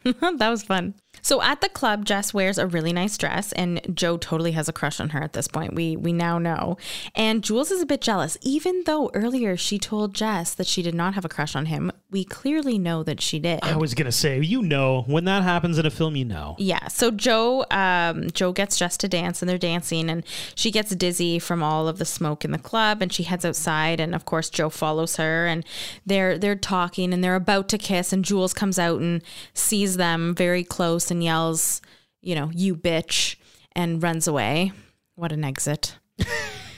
that 0.05 0.49
was 0.49 0.63
fun. 0.63 0.95
So 1.27 1.43
at 1.43 1.61
the 1.61 1.69
club, 1.69 2.05
Jess 2.05 2.33
wears 2.33 2.57
a 2.57 2.69
really 2.69 2.93
nice 2.93 3.19
dress, 3.19 3.51
and 3.55 3.81
Joe 3.93 4.17
totally 4.17 4.53
has 4.53 4.69
a 4.69 4.73
crush 4.73 5.01
on 5.01 5.09
her 5.09 5.21
at 5.21 5.33
this 5.33 5.49
point. 5.49 5.75
We 5.75 5.97
we 5.97 6.13
now 6.13 6.39
know. 6.39 6.77
And 7.17 7.43
Jules 7.43 7.73
is 7.73 7.83
a 7.83 7.87
bit 7.87 8.01
jealous, 8.01 8.39
even 8.43 8.85
though 8.87 9.11
earlier 9.13 9.57
she 9.57 9.77
told 9.77 10.15
Jess 10.15 10.55
that 10.55 10.69
she 10.69 10.83
did 10.83 10.95
not 10.95 11.15
have 11.15 11.25
a 11.25 11.29
crush 11.29 11.57
on 11.57 11.67
him. 11.67 11.91
We 12.13 12.23
clearly 12.23 12.79
know 12.79 13.03
that 13.03 13.21
she 13.21 13.41
did. 13.41 13.59
I 13.65 13.77
was 13.77 13.93
gonna 13.93 14.13
say, 14.13 14.39
you 14.41 14.63
know, 14.63 15.03
when 15.09 15.25
that 15.25 15.43
happens 15.43 15.79
in 15.79 15.85
a 15.85 15.91
film, 15.91 16.15
you 16.15 16.25
know. 16.25 16.55
Yeah. 16.61 16.87
So 16.87 17.11
Joe, 17.11 17.67
um, 17.73 18.31
Joe 18.31 18.53
gets 18.53 18.79
Jess 18.79 18.97
to 18.99 19.09
dance, 19.09 19.43
and 19.43 19.49
they're 19.49 19.59
dancing, 19.59 20.09
and 20.09 20.25
she 20.55 20.71
gets 20.71 20.95
dizzy 20.95 21.41
from 21.41 21.61
all 21.61 21.89
of 21.89 21.99
the 21.99 22.05
smoke 22.05 22.45
in 22.45 22.53
the 22.53 22.59
club, 22.59 23.03
and 23.03 23.13
she 23.13 23.25
heads 23.25 23.45
outside, 23.45 23.99
and 23.99 24.15
of 24.15 24.27
course 24.27 24.49
Joe 24.49 24.71
follows 24.71 25.17
her, 25.17 25.49
and 25.49 25.65
they're 26.07 26.39
they're 26.39 26.55
talking, 26.55 27.13
and 27.13 27.25
they're 27.25 27.35
about 27.35 27.69
to 27.71 27.79
kiss, 27.79 28.13
and 28.13 28.25
Jules 28.25 28.55
comes 28.55 28.79
out 28.79 29.01
and 29.01 29.25
sees 29.55 29.97
them 29.97 30.33
very 30.33 30.63
close, 30.63 31.11
and 31.11 31.16
yells, 31.23 31.83
you 32.21 32.35
know, 32.35 32.51
you 32.53 32.77
bitch, 32.77 33.37
and 33.73 34.03
runs 34.03 34.27
away. 34.27 34.73
What 35.15 35.33
an 35.33 35.45
exit. 35.45 35.97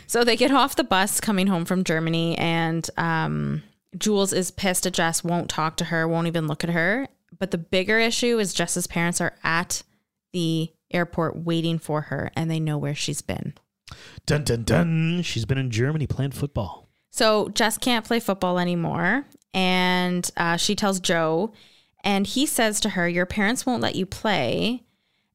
so 0.06 0.24
they 0.24 0.36
get 0.36 0.50
off 0.50 0.76
the 0.76 0.84
bus 0.84 1.20
coming 1.20 1.46
home 1.46 1.64
from 1.64 1.84
Germany, 1.84 2.36
and 2.38 2.88
um, 2.96 3.62
Jules 3.96 4.32
is 4.32 4.50
pissed 4.50 4.86
at 4.86 4.92
Jess, 4.92 5.24
won't 5.24 5.48
talk 5.48 5.76
to 5.76 5.86
her, 5.86 6.06
won't 6.06 6.26
even 6.26 6.46
look 6.46 6.64
at 6.64 6.70
her. 6.70 7.08
But 7.38 7.50
the 7.50 7.58
bigger 7.58 7.98
issue 7.98 8.38
is 8.38 8.54
Jess's 8.54 8.86
parents 8.86 9.20
are 9.20 9.34
at 9.42 9.82
the 10.32 10.72
airport 10.90 11.36
waiting 11.36 11.78
for 11.78 12.02
her 12.02 12.30
and 12.34 12.50
they 12.50 12.60
know 12.60 12.78
where 12.78 12.94
she's 12.94 13.22
been. 13.22 13.54
Dun 14.26 14.44
dun 14.44 14.64
dun. 14.64 15.22
She's 15.22 15.44
been 15.44 15.58
in 15.58 15.70
Germany 15.70 16.06
playing 16.06 16.32
football. 16.32 16.88
So 17.10 17.48
Jess 17.50 17.78
can't 17.78 18.04
play 18.04 18.20
football 18.20 18.58
anymore. 18.58 19.26
And 19.54 20.30
uh, 20.36 20.56
she 20.56 20.74
tells 20.74 21.00
Joe, 21.00 21.52
and 22.08 22.26
he 22.26 22.46
says 22.46 22.80
to 22.80 22.88
her, 22.90 23.06
Your 23.06 23.26
parents 23.26 23.66
won't 23.66 23.82
let 23.82 23.94
you 23.94 24.06
play. 24.06 24.82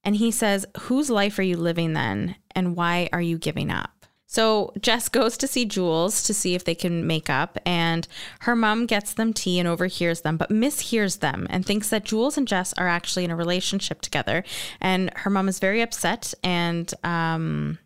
And 0.04 0.16
he 0.16 0.32
says, 0.32 0.66
Whose 0.82 1.12
life 1.12 1.38
are 1.38 1.44
you 1.44 1.56
living 1.56 1.94
then? 1.94 2.36
And 2.56 2.76
why 2.76 3.10
are 3.14 3.22
you 3.22 3.38
giving 3.38 3.70
up? 3.70 4.08
So 4.26 4.74
Jess 4.82 5.08
goes 5.08 5.38
to 5.38 5.46
see 5.46 5.66
Jules 5.66 6.24
to 6.24 6.34
see 6.34 6.56
if 6.56 6.66
they 6.66 6.74
can 6.74 7.06
make 7.06 7.30
up, 7.30 7.60
and 7.64 8.08
her 8.40 8.56
mom 8.56 8.88
gets 8.88 9.14
them 9.14 9.34
tea 9.34 9.60
and 9.60 9.68
overhears 9.68 10.22
them, 10.22 10.36
but 10.36 10.50
mishears 10.50 11.20
them 11.20 11.46
and 11.52 11.64
thinks 11.64 11.90
that 11.90 12.06
Jules 12.06 12.40
and 12.40 12.48
Jess 12.48 12.74
are 12.74 12.88
actually 12.88 13.24
in 13.24 13.30
a 13.30 13.36
relationship 13.36 14.02
together. 14.02 14.44
And 14.82 15.12
her 15.18 15.30
mom 15.30 15.48
is 15.48 15.60
very 15.60 15.84
upset. 15.84 16.34
And 16.44 16.92
um, 17.04 17.78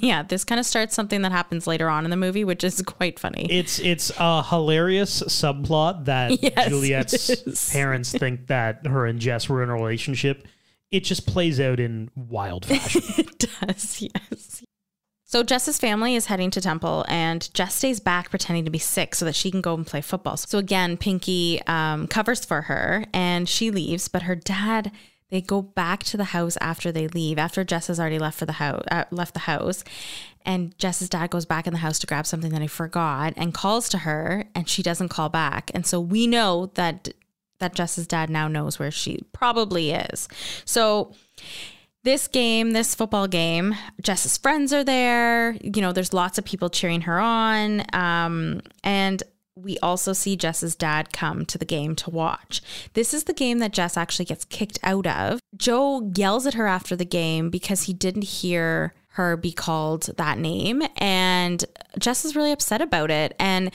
yeah, 0.00 0.22
this 0.22 0.44
kind 0.44 0.58
of 0.58 0.66
starts 0.66 0.94
something 0.94 1.22
that 1.22 1.32
happens 1.32 1.66
later 1.66 1.88
on 1.88 2.04
in 2.04 2.10
the 2.10 2.16
movie, 2.16 2.44
which 2.44 2.64
is 2.64 2.82
quite 2.82 3.18
funny. 3.18 3.46
It's 3.50 3.78
it's 3.78 4.12
a 4.18 4.42
hilarious 4.42 5.22
subplot 5.22 6.06
that 6.06 6.42
Yes, 6.42 6.68
Juliet's 6.68 7.72
parents 7.72 8.12
think 8.12 8.46
that 8.48 8.86
her 8.86 9.06
and 9.06 9.20
Jess 9.20 9.48
were 9.48 9.62
in 9.62 9.70
a 9.70 9.74
relationship. 9.74 10.46
It 10.90 11.00
just 11.00 11.26
plays 11.26 11.60
out 11.60 11.80
in 11.80 12.10
wild 12.14 12.66
fashion. 12.66 13.02
it 13.18 13.38
does, 13.60 14.00
yes. 14.00 14.62
So 15.34 15.42
Jess's 15.42 15.78
family 15.78 16.14
is 16.14 16.26
heading 16.26 16.52
to 16.52 16.60
Temple, 16.60 17.04
and 17.08 17.52
Jess 17.54 17.74
stays 17.74 17.98
back 17.98 18.30
pretending 18.30 18.64
to 18.66 18.70
be 18.70 18.78
sick 18.78 19.16
so 19.16 19.24
that 19.24 19.34
she 19.34 19.50
can 19.50 19.60
go 19.60 19.74
and 19.74 19.84
play 19.84 20.00
football. 20.00 20.36
So 20.36 20.58
again, 20.58 20.96
Pinky 20.96 21.60
um, 21.66 22.06
covers 22.06 22.44
for 22.44 22.62
her, 22.62 23.04
and 23.12 23.48
she 23.48 23.72
leaves. 23.72 24.06
But 24.06 24.22
her 24.22 24.36
dad, 24.36 24.92
they 25.30 25.40
go 25.40 25.62
back 25.62 26.04
to 26.04 26.16
the 26.16 26.24
house 26.24 26.56
after 26.60 26.92
they 26.92 27.08
leave. 27.08 27.38
After 27.38 27.64
Jess 27.64 27.88
has 27.88 27.98
already 27.98 28.18
left 28.18 28.38
for 28.38 28.46
the 28.46 28.52
house, 28.52 28.84
uh, 28.90 29.04
left 29.10 29.34
the 29.34 29.40
house, 29.40 29.82
and 30.44 30.76
Jess's 30.78 31.08
dad 31.08 31.30
goes 31.30 31.46
back 31.46 31.66
in 31.66 31.72
the 31.72 31.78
house 31.80 31.98
to 32.00 32.06
grab 32.06 32.26
something 32.26 32.52
that 32.52 32.62
he 32.62 32.68
forgot 32.68 33.32
and 33.36 33.54
calls 33.54 33.88
to 33.90 33.98
her, 33.98 34.44
and 34.54 34.68
she 34.68 34.82
doesn't 34.82 35.08
call 35.08 35.28
back. 35.28 35.70
And 35.74 35.86
so 35.86 36.00
we 36.00 36.26
know 36.26 36.70
that 36.74 37.08
that 37.58 37.74
Jess's 37.74 38.06
dad 38.06 38.30
now 38.30 38.48
knows 38.48 38.78
where 38.78 38.90
she 38.90 39.20
probably 39.32 39.92
is. 39.92 40.28
So 40.64 41.14
this 42.02 42.28
game, 42.28 42.72
this 42.72 42.94
football 42.94 43.26
game, 43.26 43.74
Jess's 44.02 44.36
friends 44.36 44.72
are 44.72 44.84
there. 44.84 45.52
You 45.62 45.80
know, 45.80 45.92
there's 45.92 46.12
lots 46.12 46.36
of 46.36 46.44
people 46.44 46.68
cheering 46.68 47.02
her 47.02 47.18
on. 47.18 47.82
Um, 47.94 48.60
and 48.82 49.22
we 49.56 49.78
also 49.78 50.12
see 50.12 50.36
Jess's 50.36 50.74
dad 50.74 51.12
come 51.12 51.46
to 51.46 51.58
the 51.58 51.64
game 51.64 51.94
to 51.96 52.10
watch. 52.10 52.60
This 52.94 53.14
is 53.14 53.24
the 53.24 53.32
game 53.32 53.58
that 53.58 53.72
Jess 53.72 53.96
actually 53.96 54.24
gets 54.24 54.44
kicked 54.44 54.78
out 54.82 55.06
of. 55.06 55.40
Joe 55.56 56.10
yells 56.14 56.46
at 56.46 56.54
her 56.54 56.66
after 56.66 56.96
the 56.96 57.04
game 57.04 57.50
because 57.50 57.84
he 57.84 57.92
didn't 57.92 58.24
hear 58.24 58.94
her 59.10 59.36
be 59.36 59.52
called 59.52 60.10
that 60.16 60.38
name. 60.38 60.82
And 60.96 61.64
Jess 61.98 62.24
is 62.24 62.34
really 62.34 62.50
upset 62.50 62.80
about 62.80 63.10
it. 63.10 63.36
And 63.38 63.70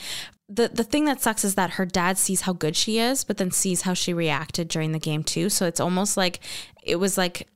the 0.50 0.68
the 0.68 0.84
thing 0.84 1.04
that 1.06 1.22
sucks 1.22 1.44
is 1.44 1.54
that 1.54 1.70
her 1.70 1.86
dad 1.86 2.18
sees 2.18 2.42
how 2.42 2.52
good 2.52 2.76
she 2.76 2.98
is, 2.98 3.24
but 3.24 3.38
then 3.38 3.50
sees 3.50 3.82
how 3.82 3.94
she 3.94 4.12
reacted 4.12 4.68
during 4.68 4.92
the 4.92 4.98
game 4.98 5.22
too. 5.22 5.48
So 5.48 5.66
it's 5.66 5.80
almost 5.80 6.16
like 6.16 6.40
it 6.82 6.96
was 6.96 7.16
like 7.16 7.48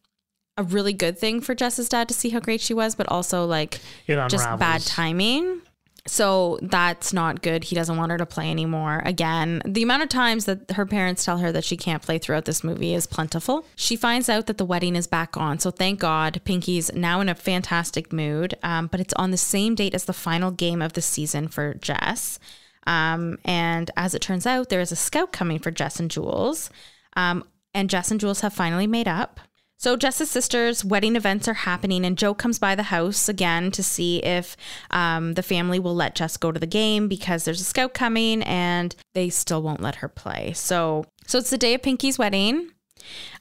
a 0.57 0.63
really 0.63 0.93
good 0.93 1.19
thing 1.19 1.41
for 1.41 1.55
Jess's 1.55 1.89
dad 1.89 2.09
to 2.09 2.15
see 2.15 2.31
how 2.31 2.41
great 2.41 2.61
she 2.61 2.73
was, 2.73 2.95
but 2.95 3.09
also 3.09 3.45
like 3.45 3.81
just 4.07 4.45
bad 4.59 4.81
timing. 4.83 5.61
So 6.07 6.59
that's 6.61 7.14
not 7.14 7.40
good. 7.40 7.64
He 7.64 7.75
doesn't 7.75 7.97
want 7.97 8.12
her 8.12 8.19
to 8.19 8.27
play 8.27 8.51
anymore. 8.51 9.01
Again, 9.07 9.62
the 9.64 9.83
amount 9.83 10.03
of 10.03 10.11
times 10.11 10.45
that 10.45 10.73
her 10.73 10.85
parents 10.85 11.25
tell 11.25 11.38
her 11.38 11.51
that 11.51 11.64
she 11.64 11.79
can't 11.79 12.03
play 12.03 12.19
throughout 12.19 12.45
this 12.45 12.62
movie 12.62 12.93
is 12.93 13.07
plentiful. 13.07 13.64
She 13.75 13.97
finds 13.97 14.29
out 14.29 14.47
that 14.47 14.59
the 14.59 14.67
wedding 14.67 14.97
is 14.97 15.07
back 15.07 15.37
on. 15.38 15.59
So 15.59 15.71
thank 15.71 16.01
God, 16.01 16.43
Pinky's 16.45 16.93
now 16.93 17.21
in 17.21 17.31
a 17.31 17.35
fantastic 17.35 18.12
mood. 18.12 18.55
Um, 18.62 18.87
but 18.88 19.01
it's 19.01 19.14
on 19.14 19.31
the 19.31 19.38
same 19.38 19.75
date 19.75 19.95
as 19.95 20.05
the 20.05 20.12
final 20.12 20.51
game 20.51 20.83
of 20.83 20.93
the 20.93 21.03
season 21.03 21.49
for 21.49 21.73
Jess. 21.75 22.38
Um, 22.87 23.38
and 23.43 23.90
as 23.97 24.14
it 24.14 24.21
turns 24.21 24.47
out, 24.47 24.69
there 24.69 24.81
is 24.81 24.93
a 24.93 24.97
scout 24.97 25.33
coming 25.33 25.59
for 25.59 25.71
Jess 25.71 25.99
and 26.01 26.11
Jules. 26.11 26.69
Um, 27.17 27.45
and 27.73 27.88
Jess 27.88 28.11
and 28.11 28.21
Jules 28.21 28.40
have 28.40 28.53
finally 28.53 28.87
made 28.87 29.09
up. 29.09 29.40
So 29.79 29.97
Jess's 29.97 30.31
sister's 30.31 30.85
wedding 30.85 31.17
events 31.17 31.47
are 31.49 31.55
happening, 31.55 32.05
and 32.05 32.17
Joe 32.17 32.33
comes 32.33 32.59
by 32.59 32.75
the 32.75 32.85
house 32.85 33.29
again 33.29 33.71
to 33.73 33.83
see 33.83 34.19
if 34.19 34.57
um, 34.91 35.35
the 35.35 35.43
family 35.43 35.79
will 35.79 35.95
let 35.95 36.15
Jess 36.15 36.37
go 36.37 36.53
to 36.53 36.61
the 36.61 36.67
game 36.67 37.09
because 37.09 37.45
there's 37.45 37.61
a 37.61 37.65
scout 37.65 37.93
coming, 37.93 38.43
and 38.45 38.95
they 39.15 39.29
still 39.29 39.63
won't 39.63 39.83
let 39.83 39.97
her 39.97 40.09
play. 40.09 40.53
So, 40.55 41.05
so 41.27 41.39
it's 41.39 41.51
the 41.51 41.59
day 41.59 41.75
of 41.75 41.83
Pinky's 41.83 42.19
wedding. 42.19 42.71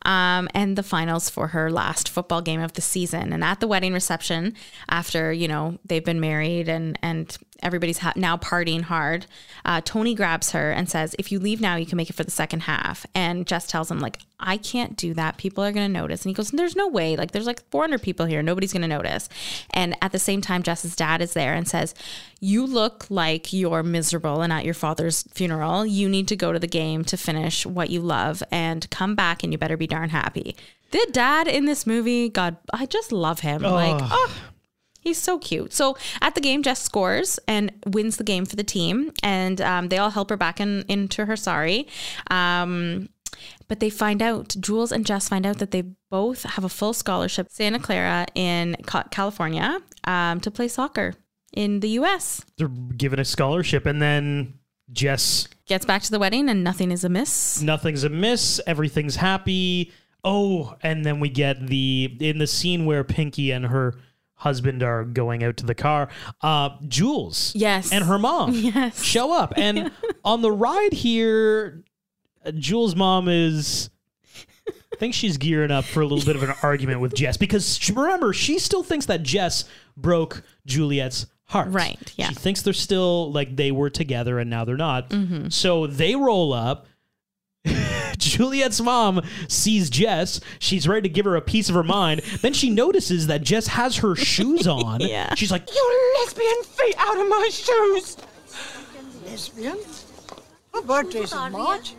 Um, 0.05 0.49
and 0.53 0.77
the 0.77 0.83
finals 0.83 1.29
for 1.29 1.47
her 1.47 1.71
last 1.71 2.09
football 2.09 2.41
game 2.41 2.59
of 2.59 2.73
the 2.73 2.81
season. 2.81 3.31
And 3.31 3.45
at 3.45 3.61
the 3.61 3.67
wedding 3.67 3.93
reception, 3.93 4.55
after 4.89 5.31
you 5.31 5.47
know 5.47 5.77
they've 5.85 6.03
been 6.03 6.19
married 6.19 6.67
and 6.67 6.99
and 7.01 7.37
everybody's 7.63 7.99
ha- 7.99 8.13
now 8.15 8.37
partying 8.37 8.81
hard, 8.81 9.25
uh, 9.65 9.81
Tony 9.83 10.13
grabs 10.13 10.51
her 10.51 10.71
and 10.71 10.89
says, 10.89 11.15
"If 11.17 11.31
you 11.31 11.39
leave 11.39 11.61
now, 11.61 11.75
you 11.75 11.85
can 11.85 11.97
make 11.97 12.09
it 12.09 12.15
for 12.15 12.23
the 12.23 12.31
second 12.31 12.61
half." 12.61 13.05
And 13.15 13.47
Jess 13.47 13.65
tells 13.65 13.89
him 13.89 13.99
like, 13.99 14.19
"I 14.39 14.57
can't 14.57 14.95
do 14.95 15.13
that. 15.13 15.37
People 15.37 15.63
are 15.63 15.71
going 15.71 15.87
to 15.87 15.99
notice." 15.99 16.23
And 16.23 16.29
he 16.29 16.33
goes, 16.33 16.51
"There's 16.51 16.75
no 16.75 16.87
way. 16.87 17.15
Like, 17.15 17.31
there's 17.31 17.47
like 17.47 17.67
400 17.71 18.01
people 18.01 18.25
here. 18.25 18.43
Nobody's 18.43 18.73
going 18.73 18.83
to 18.83 18.87
notice." 18.87 19.29
And 19.71 19.95
at 20.01 20.11
the 20.11 20.19
same 20.19 20.41
time, 20.41 20.63
Jess's 20.63 20.95
dad 20.95 21.21
is 21.21 21.33
there 21.33 21.53
and 21.53 21.67
says, 21.67 21.95
"You 22.39 22.65
look 22.65 23.07
like 23.09 23.53
you're 23.53 23.83
miserable 23.83 24.41
and 24.41 24.53
at 24.53 24.65
your 24.65 24.73
father's 24.73 25.23
funeral. 25.33 25.85
You 25.85 26.09
need 26.09 26.27
to 26.27 26.35
go 26.35 26.51
to 26.51 26.59
the 26.59 26.67
game 26.67 27.03
to 27.05 27.17
finish 27.17 27.65
what 27.65 27.89
you 27.89 28.01
love 28.01 28.43
and 28.51 28.89
come 28.89 29.15
back, 29.15 29.43
and 29.43 29.51
you 29.51 29.57
better 29.57 29.77
be 29.77 29.87
darn 29.87 30.09
happy." 30.09 30.55
The 30.91 31.07
dad 31.11 31.47
in 31.47 31.65
this 31.65 31.87
movie, 31.87 32.29
God, 32.29 32.57
I 32.71 32.85
just 32.85 33.11
love 33.11 33.39
him. 33.39 33.63
Like, 33.63 33.99
oh, 33.99 34.31
He's 35.03 35.17
so 35.17 35.37
cute. 35.37 35.73
So 35.73 35.97
at 36.21 36.33
the 36.35 36.41
game, 36.41 36.63
Jess 36.63 36.81
scores 36.81 37.37
and 37.47 37.71
wins 37.85 38.15
the 38.17 38.23
game 38.23 38.45
for 38.45 38.55
the 38.55 38.63
team, 38.63 39.11
and 39.21 39.59
um, 39.59 39.89
they 39.89 39.97
all 39.97 40.11
help 40.11 40.29
her 40.29 40.37
back 40.37 40.61
in, 40.61 40.85
into 40.87 41.25
her 41.25 41.35
sorry. 41.35 41.87
Um, 42.31 43.09
but 43.67 43.79
they 43.79 43.89
find 43.89 44.21
out, 44.21 44.55
Jules 44.59 44.91
and 44.91 45.05
Jess 45.05 45.27
find 45.27 45.45
out 45.45 45.57
that 45.57 45.71
they 45.71 45.83
both 46.09 46.43
have 46.43 46.63
a 46.63 46.69
full 46.69 46.93
scholarship, 46.93 47.47
Santa 47.49 47.79
Clara 47.79 48.25
in 48.35 48.75
California, 49.11 49.79
um, 50.05 50.39
to 50.39 50.51
play 50.51 50.67
soccer 50.67 51.15
in 51.51 51.79
the 51.81 51.89
U.S. 51.89 52.45
They're 52.57 52.67
given 52.67 53.19
a 53.19 53.25
scholarship, 53.25 53.85
and 53.85 54.01
then 54.01 54.53
Jess, 54.91 55.47
Gets 55.65 55.85
back 55.85 56.03
to 56.03 56.11
the 56.11 56.19
wedding, 56.19 56.47
and 56.49 56.63
nothing 56.63 56.91
is 56.91 57.03
amiss. 57.03 57.61
nothing's 57.61 58.03
amiss. 58.03 58.61
Everything's 58.67 59.15
happy. 59.15 59.91
Oh, 60.23 60.75
and 60.81 61.05
then 61.05 61.19
we 61.19 61.29
get 61.29 61.67
the 61.67 62.15
in 62.21 62.37
the 62.37 62.47
scene 62.47 62.85
where 62.85 63.03
Pinky 63.03 63.51
and 63.51 63.65
her 63.65 63.95
husband 64.43 64.83
are 64.83 65.03
going 65.03 65.43
out 65.43 65.57
to 65.57 65.65
the 65.65 65.75
car. 65.75 66.09
Uh, 66.41 66.69
Jules, 66.87 67.51
Yes. 67.55 67.91
and 67.91 68.05
her 68.05 68.19
mom, 68.19 68.51
Yes. 68.53 69.01
show 69.03 69.33
up, 69.37 69.53
and 69.57 69.91
on 70.25 70.41
the 70.41 70.51
ride 70.51 70.93
here, 70.93 71.83
uh, 72.45 72.51
Jules' 72.51 72.95
mom 72.95 73.27
is. 73.27 73.89
I 74.67 74.95
think 74.97 75.15
she's 75.15 75.37
gearing 75.37 75.71
up 75.71 75.85
for 75.85 76.01
a 76.01 76.05
little 76.05 76.23
bit 76.25 76.35
of 76.35 76.43
an 76.47 76.55
argument 76.63 76.99
with 77.01 77.15
Jess 77.15 77.35
because 77.35 77.77
she- 77.77 77.91
remember 77.93 78.31
she 78.31 78.59
still 78.59 78.83
thinks 78.83 79.07
that 79.07 79.23
Jess 79.23 79.65
broke 79.97 80.43
Juliet's 80.67 81.25
heart. 81.45 81.69
Right, 81.71 82.13
yeah. 82.15 82.29
She 82.29 82.35
thinks 82.35 82.61
they're 82.61 82.73
still 82.73 83.31
like 83.31 83.55
they 83.55 83.71
were 83.71 83.89
together 83.89 84.37
and 84.39 84.49
now 84.49 84.65
they're 84.65 84.77
not. 84.77 85.09
Mm-hmm. 85.09 85.49
So 85.49 85.87
they 85.87 86.15
roll 86.15 86.53
up. 86.53 86.85
Juliet's 88.17 88.79
mom 88.81 89.21
sees 89.47 89.89
Jess. 89.89 90.39
She's 90.59 90.87
ready 90.87 91.07
to 91.07 91.13
give 91.13 91.25
her 91.25 91.35
a 91.35 91.41
piece 91.41 91.69
of 91.69 91.75
her 91.75 91.83
mind. 91.83 92.21
Then 92.41 92.53
she 92.53 92.69
notices 92.69 93.27
that 93.27 93.41
Jess 93.41 93.67
has 93.67 93.97
her 93.97 94.15
shoes 94.15 94.67
on. 94.67 95.01
Yeah. 95.13 95.33
She's 95.35 95.51
like, 95.51 95.69
You 95.73 96.15
lesbian 96.19 96.63
feet 96.63 96.95
out 96.97 97.19
of 97.19 97.27
my 97.27 97.49
shoes! 97.51 98.17
Lesbian? 99.25 99.77
Her 100.73 100.81
birthday's 100.81 101.33
in 101.33 101.51
March. 101.51 101.93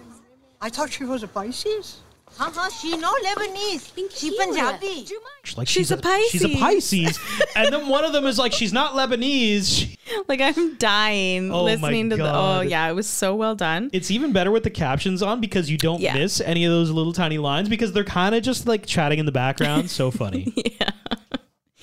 I 0.60 0.70
thought 0.70 0.90
she 0.90 1.04
was 1.04 1.22
a 1.22 1.28
Pisces. 1.28 2.00
हाँ 2.38 2.50
हाँ 2.52 2.68
she 2.70 2.96
no 2.96 3.12
Lebanese 3.24 3.92
she 4.16 4.36
Punjabi 4.36 5.06
She's 5.44 5.56
like 5.56 5.68
She's 5.68 5.88
she's, 5.88 5.90
a 5.92 6.00
She's 6.30 6.44
a 6.44 6.48
Pisces. 6.48 7.18
Pisces, 7.18 7.18
and 7.56 7.72
then 7.72 7.88
one 7.88 8.04
of 8.04 8.12
them 8.12 8.26
is 8.26 8.38
like 8.38 8.52
she's 8.52 8.72
not 8.72 8.92
Lebanese. 8.94 9.96
Like 10.28 10.40
I'm 10.40 10.74
dying 10.76 11.52
Oh 11.52 11.62
listening 11.64 12.10
to 12.10 12.16
the. 12.16 12.24
Oh 12.24 12.60
God. 12.62 12.68
yeah, 12.68 12.88
it 12.88 12.94
was 12.94 13.06
so 13.06 13.34
well 13.34 13.54
done. 13.54 13.88
It's 13.92 14.10
even 14.10 14.32
better 14.32 14.50
with 14.50 14.64
the 14.64 14.70
captions 14.70 15.22
on 15.22 15.40
because 15.40 15.70
you 15.70 15.78
don't 15.78 16.00
Yeah. 16.00 16.14
miss 16.14 16.40
any 16.40 16.64
of 16.64 16.72
those 16.72 16.90
little 16.90 17.12
tiny 17.12 17.38
lines 17.38 17.68
because 17.68 17.92
they're 17.92 18.04
kind 18.04 18.34
of 18.34 18.42
just 18.42 18.66
like 18.66 18.84
chatting 18.86 19.18
in 19.18 19.26
the 19.26 19.32
background. 19.32 19.90
So 19.90 20.10
funny. 20.10 20.52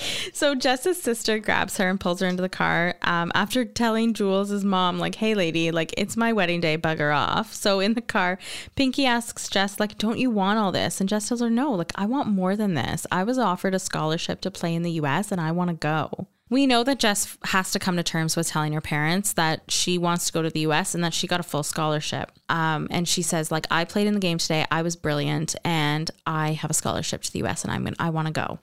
So 0.34 0.56
Jess's 0.56 1.02
sister 1.02 1.40
grabs 1.40 1.78
her 1.78 1.90
and 1.90 2.00
pulls 2.00 2.22
her 2.22 2.28
into 2.28 2.42
the 2.42 2.50
car 2.50 2.96
um, 3.04 3.32
after 3.36 3.66
telling 3.66 4.14
Jules' 4.14 4.64
mom, 4.64 4.98
like, 4.98 5.16
"Hey, 5.16 5.36
lady, 5.36 5.72
like 5.72 5.94
it's 5.98 6.18
my 6.18 6.34
wedding 6.34 6.62
day, 6.62 6.78
bugger 6.78 7.16
off." 7.16 7.54
So 7.54 7.80
in 7.80 7.94
the 7.94 8.02
car, 8.02 8.40
Pinky 8.76 9.06
asks 9.06 9.50
Jess, 9.50 9.80
like, 9.80 9.98
"Don't 9.98 10.18
you 10.18 10.30
want 10.32 10.60
all 10.60 10.72
this?" 10.72 11.00
And 11.00 11.10
Jess 11.10 11.28
tells 11.28 11.42
her, 11.42 11.50
"No, 11.50 11.72
like 11.74 11.92
I 11.96 12.06
want 12.06 12.28
more 12.28 12.56
than 12.56 12.74
this. 12.74 13.06
I 13.12 13.24
was 13.24 13.38
offered 13.38 13.76
a 13.76 13.80
scholarship 13.80 14.42
to 14.42 14.52
play 14.52 14.74
in 14.74 14.84
the 14.84 14.92
U.S. 14.92 15.32
and 15.32 15.42
I 15.42 15.52
want 15.52 15.70
to 15.70 15.76
go." 15.76 16.28
We 16.50 16.68
know 16.68 16.84
that 16.84 17.00
Jess 17.00 17.38
has 17.46 17.72
to 17.72 17.80
come 17.80 17.96
to 17.96 18.04
terms 18.04 18.36
with 18.36 18.50
telling 18.50 18.74
her 18.74 18.82
parents 18.82 19.32
that 19.34 19.72
she 19.72 19.98
wants 19.98 20.26
to 20.26 20.34
go 20.34 20.42
to 20.42 20.50
the 20.50 20.60
US 20.62 20.94
and 20.94 21.02
that 21.02 21.14
she 21.14 21.26
got 21.26 21.40
a 21.40 21.44
full 21.44 21.64
scholarship. 21.64 22.30
Um, 22.50 22.90
and 22.92 23.08
she 23.08 23.22
says, 23.22 23.52
like, 23.52 23.66
I 23.72 23.86
played 23.86 24.06
in 24.06 24.14
the 24.16 24.20
game 24.20 24.38
today. 24.38 24.66
I 24.70 24.82
was 24.82 24.98
brilliant 24.98 25.56
and 25.64 26.12
I 26.28 26.52
have 26.52 26.70
a 26.70 26.74
scholarship 26.74 27.22
to 27.22 27.32
the 27.32 27.44
US 27.44 27.64
and 27.64 27.72
I'm 27.72 27.86
gonna, 27.86 27.96
I 28.00 28.10
want 28.10 28.28
to 28.28 28.34
go. 28.34 28.60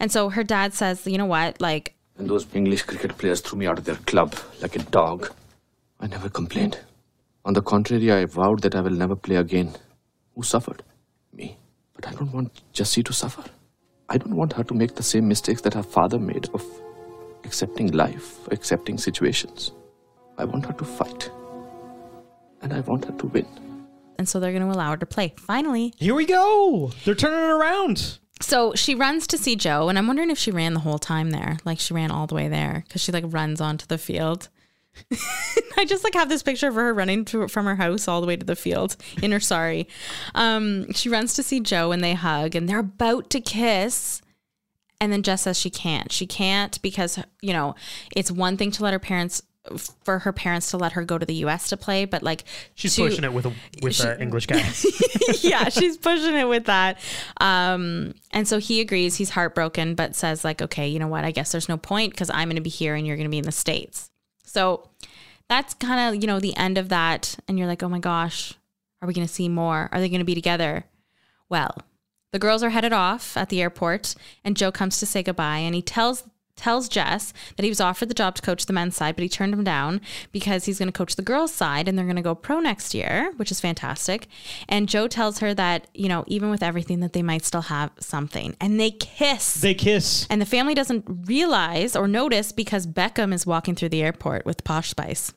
And 0.00 0.10
so 0.12 0.28
her 0.30 0.44
dad 0.44 0.74
says, 0.74 1.06
you 1.06 1.18
know 1.18 1.26
what? 1.26 1.60
Like, 1.60 1.94
And 2.18 2.28
those 2.28 2.46
English 2.54 2.82
cricket 2.82 3.16
players 3.18 3.40
threw 3.40 3.58
me 3.58 3.66
out 3.66 3.78
of 3.78 3.84
their 3.84 3.96
club 3.96 4.34
like 4.62 4.76
a 4.76 4.82
dog. 4.90 5.32
I 6.00 6.06
never 6.06 6.28
complained. 6.28 6.78
On 7.44 7.54
the 7.54 7.62
contrary, 7.62 8.10
I 8.12 8.24
vowed 8.24 8.60
that 8.62 8.74
I 8.74 8.80
will 8.80 8.90
never 8.90 9.16
play 9.16 9.36
again. 9.36 9.74
Who 10.34 10.42
suffered? 10.42 10.82
Me. 11.32 11.56
But 11.94 12.08
I 12.08 12.12
don't 12.12 12.32
want 12.32 12.62
Jessie 12.72 13.02
to 13.02 13.12
suffer. 13.12 13.44
I 14.08 14.18
don't 14.18 14.36
want 14.36 14.52
her 14.54 14.64
to 14.64 14.74
make 14.74 14.94
the 14.94 15.02
same 15.02 15.26
mistakes 15.28 15.60
that 15.62 15.74
her 15.74 15.82
father 15.82 16.18
made 16.18 16.48
of 16.54 16.64
accepting 17.44 17.90
life, 17.92 18.46
accepting 18.50 18.98
situations. 18.98 19.72
I 20.38 20.44
want 20.44 20.66
her 20.66 20.72
to 20.74 20.84
fight. 20.84 21.30
And 22.62 22.72
I 22.72 22.80
want 22.80 23.04
her 23.04 23.12
to 23.12 23.26
win. 23.26 23.46
and 24.18 24.28
so 24.28 24.38
they're 24.40 24.52
going 24.52 24.62
to 24.68 24.74
allow 24.76 24.90
her 24.90 24.96
to 24.96 25.06
play. 25.06 25.34
Finally. 25.36 25.92
Here 25.98 26.14
we 26.14 26.24
go. 26.26 26.92
They're 27.04 27.14
turning 27.14 27.40
it 27.40 27.52
around. 27.52 28.18
So 28.44 28.74
she 28.74 28.94
runs 28.94 29.26
to 29.28 29.38
see 29.38 29.56
Joe, 29.56 29.88
and 29.88 29.96
I'm 29.96 30.06
wondering 30.06 30.28
if 30.28 30.36
she 30.36 30.50
ran 30.50 30.74
the 30.74 30.80
whole 30.80 30.98
time 30.98 31.30
there. 31.30 31.56
Like 31.64 31.80
she 31.80 31.94
ran 31.94 32.10
all 32.10 32.26
the 32.26 32.34
way 32.34 32.46
there 32.46 32.84
because 32.86 33.00
she 33.00 33.10
like 33.10 33.24
runs 33.26 33.58
onto 33.58 33.86
the 33.86 33.96
field. 33.96 34.50
I 35.78 35.86
just 35.86 36.04
like 36.04 36.12
have 36.12 36.28
this 36.28 36.42
picture 36.42 36.68
of 36.68 36.74
her 36.74 36.92
running 36.92 37.24
to, 37.24 37.48
from 37.48 37.64
her 37.64 37.76
house 37.76 38.06
all 38.06 38.20
the 38.20 38.26
way 38.26 38.36
to 38.36 38.44
the 38.44 38.54
field 38.54 38.96
in 39.22 39.32
her 39.32 39.40
sari. 39.40 39.88
Um, 40.34 40.92
she 40.92 41.08
runs 41.08 41.32
to 41.34 41.42
see 41.42 41.58
Joe 41.58 41.90
and 41.90 42.04
they 42.04 42.12
hug 42.12 42.54
and 42.54 42.68
they're 42.68 42.80
about 42.80 43.30
to 43.30 43.40
kiss. 43.40 44.20
And 45.00 45.10
then 45.10 45.22
Jess 45.22 45.42
says 45.42 45.58
she 45.58 45.70
can't. 45.70 46.12
She 46.12 46.26
can't 46.26 46.80
because, 46.82 47.18
you 47.40 47.54
know, 47.54 47.74
it's 48.14 48.30
one 48.30 48.58
thing 48.58 48.70
to 48.72 48.82
let 48.82 48.92
her 48.92 48.98
parents, 48.98 49.42
for 50.04 50.20
her 50.20 50.32
parents 50.32 50.70
to 50.70 50.76
let 50.76 50.92
her 50.92 51.04
go 51.04 51.16
to 51.16 51.24
the 51.24 51.34
US 51.36 51.68
to 51.70 51.76
play, 51.76 52.04
but 52.04 52.22
like 52.22 52.44
She's 52.74 52.94
to- 52.96 53.02
pushing 53.02 53.24
it 53.24 53.32
with 53.32 53.46
a 53.46 53.52
with 53.82 53.98
an 54.04 54.20
English 54.20 54.46
guy. 54.46 54.58
yeah, 55.40 55.68
she's 55.70 55.96
pushing 55.96 56.34
it 56.34 56.48
with 56.48 56.64
that. 56.66 56.98
Um, 57.40 58.14
and 58.30 58.46
so 58.46 58.58
he 58.58 58.80
agrees. 58.80 59.16
He's 59.16 59.30
heartbroken, 59.30 59.94
but 59.94 60.14
says 60.14 60.44
like, 60.44 60.60
okay, 60.60 60.88
you 60.88 60.98
know 60.98 61.08
what? 61.08 61.24
I 61.24 61.30
guess 61.30 61.52
there's 61.52 61.68
no 61.68 61.76
point 61.78 62.12
because 62.12 62.30
I'm 62.30 62.48
going 62.48 62.56
to 62.56 62.62
be 62.62 62.70
here 62.70 62.94
and 62.94 63.06
you're 63.06 63.16
going 63.16 63.26
to 63.28 63.30
be 63.30 63.38
in 63.38 63.44
the 63.44 63.52
states. 63.52 64.10
So 64.44 64.88
that's 65.48 65.74
kind 65.74 66.14
of 66.14 66.22
you 66.22 66.26
know 66.26 66.40
the 66.40 66.56
end 66.56 66.76
of 66.78 66.90
that. 66.90 67.36
And 67.48 67.58
you're 67.58 67.68
like, 67.68 67.82
oh 67.82 67.88
my 67.88 68.00
gosh, 68.00 68.54
are 69.00 69.08
we 69.08 69.14
going 69.14 69.26
to 69.26 69.32
see 69.32 69.48
more? 69.48 69.88
Are 69.92 70.00
they 70.00 70.08
going 70.08 70.20
to 70.20 70.24
be 70.26 70.34
together? 70.34 70.84
Well, 71.48 71.76
the 72.32 72.38
girls 72.38 72.62
are 72.62 72.70
headed 72.70 72.92
off 72.92 73.36
at 73.36 73.48
the 73.48 73.62
airport, 73.62 74.14
and 74.44 74.56
Joe 74.56 74.72
comes 74.72 74.98
to 74.98 75.06
say 75.06 75.22
goodbye, 75.22 75.58
and 75.58 75.74
he 75.74 75.82
tells 75.82 76.24
tells 76.56 76.88
Jess 76.88 77.32
that 77.56 77.64
he 77.64 77.68
was 77.68 77.80
offered 77.80 78.08
the 78.08 78.14
job 78.14 78.34
to 78.36 78.42
coach 78.42 78.66
the 78.66 78.72
men's 78.72 78.96
side, 78.96 79.16
but 79.16 79.22
he 79.22 79.28
turned 79.28 79.54
him 79.54 79.64
down 79.64 80.00
because 80.32 80.64
he's 80.64 80.78
going 80.78 80.88
to 80.88 80.92
coach 80.92 81.16
the 81.16 81.22
girls' 81.22 81.52
side, 81.52 81.88
and 81.88 81.98
they're 81.98 82.06
going 82.06 82.16
to 82.16 82.22
go 82.22 82.34
pro 82.34 82.60
next 82.60 82.94
year, 82.94 83.32
which 83.36 83.50
is 83.50 83.60
fantastic. 83.60 84.26
And 84.68 84.88
Joe 84.88 85.08
tells 85.08 85.38
her 85.38 85.54
that 85.54 85.88
you 85.94 86.08
know 86.08 86.24
even 86.26 86.50
with 86.50 86.62
everything 86.62 87.00
that 87.00 87.12
they 87.12 87.22
might 87.22 87.44
still 87.44 87.62
have 87.62 87.90
something, 88.00 88.56
and 88.60 88.78
they 88.78 88.90
kiss. 88.90 89.54
they 89.54 89.74
kiss. 89.74 90.26
and 90.30 90.40
the 90.40 90.46
family 90.46 90.74
doesn't 90.74 91.04
realize 91.26 91.96
or 91.96 92.08
notice 92.08 92.52
because 92.52 92.86
Beckham 92.86 93.32
is 93.32 93.46
walking 93.46 93.74
through 93.74 93.90
the 93.90 94.02
airport 94.02 94.46
with 94.46 94.64
Posh 94.64 94.90
Spice. 94.90 95.32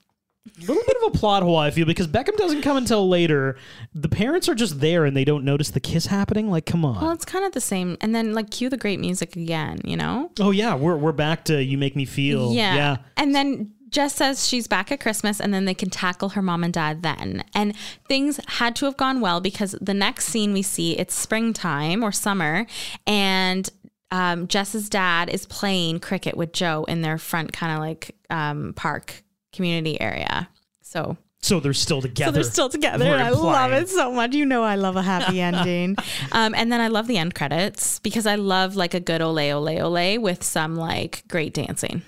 A 0.57 0.61
little 0.61 0.83
bit 0.85 0.97
of 1.03 1.13
a 1.13 1.17
plot 1.17 1.43
hole, 1.43 1.57
I 1.57 1.71
feel, 1.71 1.85
because 1.85 2.07
Beckham 2.07 2.37
doesn't 2.37 2.61
come 2.61 2.77
until 2.77 3.07
later. 3.07 3.57
The 3.93 4.09
parents 4.09 4.47
are 4.49 4.55
just 4.55 4.79
there 4.79 5.05
and 5.05 5.15
they 5.15 5.25
don't 5.25 5.43
notice 5.43 5.71
the 5.71 5.79
kiss 5.79 6.05
happening. 6.05 6.49
Like, 6.49 6.65
come 6.65 6.85
on. 6.85 7.01
Well, 7.01 7.11
it's 7.11 7.25
kind 7.25 7.45
of 7.45 7.51
the 7.51 7.61
same. 7.61 7.97
And 8.01 8.13
then 8.13 8.33
like 8.33 8.49
cue 8.49 8.69
the 8.69 8.77
great 8.77 8.99
music 8.99 9.35
again, 9.35 9.81
you 9.83 9.97
know? 9.97 10.31
oh 10.39 10.51
yeah, 10.51 10.75
we're 10.75 10.95
we're 10.95 11.11
back 11.11 11.45
to 11.45 11.63
you 11.63 11.77
make 11.77 11.95
me 11.95 12.05
feel. 12.05 12.53
Yeah. 12.53 12.75
Yeah. 12.75 12.97
And 13.15 13.33
then 13.33 13.73
Jess 13.89 14.15
says 14.15 14.47
she's 14.47 14.67
back 14.67 14.91
at 14.91 14.99
Christmas 14.99 15.39
and 15.39 15.53
then 15.53 15.65
they 15.65 15.73
can 15.73 15.89
tackle 15.89 16.29
her 16.29 16.41
mom 16.41 16.63
and 16.63 16.73
dad 16.73 17.03
then. 17.03 17.43
And 17.53 17.75
things 18.07 18.39
had 18.47 18.75
to 18.77 18.85
have 18.85 18.97
gone 18.97 19.21
well 19.21 19.39
because 19.41 19.75
the 19.81 19.93
next 19.93 20.25
scene 20.25 20.53
we 20.53 20.61
see, 20.61 20.97
it's 20.97 21.15
springtime 21.15 22.03
or 22.03 22.11
summer, 22.11 22.65
and 23.05 23.69
um, 24.11 24.47
Jess's 24.47 24.89
dad 24.89 25.29
is 25.29 25.45
playing 25.45 25.99
cricket 25.99 26.37
with 26.37 26.53
Joe 26.53 26.85
in 26.85 27.01
their 27.01 27.17
front 27.17 27.53
kind 27.53 27.73
of 27.73 27.79
like 27.79 28.15
um, 28.29 28.73
park 28.75 29.23
community 29.57 29.99
area. 29.99 30.47
So 30.81 31.17
So 31.41 31.59
they're 31.59 31.73
still 31.73 32.01
together. 32.01 32.29
so 32.29 32.31
they're 32.31 32.43
still 32.51 32.69
together. 32.69 33.03
We're 33.05 33.17
I 33.17 33.29
love 33.29 33.73
it 33.73 33.89
so 33.89 34.11
much. 34.11 34.33
You 34.33 34.45
know, 34.45 34.63
I 34.63 34.75
love 34.75 34.95
a 34.95 35.01
happy 35.01 35.41
ending. 35.49 35.95
Um, 36.31 36.55
and 36.55 36.71
then 36.71 36.79
I 36.79 36.87
love 36.87 37.07
the 37.07 37.17
end 37.17 37.35
credits 37.35 37.99
because 37.99 38.25
I 38.25 38.35
love 38.35 38.75
like 38.75 38.93
a 38.93 38.99
good 39.01 39.21
ole 39.21 39.37
ole 39.39 39.69
ole 39.69 40.19
with 40.19 40.43
some 40.43 40.75
like 40.75 41.23
great 41.27 41.53
dancing. 41.53 42.01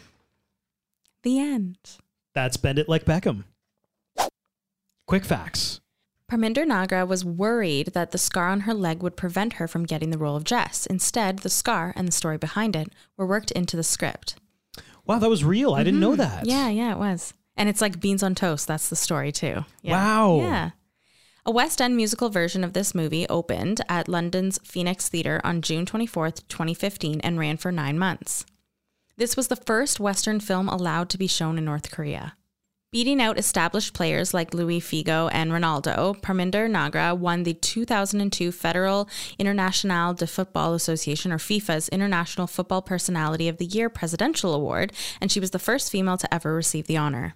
The 1.24 1.40
end. 1.40 1.78
That's 2.34 2.56
bend 2.58 2.80
it 2.80 2.88
like 2.88 3.04
Beckham. 3.06 3.44
Quick 5.08 5.26
facts. 5.26 5.82
Parminder 6.32 6.64
Nagra 6.66 7.08
was 7.08 7.26
worried 7.26 7.88
that 7.94 8.12
the 8.12 8.20
scar 8.20 8.50
on 8.50 8.62
her 8.62 8.74
leg 8.74 9.02
would 9.02 9.18
prevent 9.18 9.54
her 9.54 9.68
from 9.68 9.86
getting 9.86 10.12
the 10.12 10.18
role 10.20 10.36
of 10.36 10.44
Jess. 10.44 10.86
Instead, 10.86 11.40
the 11.40 11.50
scar 11.50 11.92
and 11.96 12.08
the 12.08 12.12
story 12.12 12.38
behind 12.38 12.76
it 12.76 12.94
were 13.18 13.26
worked 13.26 13.50
into 13.52 13.76
the 13.76 13.84
script. 13.84 14.36
Wow, 15.08 15.18
that 15.18 15.30
was 15.30 15.44
real. 15.44 15.74
I 15.74 15.84
didn't 15.84 16.00
know 16.00 16.16
that. 16.16 16.42
Mm-hmm. 16.46 16.50
Yeah, 16.50 16.70
yeah, 16.70 16.92
it 16.92 17.00
was. 17.00 17.34
And 17.60 17.70
it's 17.70 17.82
like 17.82 18.00
beans 18.00 18.24
on 18.24 18.34
toast. 18.34 18.68
That's 18.68 18.90
the 18.90 18.96
story 18.96 19.32
too. 19.32 19.66
Yeah. 19.82 19.92
Wow. 19.92 20.40
Yeah. 20.40 20.70
A 21.46 21.52
West 21.52 21.82
End 21.82 21.96
musical 21.96 22.30
version 22.30 22.64
of 22.64 22.74
this 22.74 22.96
movie 22.96 23.28
opened 23.28 23.82
at 23.90 24.08
London's 24.08 24.60
Phoenix 24.64 25.10
Theatre 25.10 25.42
on 25.44 25.62
June 25.62 25.86
24th, 25.86 26.48
2015, 26.48 27.20
and 27.22 27.38
ran 27.38 27.58
for 27.58 27.72
nine 27.72 28.00
months. 28.00 28.46
This 29.18 29.36
was 29.36 29.50
the 29.50 29.56
first 29.56 30.00
Western 30.00 30.40
film 30.40 30.70
allowed 30.70 31.10
to 31.10 31.18
be 31.18 31.28
shown 31.28 31.58
in 31.58 31.66
North 31.66 31.92
Korea. 31.92 32.36
Beating 32.92 33.22
out 33.22 33.38
established 33.38 33.94
players 33.94 34.34
like 34.34 34.54
Luis 34.54 34.84
Figo 34.84 35.30
and 35.32 35.52
Ronaldo, 35.52 36.20
Parminder 36.22 36.68
Nagra 36.68 37.16
won 37.16 37.44
the 37.44 37.54
2002 37.54 38.52
Federal 38.52 39.08
Internationale 39.38 40.16
de 40.16 40.26
Football 40.26 40.74
Association, 40.74 41.32
or 41.32 41.38
FIFA's 41.38 41.90
International 41.90 42.48
Football 42.48 42.82
Personality 42.82 43.48
of 43.48 43.58
the 43.58 43.66
Year 43.66 43.90
Presidential 43.90 44.56
Award, 44.56 44.92
and 45.22 45.32
she 45.32 45.40
was 45.40 45.52
the 45.52 45.60
first 45.60 45.92
female 45.92 46.18
to 46.18 46.34
ever 46.34 46.56
receive 46.56 46.88
the 46.88 46.98
honor. 46.98 47.36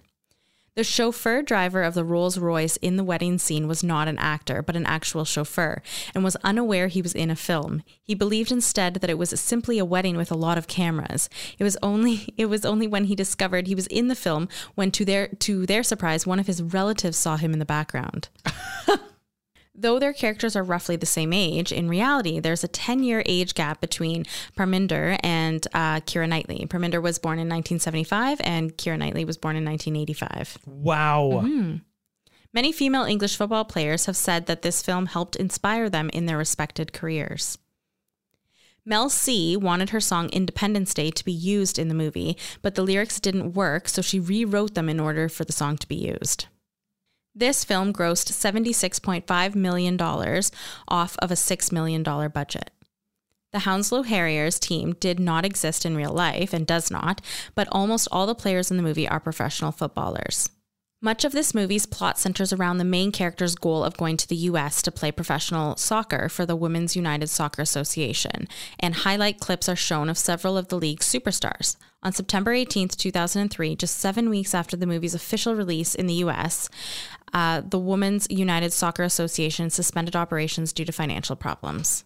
The 0.76 0.82
chauffeur 0.82 1.42
driver 1.42 1.84
of 1.84 1.94
the 1.94 2.04
Rolls 2.04 2.36
Royce 2.36 2.76
in 2.78 2.96
the 2.96 3.04
wedding 3.04 3.38
scene 3.38 3.68
was 3.68 3.84
not 3.84 4.08
an 4.08 4.18
actor, 4.18 4.60
but 4.60 4.74
an 4.74 4.86
actual 4.86 5.24
chauffeur, 5.24 5.80
and 6.12 6.24
was 6.24 6.36
unaware 6.42 6.88
he 6.88 7.00
was 7.00 7.14
in 7.14 7.30
a 7.30 7.36
film. 7.36 7.84
He 8.02 8.16
believed 8.16 8.50
instead 8.50 8.94
that 8.94 9.08
it 9.10 9.16
was 9.16 9.38
simply 9.38 9.78
a 9.78 9.84
wedding 9.84 10.16
with 10.16 10.32
a 10.32 10.36
lot 10.36 10.58
of 10.58 10.66
cameras. 10.66 11.30
It 11.60 11.64
was 11.64 11.76
only 11.80 12.34
it 12.36 12.46
was 12.46 12.64
only 12.64 12.88
when 12.88 13.04
he 13.04 13.14
discovered 13.14 13.68
he 13.68 13.76
was 13.76 13.86
in 13.86 14.08
the 14.08 14.16
film 14.16 14.48
when 14.74 14.90
to 14.92 15.04
their 15.04 15.28
to 15.28 15.64
their 15.64 15.84
surprise 15.84 16.26
one 16.26 16.40
of 16.40 16.48
his 16.48 16.60
relatives 16.60 17.18
saw 17.18 17.36
him 17.36 17.52
in 17.52 17.60
the 17.60 17.64
background. 17.64 18.28
Though 19.76 19.98
their 19.98 20.12
characters 20.12 20.54
are 20.54 20.62
roughly 20.62 20.94
the 20.94 21.04
same 21.04 21.32
age, 21.32 21.72
in 21.72 21.88
reality, 21.88 22.38
there's 22.38 22.62
a 22.62 22.68
10 22.68 23.02
year 23.02 23.24
age 23.26 23.54
gap 23.54 23.80
between 23.80 24.24
Parminder 24.56 25.18
and 25.22 25.66
uh, 25.74 26.00
Keira 26.00 26.28
Knightley. 26.28 26.64
Parminder 26.68 27.02
was 27.02 27.18
born 27.18 27.38
in 27.38 27.48
1975 27.48 28.40
and 28.44 28.76
Keira 28.76 28.98
Knightley 28.98 29.24
was 29.24 29.36
born 29.36 29.56
in 29.56 29.64
1985. 29.64 30.58
Wow. 30.66 31.42
Mm-hmm. 31.44 31.76
Many 32.52 32.70
female 32.70 33.02
English 33.02 33.36
football 33.36 33.64
players 33.64 34.06
have 34.06 34.16
said 34.16 34.46
that 34.46 34.62
this 34.62 34.80
film 34.80 35.06
helped 35.06 35.34
inspire 35.34 35.90
them 35.90 36.08
in 36.10 36.26
their 36.26 36.38
respected 36.38 36.92
careers. 36.92 37.58
Mel 38.86 39.08
C 39.08 39.56
wanted 39.56 39.90
her 39.90 40.00
song 40.00 40.28
Independence 40.28 40.94
Day 40.94 41.10
to 41.10 41.24
be 41.24 41.32
used 41.32 41.80
in 41.80 41.88
the 41.88 41.94
movie, 41.94 42.36
but 42.62 42.76
the 42.76 42.82
lyrics 42.82 43.18
didn't 43.18 43.54
work, 43.54 43.88
so 43.88 44.02
she 44.02 44.20
rewrote 44.20 44.74
them 44.74 44.88
in 44.88 45.00
order 45.00 45.28
for 45.28 45.44
the 45.44 45.52
song 45.52 45.76
to 45.78 45.88
be 45.88 45.96
used. 45.96 46.46
This 47.36 47.64
film 47.64 47.92
grossed 47.92 48.30
$76.5 48.30 49.54
million 49.56 50.00
off 50.00 51.16
of 51.18 51.30
a 51.32 51.34
$6 51.34 51.72
million 51.72 52.02
budget. 52.02 52.70
The 53.52 53.60
Hounslow 53.60 54.02
Harriers 54.02 54.60
team 54.60 54.94
did 55.00 55.18
not 55.18 55.44
exist 55.44 55.84
in 55.84 55.96
real 55.96 56.12
life 56.12 56.52
and 56.52 56.64
does 56.64 56.92
not, 56.92 57.20
but 57.54 57.68
almost 57.72 58.06
all 58.12 58.26
the 58.26 58.34
players 58.36 58.70
in 58.70 58.76
the 58.76 58.82
movie 58.84 59.08
are 59.08 59.18
professional 59.18 59.72
footballers. 59.72 60.48
Much 61.04 61.22
of 61.22 61.32
this 61.32 61.54
movie's 61.54 61.84
plot 61.84 62.18
centers 62.18 62.50
around 62.50 62.78
the 62.78 62.84
main 62.84 63.12
character's 63.12 63.54
goal 63.56 63.84
of 63.84 63.96
going 63.96 64.16
to 64.16 64.26
the 64.26 64.36
US 64.36 64.80
to 64.80 64.90
play 64.90 65.12
professional 65.12 65.76
soccer 65.76 66.30
for 66.30 66.46
the 66.46 66.56
Women's 66.56 66.96
United 66.96 67.26
Soccer 67.26 67.60
Association, 67.60 68.48
and 68.80 68.94
highlight 68.94 69.38
clips 69.38 69.68
are 69.68 69.76
shown 69.76 70.08
of 70.08 70.16
several 70.16 70.56
of 70.56 70.68
the 70.68 70.78
league's 70.78 71.06
superstars. 71.06 71.76
On 72.02 72.12
September 72.12 72.52
18th, 72.54 72.96
2003, 72.96 73.76
just 73.76 73.98
seven 73.98 74.30
weeks 74.30 74.54
after 74.54 74.76
the 74.76 74.86
movie's 74.86 75.14
official 75.14 75.54
release 75.54 75.94
in 75.94 76.06
the 76.06 76.22
US, 76.24 76.70
uh, 77.34 77.62
the 77.68 77.78
Women's 77.78 78.26
United 78.30 78.72
Soccer 78.72 79.02
Association 79.02 79.68
suspended 79.68 80.16
operations 80.16 80.72
due 80.72 80.84
to 80.84 80.92
financial 80.92 81.36
problems. 81.36 82.04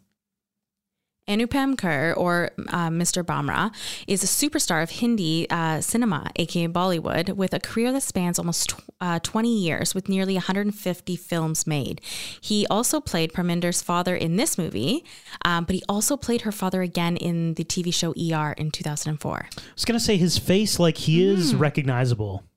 Anupam 1.28 1.76
Kher, 1.76 2.16
or 2.16 2.50
uh, 2.68 2.88
Mr. 2.88 3.22
Bhamra, 3.22 3.70
is 4.06 4.24
a 4.24 4.26
superstar 4.26 4.82
of 4.82 4.90
Hindi 4.90 5.46
uh, 5.50 5.82
cinema, 5.82 6.30
aka 6.36 6.66
Bollywood, 6.68 7.36
with 7.36 7.52
a 7.52 7.60
career 7.60 7.92
that 7.92 8.02
spans 8.02 8.38
almost 8.38 8.70
tw- 8.70 8.82
uh, 9.00 9.18
20 9.18 9.54
years 9.54 9.94
with 9.94 10.08
nearly 10.08 10.34
150 10.34 11.16
films 11.16 11.66
made. 11.66 12.00
He 12.40 12.66
also 12.68 12.98
played 13.00 13.34
Parminder's 13.34 13.82
father 13.82 14.16
in 14.16 14.36
this 14.36 14.56
movie, 14.56 15.04
um, 15.44 15.64
but 15.64 15.74
he 15.74 15.82
also 15.86 16.16
played 16.16 16.42
her 16.42 16.52
father 16.52 16.80
again 16.80 17.18
in 17.18 17.54
the 17.54 17.64
TV 17.64 17.92
show 17.92 18.12
ER 18.12 18.52
in 18.52 18.70
2004. 18.70 19.48
I 19.54 19.60
was 19.74 19.84
gonna 19.84 20.00
say 20.00 20.16
his 20.16 20.38
face, 20.38 20.78
like 20.78 20.96
he 20.96 21.22
is 21.22 21.54
recognizable. 21.54 22.47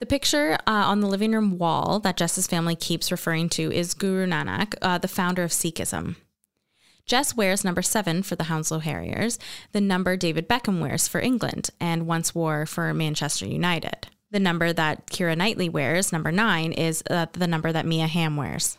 The 0.00 0.06
picture 0.06 0.54
uh, 0.54 0.58
on 0.66 1.00
the 1.00 1.06
living 1.06 1.32
room 1.32 1.56
wall 1.56 2.00
that 2.00 2.16
Jess's 2.16 2.46
family 2.46 2.74
keeps 2.74 3.12
referring 3.12 3.48
to 3.50 3.72
is 3.72 3.94
Guru 3.94 4.26
Nanak, 4.26 4.74
uh, 4.82 4.98
the 4.98 5.08
founder 5.08 5.44
of 5.44 5.50
Sikhism. 5.50 6.16
Jess 7.06 7.36
wears 7.36 7.64
number 7.64 7.82
seven 7.82 8.22
for 8.22 8.34
the 8.34 8.44
Hounslow 8.44 8.80
Harriers, 8.80 9.38
the 9.72 9.80
number 9.80 10.16
David 10.16 10.48
Beckham 10.48 10.80
wears 10.80 11.06
for 11.06 11.20
England 11.20 11.70
and 11.78 12.06
once 12.06 12.34
wore 12.34 12.66
for 12.66 12.92
Manchester 12.94 13.46
United. 13.46 14.08
The 14.30 14.40
number 14.40 14.72
that 14.72 15.06
Keira 15.06 15.36
Knightley 15.36 15.68
wears, 15.68 16.12
number 16.12 16.32
nine, 16.32 16.72
is 16.72 17.02
uh, 17.08 17.26
the 17.32 17.46
number 17.46 17.70
that 17.72 17.86
Mia 17.86 18.06
Hamm 18.06 18.36
wears. 18.36 18.78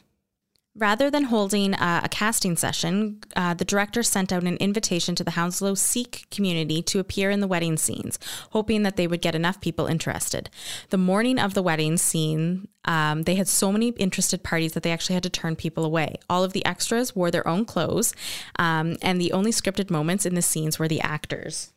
Rather 0.77 1.09
than 1.09 1.23
holding 1.23 1.73
uh, 1.73 2.01
a 2.03 2.09
casting 2.09 2.57
session, 2.57 3.21
uh, 3.37 3.53
the 3.53 3.63
director 3.63 4.03
sent 4.03 4.33
out 4.33 4.43
an 4.43 4.57
invitation 4.57 5.15
to 5.15 5.23
the 5.23 5.31
Hounslow 5.31 5.73
Sikh 5.73 6.25
community 6.31 6.81
to 6.81 6.99
appear 6.99 7.29
in 7.29 7.39
the 7.39 7.47
wedding 7.47 7.77
scenes, 7.77 8.19
hoping 8.49 8.83
that 8.83 8.97
they 8.97 9.07
would 9.07 9.21
get 9.21 9.35
enough 9.35 9.61
people 9.61 9.85
interested. 9.85 10.49
The 10.89 10.97
morning 10.97 11.39
of 11.39 11.53
the 11.53 11.63
wedding 11.63 11.95
scene, 11.95 12.67
um, 12.83 13.23
they 13.23 13.35
had 13.35 13.47
so 13.47 13.71
many 13.71 13.89
interested 13.91 14.43
parties 14.43 14.73
that 14.73 14.83
they 14.83 14.91
actually 14.91 15.13
had 15.13 15.23
to 15.23 15.29
turn 15.29 15.55
people 15.55 15.85
away. 15.85 16.15
All 16.29 16.43
of 16.43 16.51
the 16.51 16.65
extras 16.65 17.15
wore 17.15 17.31
their 17.31 17.47
own 17.47 17.63
clothes, 17.63 18.13
um, 18.59 18.97
and 19.01 19.21
the 19.21 19.31
only 19.31 19.51
scripted 19.51 19.89
moments 19.89 20.25
in 20.25 20.35
the 20.35 20.41
scenes 20.41 20.77
were 20.77 20.89
the 20.89 20.99
actors. 20.99 21.71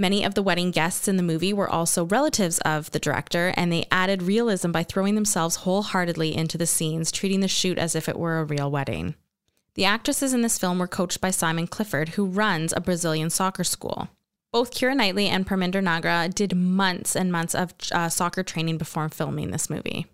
Many 0.00 0.24
of 0.24 0.32
the 0.32 0.42
wedding 0.42 0.70
guests 0.70 1.08
in 1.08 1.18
the 1.18 1.22
movie 1.22 1.52
were 1.52 1.68
also 1.68 2.06
relatives 2.06 2.58
of 2.60 2.90
the 2.90 2.98
director, 2.98 3.52
and 3.54 3.70
they 3.70 3.84
added 3.90 4.22
realism 4.22 4.70
by 4.70 4.82
throwing 4.82 5.14
themselves 5.14 5.56
wholeheartedly 5.56 6.34
into 6.34 6.56
the 6.56 6.64
scenes, 6.64 7.12
treating 7.12 7.40
the 7.40 7.48
shoot 7.48 7.76
as 7.76 7.94
if 7.94 8.08
it 8.08 8.18
were 8.18 8.38
a 8.38 8.44
real 8.44 8.70
wedding. 8.70 9.14
The 9.74 9.84
actresses 9.84 10.32
in 10.32 10.40
this 10.40 10.58
film 10.58 10.78
were 10.78 10.86
coached 10.86 11.20
by 11.20 11.30
Simon 11.30 11.66
Clifford, 11.66 12.08
who 12.10 12.24
runs 12.24 12.72
a 12.72 12.80
Brazilian 12.80 13.28
soccer 13.28 13.62
school. 13.62 14.08
Both 14.52 14.72
Keira 14.72 14.96
Knightley 14.96 15.28
and 15.28 15.46
Parminder 15.46 15.82
Nagra 15.82 16.34
did 16.34 16.56
months 16.56 17.14
and 17.14 17.30
months 17.30 17.54
of 17.54 17.74
uh, 17.92 18.08
soccer 18.08 18.42
training 18.42 18.78
before 18.78 19.10
filming 19.10 19.50
this 19.50 19.68
movie. 19.68 20.06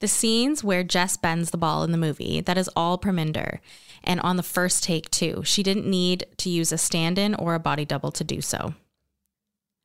The 0.00 0.08
scenes 0.08 0.62
where 0.62 0.84
Jess 0.84 1.16
bends 1.16 1.52
the 1.52 1.56
ball 1.56 1.84
in 1.84 1.92
the 1.92 1.96
movie, 1.96 2.42
that 2.42 2.58
is 2.58 2.68
all 2.76 2.98
Parminder, 2.98 3.60
and 4.04 4.20
on 4.20 4.36
the 4.36 4.42
first 4.42 4.84
take, 4.84 5.10
too. 5.10 5.40
She 5.46 5.62
didn't 5.62 5.88
need 5.88 6.26
to 6.36 6.50
use 6.50 6.70
a 6.70 6.76
stand 6.76 7.18
in 7.18 7.34
or 7.34 7.54
a 7.54 7.58
body 7.58 7.86
double 7.86 8.12
to 8.12 8.24
do 8.24 8.42
so. 8.42 8.74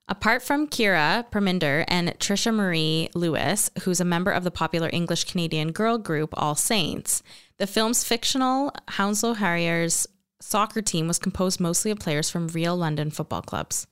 Apart 0.07 0.43
from 0.43 0.67
Keira 0.67 1.25
Parminder 1.31 1.83
and 1.87 2.09
Trisha 2.19 2.53
Marie 2.53 3.09
Lewis, 3.15 3.71
who's 3.81 3.99
a 3.99 4.05
member 4.05 4.29
of 4.29 4.43
the 4.43 4.51
popular 4.51 4.87
English 4.93 5.23
Canadian 5.23 5.71
girl 5.71 5.97
group 5.97 6.29
All 6.33 6.53
Saints, 6.53 7.23
the 7.57 7.65
film's 7.65 8.03
fictional 8.03 8.71
Hounslow 8.89 9.33
Harriers 9.33 10.05
soccer 10.39 10.83
team 10.83 11.07
was 11.07 11.17
composed 11.17 11.59
mostly 11.59 11.89
of 11.89 11.97
players 11.97 12.29
from 12.29 12.49
real 12.49 12.77
London 12.77 13.09
football 13.09 13.41
clubs. 13.41 13.87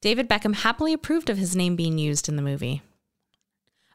David 0.00 0.28
Beckham 0.28 0.54
happily 0.56 0.92
approved 0.92 1.30
of 1.30 1.38
his 1.38 1.54
name 1.54 1.76
being 1.76 1.96
used 1.96 2.28
in 2.28 2.34
the 2.34 2.42
movie. 2.42 2.82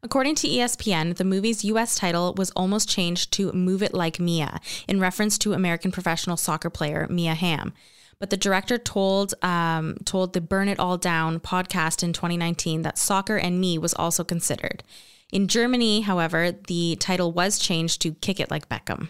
According 0.01 0.35
to 0.35 0.47
ESPN, 0.47 1.17
the 1.17 1.25
movie's 1.25 1.65
US 1.65 1.95
title 1.95 2.33
was 2.33 2.51
almost 2.51 2.87
changed 2.87 3.33
to 3.33 3.51
Move 3.51 3.83
It 3.83 3.93
Like 3.93 4.21
Mia 4.21 4.61
in 4.87 5.01
reference 5.01 5.37
to 5.39 5.51
American 5.51 5.91
professional 5.91 6.37
soccer 6.37 6.69
player 6.69 7.07
Mia 7.09 7.35
Hamm. 7.35 7.73
But 8.21 8.29
the 8.29 8.37
director 8.37 8.77
told 8.77 9.33
um, 9.41 9.97
told 10.05 10.33
the 10.33 10.41
Burn 10.41 10.67
It 10.67 10.79
All 10.79 10.95
Down 10.95 11.39
podcast 11.39 12.03
in 12.03 12.13
2019 12.13 12.83
that 12.83 12.99
Soccer 12.99 13.35
and 13.35 13.59
Me 13.59 13.79
was 13.79 13.95
also 13.95 14.23
considered. 14.23 14.83
In 15.31 15.47
Germany, 15.47 16.01
however, 16.01 16.51
the 16.51 16.97
title 16.97 17.31
was 17.31 17.57
changed 17.57 17.99
to 18.03 18.13
Kick 18.13 18.39
It 18.39 18.51
Like 18.51 18.69
Beckham. 18.69 19.09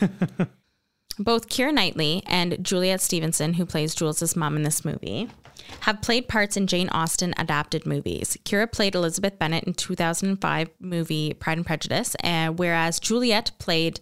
Both 1.20 1.50
Keira 1.50 1.72
Knightley 1.72 2.24
and 2.26 2.58
Juliet 2.64 3.00
Stevenson, 3.00 3.54
who 3.54 3.64
plays 3.64 3.94
Jules' 3.94 4.34
mom 4.34 4.56
in 4.56 4.64
this 4.64 4.84
movie, 4.84 5.30
have 5.82 6.02
played 6.02 6.26
parts 6.26 6.56
in 6.56 6.66
Jane 6.66 6.88
Austen 6.88 7.34
adapted 7.36 7.86
movies. 7.86 8.36
Keira 8.44 8.72
played 8.72 8.96
Elizabeth 8.96 9.38
Bennet 9.38 9.62
in 9.64 9.74
2005 9.74 10.68
movie 10.80 11.34
Pride 11.34 11.58
and 11.58 11.66
Prejudice, 11.66 12.16
uh, 12.24 12.48
whereas 12.48 12.98
Juliet 12.98 13.52
played 13.60 14.00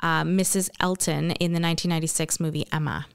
uh, 0.00 0.24
Mrs. 0.24 0.68
Elton 0.78 1.30
in 1.30 1.52
the 1.52 1.60
1996 1.60 2.38
movie 2.38 2.66
Emma. 2.70 3.06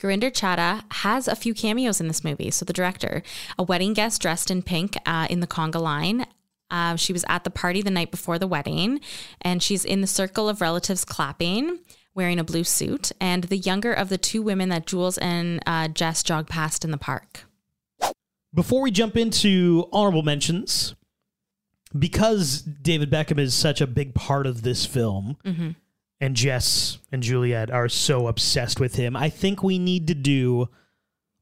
Gurinder 0.00 0.30
Chadha 0.30 0.84
has 0.92 1.28
a 1.28 1.36
few 1.36 1.54
cameos 1.54 2.00
in 2.00 2.08
this 2.08 2.24
movie. 2.24 2.50
So 2.50 2.64
the 2.64 2.72
director, 2.72 3.22
a 3.58 3.62
wedding 3.62 3.92
guest 3.92 4.20
dressed 4.20 4.50
in 4.50 4.62
pink 4.62 4.96
uh, 5.06 5.26
in 5.30 5.40
the 5.40 5.46
conga 5.46 5.80
line. 5.80 6.26
Uh, 6.70 6.96
she 6.96 7.12
was 7.12 7.24
at 7.28 7.44
the 7.44 7.50
party 7.50 7.80
the 7.80 7.90
night 7.90 8.10
before 8.10 8.38
the 8.38 8.46
wedding, 8.46 9.00
and 9.40 9.62
she's 9.62 9.84
in 9.84 10.00
the 10.00 10.06
circle 10.06 10.48
of 10.48 10.60
relatives 10.60 11.04
clapping, 11.04 11.78
wearing 12.14 12.38
a 12.40 12.44
blue 12.44 12.64
suit, 12.64 13.12
and 13.20 13.44
the 13.44 13.56
younger 13.58 13.92
of 13.92 14.08
the 14.08 14.18
two 14.18 14.42
women 14.42 14.68
that 14.70 14.86
Jules 14.86 15.16
and 15.18 15.62
uh, 15.66 15.86
Jess 15.88 16.22
jog 16.22 16.48
past 16.48 16.84
in 16.84 16.90
the 16.90 16.98
park. 16.98 17.44
Before 18.52 18.80
we 18.82 18.90
jump 18.90 19.16
into 19.16 19.88
honorable 19.92 20.22
mentions, 20.22 20.94
because 21.96 22.62
David 22.62 23.10
Beckham 23.10 23.38
is 23.38 23.54
such 23.54 23.80
a 23.80 23.86
big 23.86 24.14
part 24.14 24.46
of 24.46 24.62
this 24.62 24.84
film, 24.84 25.36
Mm-hmm. 25.44 25.70
And 26.20 26.34
Jess 26.36 26.98
and 27.12 27.22
Juliet 27.22 27.70
are 27.70 27.88
so 27.88 28.26
obsessed 28.28 28.80
with 28.80 28.96
him, 28.96 29.16
I 29.16 29.28
think 29.28 29.62
we 29.62 29.78
need 29.78 30.06
to 30.08 30.14
do 30.14 30.68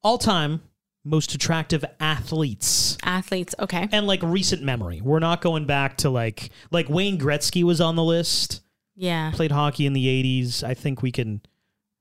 all 0.03 0.19
time 0.19 0.63
most 1.05 1.35
attractive 1.35 1.85
athletes. 2.01 2.97
Athletes, 3.03 3.55
okay. 3.59 3.89
And 3.93 4.07
like 4.07 4.23
recent 4.23 4.63
memory. 4.63 5.01
We're 5.03 5.19
not 5.19 5.41
going 5.43 5.67
back 5.67 5.99
to 5.99 6.11
like 6.11 6.51
like 6.71 6.89
Wayne 6.89 7.19
Gretzky 7.19 7.63
was 7.63 7.81
on 7.81 7.95
the 7.97 8.03
list. 8.05 8.63
Yeah. 8.97 9.31
Played 9.35 9.51
hockey 9.53 9.87
in 9.87 9.93
the 9.93 10.07
80s. 10.07 10.63
I 10.65 10.75
think 10.75 11.03
we 11.03 11.11
can 11.13 11.41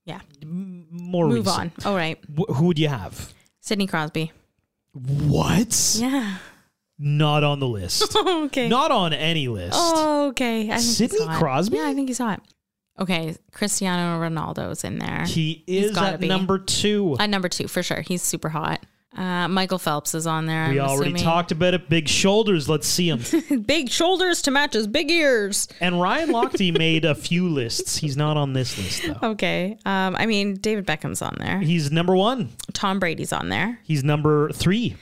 Yeah. 0.06 0.20
more 0.44 1.26
Move 1.28 1.46
recent. 1.46 1.84
on. 1.86 1.90
All 1.92 1.96
right. 1.96 2.18
Wh- 2.36 2.52
who 2.54 2.66
would 2.66 2.78
you 2.78 2.88
have? 2.88 3.32
Sidney 3.60 3.86
Crosby. 3.86 4.32
What? 4.92 5.96
Yeah. 5.98 6.36
Not 6.98 7.42
on 7.42 7.58
the 7.58 7.66
list. 7.68 8.16
okay. 8.26 8.68
Not 8.68 8.90
on 8.90 9.12
any 9.12 9.48
list. 9.48 9.76
Oh, 9.78 10.28
okay. 10.28 10.70
Sidney 10.78 11.18
he 11.18 11.24
saw 11.24 11.32
it. 11.34 11.38
Crosby? 11.38 11.76
Yeah, 11.78 11.88
I 11.88 11.94
think 11.94 12.08
he 12.08 12.14
saw 12.14 12.32
it. 12.34 12.40
Okay, 12.98 13.34
Cristiano 13.52 14.20
Ronaldo's 14.20 14.84
in 14.84 14.98
there. 14.98 15.24
He 15.26 15.64
is 15.66 15.96
at 15.96 16.20
be. 16.20 16.28
number 16.28 16.58
two. 16.58 17.16
At 17.18 17.28
number 17.30 17.48
two, 17.48 17.66
for 17.66 17.82
sure. 17.82 18.02
He's 18.02 18.22
super 18.22 18.48
hot. 18.48 18.84
Uh, 19.16 19.46
Michael 19.46 19.78
Phelps 19.78 20.12
is 20.14 20.26
on 20.26 20.46
there. 20.46 20.70
we 20.70 20.80
I'm 20.80 20.88
already 20.88 21.10
assuming. 21.12 21.22
talked 21.22 21.52
about 21.52 21.74
it. 21.74 21.88
Big 21.88 22.08
shoulders. 22.08 22.68
Let's 22.68 22.86
see 22.88 23.08
him. 23.08 23.62
big 23.64 23.88
shoulders 23.90 24.42
to 24.42 24.50
match 24.50 24.72
his 24.74 24.88
big 24.88 25.08
ears. 25.10 25.68
and 25.80 26.00
Ryan 26.00 26.30
Lochte 26.30 26.76
made 26.76 27.04
a 27.04 27.14
few 27.14 27.48
lists. 27.48 27.96
He's 27.96 28.16
not 28.16 28.36
on 28.36 28.52
this 28.54 28.76
list 28.76 29.02
though. 29.06 29.28
Okay. 29.30 29.78
Um, 29.84 30.16
I 30.16 30.26
mean, 30.26 30.54
David 30.54 30.84
Beckham's 30.84 31.22
on 31.22 31.36
there. 31.38 31.60
He's 31.60 31.92
number 31.92 32.16
one. 32.16 32.50
Tom 32.72 32.98
Brady's 32.98 33.32
on 33.32 33.50
there. 33.50 33.78
He's 33.84 34.02
number 34.02 34.50
three. 34.50 34.96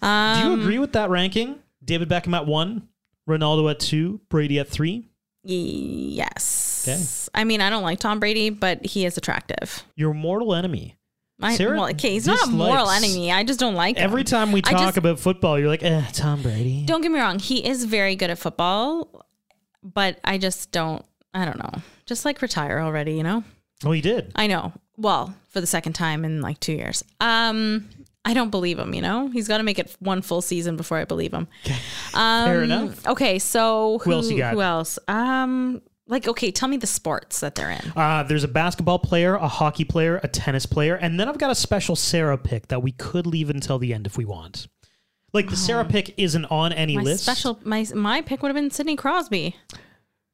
Um, 0.00 0.42
Do 0.42 0.48
you 0.48 0.60
agree 0.60 0.78
with 0.78 0.92
that 0.92 1.10
ranking? 1.10 1.58
David 1.84 2.08
Beckham 2.08 2.36
at 2.36 2.46
one, 2.46 2.88
Ronaldo 3.28 3.68
at 3.70 3.80
two, 3.80 4.20
Brady 4.28 4.60
at 4.60 4.68
three. 4.68 5.09
Yes. 5.42 6.86
Okay. 6.88 7.40
I 7.40 7.44
mean, 7.44 7.60
I 7.60 7.70
don't 7.70 7.82
like 7.82 7.98
Tom 7.98 8.20
Brady, 8.20 8.50
but 8.50 8.84
he 8.84 9.04
is 9.04 9.16
attractive. 9.16 9.84
Your 9.96 10.14
mortal 10.14 10.54
enemy. 10.54 10.96
I, 11.42 11.56
Sarah 11.56 11.74
well, 11.78 11.88
okay, 11.90 12.10
he's 12.10 12.26
not 12.26 12.48
a 12.48 12.50
moral 12.50 12.84
dislikes- 12.84 13.04
enemy. 13.04 13.32
I 13.32 13.44
just 13.44 13.58
don't 13.58 13.74
like 13.74 13.96
him. 13.96 14.04
Every 14.04 14.24
time 14.24 14.52
we 14.52 14.58
I 14.60 14.72
talk 14.72 14.80
just- 14.80 14.98
about 14.98 15.18
football, 15.18 15.58
you're 15.58 15.68
like, 15.68 15.82
eh, 15.82 16.04
Tom 16.12 16.42
Brady. 16.42 16.84
Don't 16.84 17.00
get 17.00 17.10
me 17.10 17.18
wrong, 17.18 17.38
he 17.38 17.66
is 17.66 17.84
very 17.84 18.14
good 18.14 18.28
at 18.30 18.38
football, 18.38 19.24
but 19.82 20.18
I 20.22 20.36
just 20.38 20.70
don't. 20.72 21.04
I 21.32 21.44
don't 21.46 21.58
know. 21.58 21.80
Just 22.06 22.24
like 22.24 22.42
retire 22.42 22.80
already, 22.80 23.14
you 23.14 23.22
know. 23.22 23.44
Well, 23.84 23.92
he 23.92 24.00
did. 24.02 24.32
I 24.34 24.48
know. 24.48 24.72
Well, 24.98 25.34
for 25.48 25.60
the 25.62 25.66
second 25.66 25.94
time 25.94 26.24
in 26.26 26.42
like 26.42 26.60
two 26.60 26.72
years. 26.72 27.02
Um, 27.20 27.88
I 28.24 28.34
don't 28.34 28.50
believe 28.50 28.78
him. 28.78 28.94
You 28.94 29.02
know, 29.02 29.28
he's 29.28 29.48
got 29.48 29.58
to 29.58 29.62
make 29.62 29.78
it 29.78 29.96
one 29.98 30.22
full 30.22 30.42
season 30.42 30.76
before 30.76 30.98
I 30.98 31.04
believe 31.04 31.32
him. 31.32 31.48
Um, 32.14 32.44
Fair 32.46 32.62
enough. 32.62 33.06
Okay, 33.06 33.38
so 33.38 33.98
Who 34.04 34.12
else 34.12 34.30
you 34.30 34.38
got? 34.38 34.52
Who 34.54 34.60
else? 34.60 34.98
Um, 35.08 35.80
like 36.06 36.26
okay, 36.28 36.50
tell 36.50 36.68
me 36.68 36.76
the 36.76 36.86
sports 36.86 37.40
that 37.40 37.54
they're 37.54 37.70
in. 37.70 37.92
Uh, 37.96 38.24
there's 38.24 38.44
a 38.44 38.48
basketball 38.48 38.98
player, 38.98 39.36
a 39.36 39.48
hockey 39.48 39.84
player, 39.84 40.20
a 40.22 40.28
tennis 40.28 40.66
player, 40.66 40.96
and 40.96 41.18
then 41.18 41.28
I've 41.28 41.38
got 41.38 41.50
a 41.50 41.54
special 41.54 41.96
Sarah 41.96 42.36
pick 42.36 42.68
that 42.68 42.82
we 42.82 42.92
could 42.92 43.26
leave 43.26 43.48
until 43.48 43.78
the 43.78 43.94
end 43.94 44.06
if 44.06 44.16
we 44.18 44.24
want. 44.24 44.66
Like 45.32 45.48
the 45.48 45.56
Sarah 45.56 45.84
pick 45.84 46.14
isn't 46.18 46.46
on 46.46 46.72
any 46.72 46.96
My 46.96 47.02
list. 47.04 47.22
special 47.22 47.60
my 47.64 47.86
my 47.94 48.20
pick 48.20 48.42
would 48.42 48.48
have 48.48 48.56
been 48.56 48.70
Sidney 48.72 48.96
Crosby. 48.96 49.54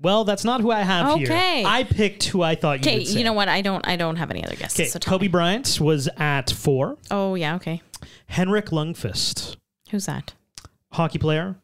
Well, 0.00 0.24
that's 0.24 0.44
not 0.44 0.60
who 0.60 0.70
I 0.70 0.82
have 0.82 1.16
here. 1.18 1.26
Okay. 1.26 1.64
I 1.64 1.84
picked 1.84 2.24
who 2.24 2.42
I 2.42 2.54
thought 2.54 2.84
you 2.84 2.90
Okay. 2.90 3.02
Okay. 3.02 3.18
You 3.18 3.24
know 3.24 3.32
what? 3.32 3.48
I 3.48 3.62
don't 3.62 3.86
I 3.86 3.96
don't 3.96 4.16
have 4.16 4.30
any 4.30 4.44
other 4.44 4.56
guesses. 4.56 4.78
Okay, 4.80 4.88
so 4.88 4.98
Kobe 4.98 5.22
me. 5.26 5.28
Bryant 5.28 5.80
was 5.80 6.08
at 6.18 6.50
four. 6.50 6.98
Oh 7.10 7.34
yeah, 7.34 7.56
okay. 7.56 7.82
Henrik 8.26 8.66
Lundqvist, 8.66 9.56
Who's 9.90 10.06
that? 10.06 10.34
hockey 10.92 11.18
player, 11.18 11.56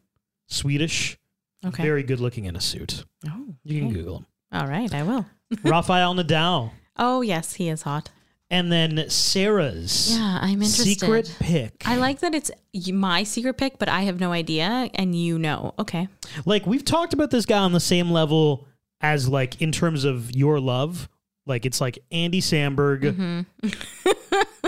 Swedish, 0.47 1.17
Okay. 1.65 1.83
very 1.83 2.03
good 2.03 2.19
looking 2.19 2.45
in 2.45 2.55
a 2.55 2.61
suit. 2.61 3.05
Oh, 3.27 3.55
You 3.63 3.81
can. 3.81 3.93
Google 3.93 4.17
him. 4.17 4.25
All 4.51 4.67
right, 4.67 4.93
I 4.93 5.03
will. 5.03 5.25
Rafael 5.63 6.13
Nadal. 6.15 6.71
Oh 6.97 7.21
yes, 7.21 7.53
he 7.55 7.69
is 7.69 7.83
hot. 7.83 8.09
And 8.53 8.71
then 8.71 9.09
Sarah's 9.09 10.15
Yeah, 10.15 10.37
I'm 10.39 10.61
interested. 10.61 10.83
secret 10.99 11.35
pick. 11.39 11.81
I 11.87 11.95
like 11.95 12.19
that 12.19 12.35
it's 12.35 12.51
my 12.91 13.23
secret 13.23 13.55
pick, 13.57 13.79
but 13.79 13.89
I 13.89 14.01
have 14.03 14.19
no 14.19 14.31
idea, 14.31 14.89
and 14.93 15.15
you 15.15 15.39
know. 15.39 15.73
Okay. 15.79 16.07
Like 16.45 16.67
we've 16.67 16.85
talked 16.85 17.13
about 17.13 17.31
this 17.31 17.47
guy 17.47 17.57
on 17.57 17.71
the 17.73 17.79
same 17.79 18.11
level 18.11 18.67
as 19.01 19.27
like 19.27 19.59
in 19.59 19.71
terms 19.71 20.03
of 20.03 20.35
your 20.35 20.59
love. 20.59 21.09
Like 21.47 21.65
it's 21.65 21.81
like 21.81 21.97
Andy 22.11 22.41
Samberg, 22.41 23.01
Mhm. 23.01 23.45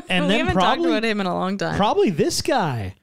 and 0.10 0.26
we 0.26 0.30
then 0.30 0.40
haven't 0.40 0.54
probably 0.56 0.90
about 0.90 1.06
him 1.06 1.22
in 1.22 1.28
a 1.28 1.34
long 1.34 1.58
time. 1.58 1.78
probably 1.78 2.10
this 2.10 2.42
guy, 2.42 2.96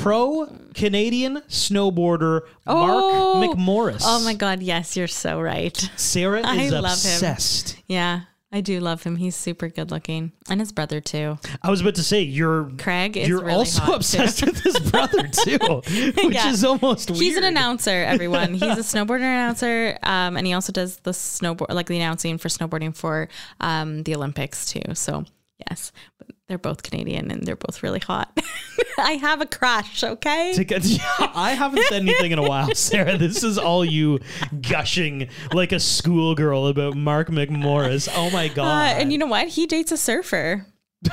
pro 0.00 0.46
Canadian 0.74 1.42
snowboarder 1.48 2.40
Oh. 2.66 3.34
Mark 3.40 3.56
McMorris. 3.58 4.02
Oh 4.04 4.24
my 4.24 4.34
God! 4.34 4.62
Yes, 4.62 4.96
you're 4.96 5.06
so 5.06 5.40
right. 5.40 5.76
Sarah 5.96 6.40
I 6.44 6.62
is 6.62 6.72
love 6.72 6.82
him. 6.84 6.90
obsessed. 6.90 7.76
Yeah, 7.86 8.22
I 8.54 8.60
do 8.60 8.80
love 8.80 9.02
him. 9.02 9.16
He's 9.16 9.34
super 9.34 9.68
good 9.68 9.90
looking, 9.90 10.32
and 10.50 10.60
his 10.60 10.72
brother 10.72 11.00
too. 11.00 11.38
I 11.62 11.70
was 11.70 11.80
about 11.80 11.94
to 11.94 12.02
say 12.02 12.20
you're 12.20 12.70
Craig 12.78 13.16
is 13.16 13.26
you're 13.26 13.40
really 13.40 13.52
also 13.54 13.80
hot, 13.80 13.86
too. 13.86 13.96
obsessed 13.96 14.44
with 14.44 14.60
his 14.60 14.78
brother 14.90 15.26
too, 15.28 15.58
which 16.24 16.34
Yeah. 16.34 16.50
is 16.50 16.62
almost 16.62 17.10
weird. 17.10 17.22
He's 17.22 17.36
an 17.38 17.44
announcer, 17.44 17.90
everyone. 18.04 18.52
He's 18.52 18.62
a 18.62 18.66
snowboarder 18.82 19.20
announcer, 19.22 19.98
um, 20.02 20.36
and 20.36 20.46
he 20.46 20.52
also 20.52 20.70
does 20.72 20.98
the 20.98 21.12
snowboard, 21.12 21.70
like 21.72 21.86
the 21.86 21.96
announcing 21.96 22.36
for 22.36 22.48
snowboarding 22.48 22.94
for 22.94 23.28
um, 23.60 24.02
the 24.02 24.14
Olympics 24.14 24.66
too. 24.70 24.82
So 24.94 25.24
yes, 25.70 25.90
but 26.18 26.28
they're 26.52 26.58
both 26.58 26.82
Canadian 26.82 27.30
and 27.30 27.46
they're 27.46 27.56
both 27.56 27.82
really 27.82 27.98
hot. 27.98 28.38
I 28.98 29.12
have 29.12 29.40
a 29.40 29.46
crush. 29.46 30.04
Okay. 30.04 30.52
I 31.18 31.54
haven't 31.56 31.82
said 31.88 32.02
anything 32.02 32.30
in 32.32 32.38
a 32.38 32.42
while, 32.46 32.74
Sarah. 32.74 33.16
This 33.16 33.42
is 33.42 33.56
all 33.56 33.86
you 33.86 34.18
gushing 34.60 35.28
like 35.54 35.72
a 35.72 35.80
schoolgirl 35.80 36.66
about 36.66 36.94
Mark 36.94 37.28
McMorris. 37.30 38.06
Oh 38.14 38.28
my 38.30 38.50
Uh, 38.50 38.54
god! 38.54 38.96
and 39.00 39.10
you 39.10 39.16
know 39.16 39.24
what? 39.26 39.48
He 39.48 39.66
dates 39.66 39.92
a 39.92 39.96
surfer. 39.96 40.66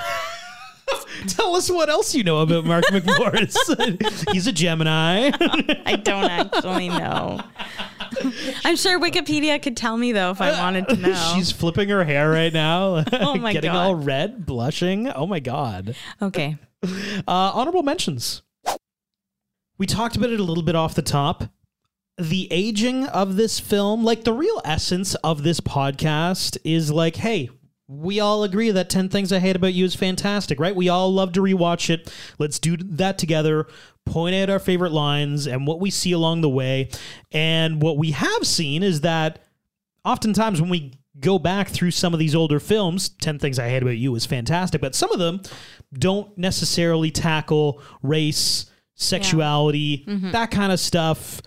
Tell 1.28 1.56
us 1.56 1.70
what 1.70 1.88
else 1.90 2.14
you 2.14 2.24
know 2.24 2.40
about 2.40 2.66
Mark 2.66 2.84
McMorris. 2.88 3.56
He's 4.34 4.46
a 4.48 4.52
Gemini. 4.52 5.32
I 5.86 5.96
don't 5.96 6.26
actually 6.30 6.90
know. 6.90 7.42
I'm 8.66 8.76
sure 8.76 9.00
Wikipedia 9.00 9.62
could 9.62 9.78
tell 9.78 9.98
me 9.98 10.12
though 10.12 10.32
if 10.32 10.42
I 10.42 10.52
wanted 10.52 10.88
to 10.90 10.96
know. 10.98 11.32
She's 11.36 11.52
flipping 11.52 11.90
her 11.90 12.04
hair 12.04 12.30
right 12.30 12.54
now. 12.54 13.04
Oh 13.14 13.36
my 13.36 13.54
getting 13.54 13.72
God. 13.72 13.78
all 13.86 13.96
red, 13.96 14.46
blushing. 14.46 15.08
Oh 15.10 15.28
my 15.28 15.40
god. 15.40 15.96
okay. 16.22 16.58
Uh, 16.84 17.22
honorable 17.28 17.84
mentions. 17.84 18.42
We 19.78 19.86
talked 19.86 20.16
about 20.16 20.30
it 20.30 20.40
a 20.40 20.44
little 20.44 20.64
bit 20.64 20.76
off 20.76 20.96
the 20.96 21.02
top. 21.02 21.44
The 22.18 22.48
aging 22.52 23.06
of 23.08 23.36
this 23.36 23.60
film, 23.60 24.04
like 24.04 24.24
the 24.24 24.34
real 24.34 24.62
essence 24.66 25.16
of 25.16 25.44
this 25.44 25.60
podcast, 25.62 26.58
is 26.64 26.92
like, 26.92 27.18
hey, 27.18 27.50
we 27.88 28.20
all 28.20 28.44
agree 28.44 28.72
that 28.72 28.90
10 28.90 29.10
Things 29.10 29.32
I 29.34 29.40
Hate 29.40 29.56
About 29.56 29.74
You 29.74 29.84
is 29.86 29.96
fantastic, 29.96 30.60
right? 30.60 30.76
We 30.76 30.90
all 30.90 31.12
love 31.12 31.32
to 31.34 31.42
rewatch 31.42 31.90
it. 31.90 32.14
Let's 32.38 32.60
do 32.60 32.78
that 32.78 33.18
together, 33.18 33.68
point 34.10 34.36
out 34.36 34.50
our 34.50 34.60
favorite 34.60 34.92
lines 34.92 35.48
and 35.48 35.66
what 35.66 35.80
we 35.80 35.90
see 35.92 36.12
along 36.12 36.42
the 36.42 36.50
way. 36.50 36.90
And 37.32 37.82
what 37.82 37.98
we 37.98 38.12
have 38.12 38.46
seen 38.46 38.84
is 38.84 39.02
that 39.02 39.40
oftentimes 40.06 40.60
when 40.62 40.70
we 40.70 40.94
go 41.20 41.38
back 41.40 41.68
through 41.70 41.92
some 41.92 42.14
of 42.14 42.20
these 42.20 42.34
older 42.34 42.60
films 42.62 43.10
10 43.10 43.40
things 43.40 43.60
i 43.60 43.68
hate 43.68 43.82
about 43.82 43.98
you 43.98 44.16
is 44.16 44.26
fantastic 44.26 44.80
but 44.80 44.96
some 44.96 45.12
of 45.12 45.20
them 45.20 45.42
don't 45.92 46.38
necessarily 46.38 47.12
tackle 47.12 47.82
race 48.04 48.68
sexuality 48.96 50.06
Mhm. 50.08 50.32
that 50.32 50.50
kind 50.52 50.72
of 50.72 50.80
stuff 50.80 51.42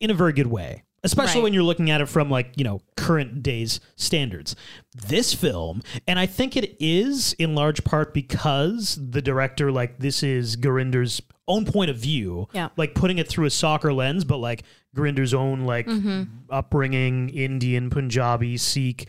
in 0.00 0.10
a 0.10 0.14
very 0.14 0.32
good 0.32 0.46
way 0.46 0.82
especially 1.04 1.36
Right. 1.40 1.44
when 1.44 1.52
you're 1.54 1.62
looking 1.62 1.90
at 1.90 2.00
it 2.00 2.06
from 2.08 2.30
like 2.30 2.52
you 2.56 2.64
know 2.64 2.80
current 2.96 3.42
days 3.42 3.80
standards 3.96 4.56
this 4.94 5.32
film 5.34 5.80
and 6.06 6.18
i 6.18 6.26
think 6.26 6.56
it 6.56 6.76
is 6.80 7.34
in 7.34 7.54
large 7.54 7.84
part 7.84 8.12
because 8.12 8.98
the 9.00 9.22
director 9.22 9.70
like 9.70 9.98
this 9.98 10.22
is 10.22 10.56
Gurinder's 10.56 11.22
own 11.46 11.64
point 11.64 11.90
of 11.90 11.96
view 11.96 12.48
Yeah. 12.52 12.68
like 12.76 12.94
putting 12.94 13.18
it 13.18 13.28
through 13.28 13.46
a 13.46 13.50
soccer 13.50 13.92
lens 13.92 14.24
but 14.24 14.38
like 14.38 14.64
Gurinder's 14.96 15.32
own 15.34 15.60
like 15.66 15.86
Mhm. 15.86 16.28
upbringing 16.50 17.28
Indian 17.30 17.90
Punjabi 17.90 18.56
Sikh 18.56 19.06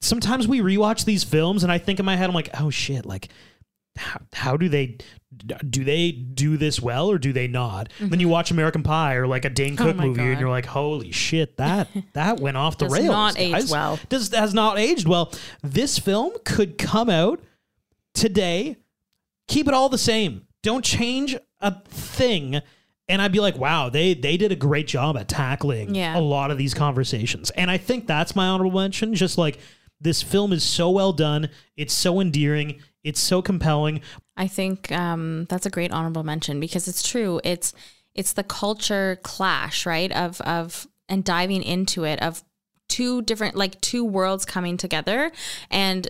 sometimes 0.00 0.46
we 0.46 0.60
rewatch 0.60 1.04
these 1.04 1.24
films 1.24 1.62
and 1.64 1.72
I 1.72 1.78
think 1.78 1.98
in 1.98 2.06
my 2.06 2.16
head 2.16 2.28
I'm 2.28 2.34
like 2.34 2.50
oh 2.60 2.70
shit 2.70 3.04
like 3.04 3.28
how, 3.96 4.20
how 4.32 4.56
do 4.56 4.68
they 4.68 4.96
do 5.36 5.84
they 5.84 6.10
do 6.10 6.56
this 6.56 6.80
well 6.80 7.10
or 7.10 7.18
do 7.18 7.32
they 7.34 7.46
not 7.46 7.90
then 8.00 8.18
you 8.18 8.28
watch 8.28 8.50
American 8.50 8.82
Pie 8.82 9.14
or 9.14 9.26
like 9.26 9.44
a 9.44 9.50
Dane 9.50 9.76
Mm-hmm. 9.76 9.82
Oh 9.82 9.86
Cook 9.88 9.96
my 9.96 10.06
movie 10.06 10.22
and 10.22 10.40
you're 10.40 10.48
like 10.48 10.64
holy 10.66 11.12
shit 11.12 11.56
that 11.58 11.88
that 12.14 12.40
went 12.40 12.56
off 12.56 12.78
the 12.78 12.86
Does 12.86 12.94
rails 12.94 13.06
not 13.08 13.38
age 13.38 13.52
guys. 13.52 13.70
well. 13.70 14.00
does 14.08 14.32
has 14.34 14.54
not 14.54 14.78
aged 14.78 15.06
well 15.06 15.32
this 15.62 15.98
film 15.98 16.32
could 16.44 16.78
come 16.78 17.10
out 17.10 17.40
today 18.14 18.76
keep 19.46 19.68
it 19.68 19.74
all 19.74 19.88
the 19.88 19.98
same 19.98 20.46
don't 20.62 20.84
change 20.84 21.36
a 21.60 21.80
thing 21.88 22.60
and 23.10 23.22
I'd 23.22 23.32
be 23.32 23.40
like, 23.40 23.56
wow, 23.56 23.88
they 23.88 24.12
they 24.12 24.36
did 24.36 24.52
a 24.52 24.54
great 24.56 24.86
job 24.86 25.16
at 25.16 25.28
tackling 25.28 25.94
Yeah. 25.94 26.18
a 26.18 26.20
lot 26.20 26.50
of 26.50 26.58
these 26.58 26.74
conversations. 26.74 27.48
And 27.52 27.70
I 27.70 27.78
think 27.78 28.06
that's 28.06 28.36
my 28.36 28.46
honorable 28.48 28.78
mention. 28.78 29.14
Just 29.14 29.38
like 29.38 29.58
this 29.98 30.22
film 30.22 30.52
is 30.52 30.62
so 30.62 30.90
well 30.90 31.14
done, 31.14 31.48
it's 31.74 31.94
so 31.94 32.20
endearing, 32.20 32.82
it's 33.02 33.18
so 33.18 33.40
compelling. 33.40 34.02
I 34.38 34.46
think 34.46 34.90
um, 34.92 35.46
that's 35.50 35.66
a 35.66 35.70
great 35.70 35.92
honorable 35.92 36.22
mention 36.22 36.60
because 36.60 36.86
it's 36.86 37.06
true. 37.06 37.40
It's 37.42 37.74
it's 38.14 38.32
the 38.32 38.44
culture 38.44 39.18
clash, 39.22 39.84
right? 39.84 40.10
Of 40.12 40.40
of 40.42 40.86
and 41.08 41.24
diving 41.24 41.62
into 41.62 42.04
it 42.04 42.22
of 42.22 42.42
two 42.88 43.20
different 43.22 43.56
like 43.56 43.80
two 43.80 44.04
worlds 44.04 44.44
coming 44.44 44.76
together, 44.76 45.32
and 45.70 46.06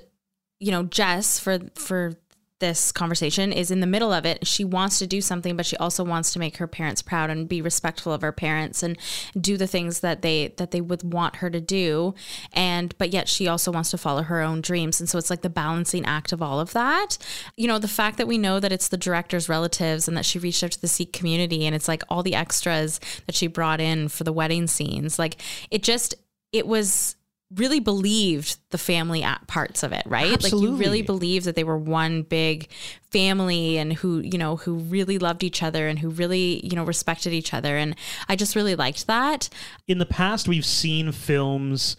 you 0.60 0.70
know 0.70 0.82
Jess 0.82 1.38
for 1.38 1.58
for 1.74 2.14
this 2.60 2.90
conversation 2.90 3.52
is 3.52 3.70
in 3.70 3.80
the 3.80 3.86
middle 3.86 4.12
of 4.12 4.26
it. 4.26 4.46
She 4.46 4.64
wants 4.64 4.98
to 4.98 5.06
do 5.06 5.20
something, 5.20 5.56
but 5.56 5.66
she 5.66 5.76
also 5.76 6.02
wants 6.02 6.32
to 6.32 6.38
make 6.38 6.56
her 6.56 6.66
parents 6.66 7.02
proud 7.02 7.30
and 7.30 7.48
be 7.48 7.62
respectful 7.62 8.12
of 8.12 8.22
her 8.22 8.32
parents 8.32 8.82
and 8.82 8.98
do 9.40 9.56
the 9.56 9.66
things 9.66 10.00
that 10.00 10.22
they 10.22 10.54
that 10.56 10.70
they 10.70 10.80
would 10.80 11.12
want 11.12 11.36
her 11.36 11.50
to 11.50 11.60
do. 11.60 12.14
And 12.52 12.96
but 12.98 13.10
yet 13.10 13.28
she 13.28 13.46
also 13.46 13.70
wants 13.70 13.90
to 13.92 13.98
follow 13.98 14.22
her 14.22 14.40
own 14.40 14.60
dreams. 14.60 15.00
And 15.00 15.08
so 15.08 15.18
it's 15.18 15.30
like 15.30 15.42
the 15.42 15.50
balancing 15.50 16.04
act 16.04 16.32
of 16.32 16.42
all 16.42 16.58
of 16.58 16.72
that. 16.72 17.18
You 17.56 17.68
know, 17.68 17.78
the 17.78 17.88
fact 17.88 18.18
that 18.18 18.28
we 18.28 18.38
know 18.38 18.60
that 18.60 18.72
it's 18.72 18.88
the 18.88 18.96
director's 18.96 19.48
relatives 19.48 20.08
and 20.08 20.16
that 20.16 20.26
she 20.26 20.38
reached 20.38 20.64
out 20.64 20.72
to 20.72 20.80
the 20.80 20.88
Sikh 20.88 21.12
community 21.12 21.64
and 21.64 21.74
it's 21.74 21.88
like 21.88 22.02
all 22.08 22.22
the 22.22 22.34
extras 22.34 23.00
that 23.26 23.34
she 23.34 23.46
brought 23.46 23.80
in 23.80 24.08
for 24.08 24.24
the 24.24 24.32
wedding 24.32 24.66
scenes. 24.66 25.18
Like 25.18 25.36
it 25.70 25.82
just 25.82 26.14
it 26.52 26.66
was 26.66 27.16
really 27.54 27.80
believed 27.80 28.58
the 28.70 28.78
family 28.78 29.22
at 29.22 29.46
parts 29.46 29.82
of 29.82 29.90
it, 29.92 30.02
right? 30.06 30.32
Absolutely. 30.34 30.68
Like 30.68 30.76
you 30.76 30.76
really 30.78 31.02
believed 31.02 31.46
that 31.46 31.54
they 31.56 31.64
were 31.64 31.78
one 31.78 32.22
big 32.22 32.68
family 33.10 33.78
and 33.78 33.94
who, 33.94 34.18
you 34.20 34.36
know, 34.36 34.56
who 34.56 34.74
really 34.74 35.18
loved 35.18 35.42
each 35.42 35.62
other 35.62 35.88
and 35.88 35.98
who 35.98 36.10
really, 36.10 36.64
you 36.66 36.76
know, 36.76 36.84
respected 36.84 37.32
each 37.32 37.54
other. 37.54 37.76
And 37.78 37.96
I 38.28 38.36
just 38.36 38.54
really 38.54 38.74
liked 38.74 39.06
that. 39.06 39.48
In 39.86 39.96
the 39.98 40.04
past, 40.06 40.46
we've 40.46 40.66
seen 40.66 41.10
films 41.12 41.96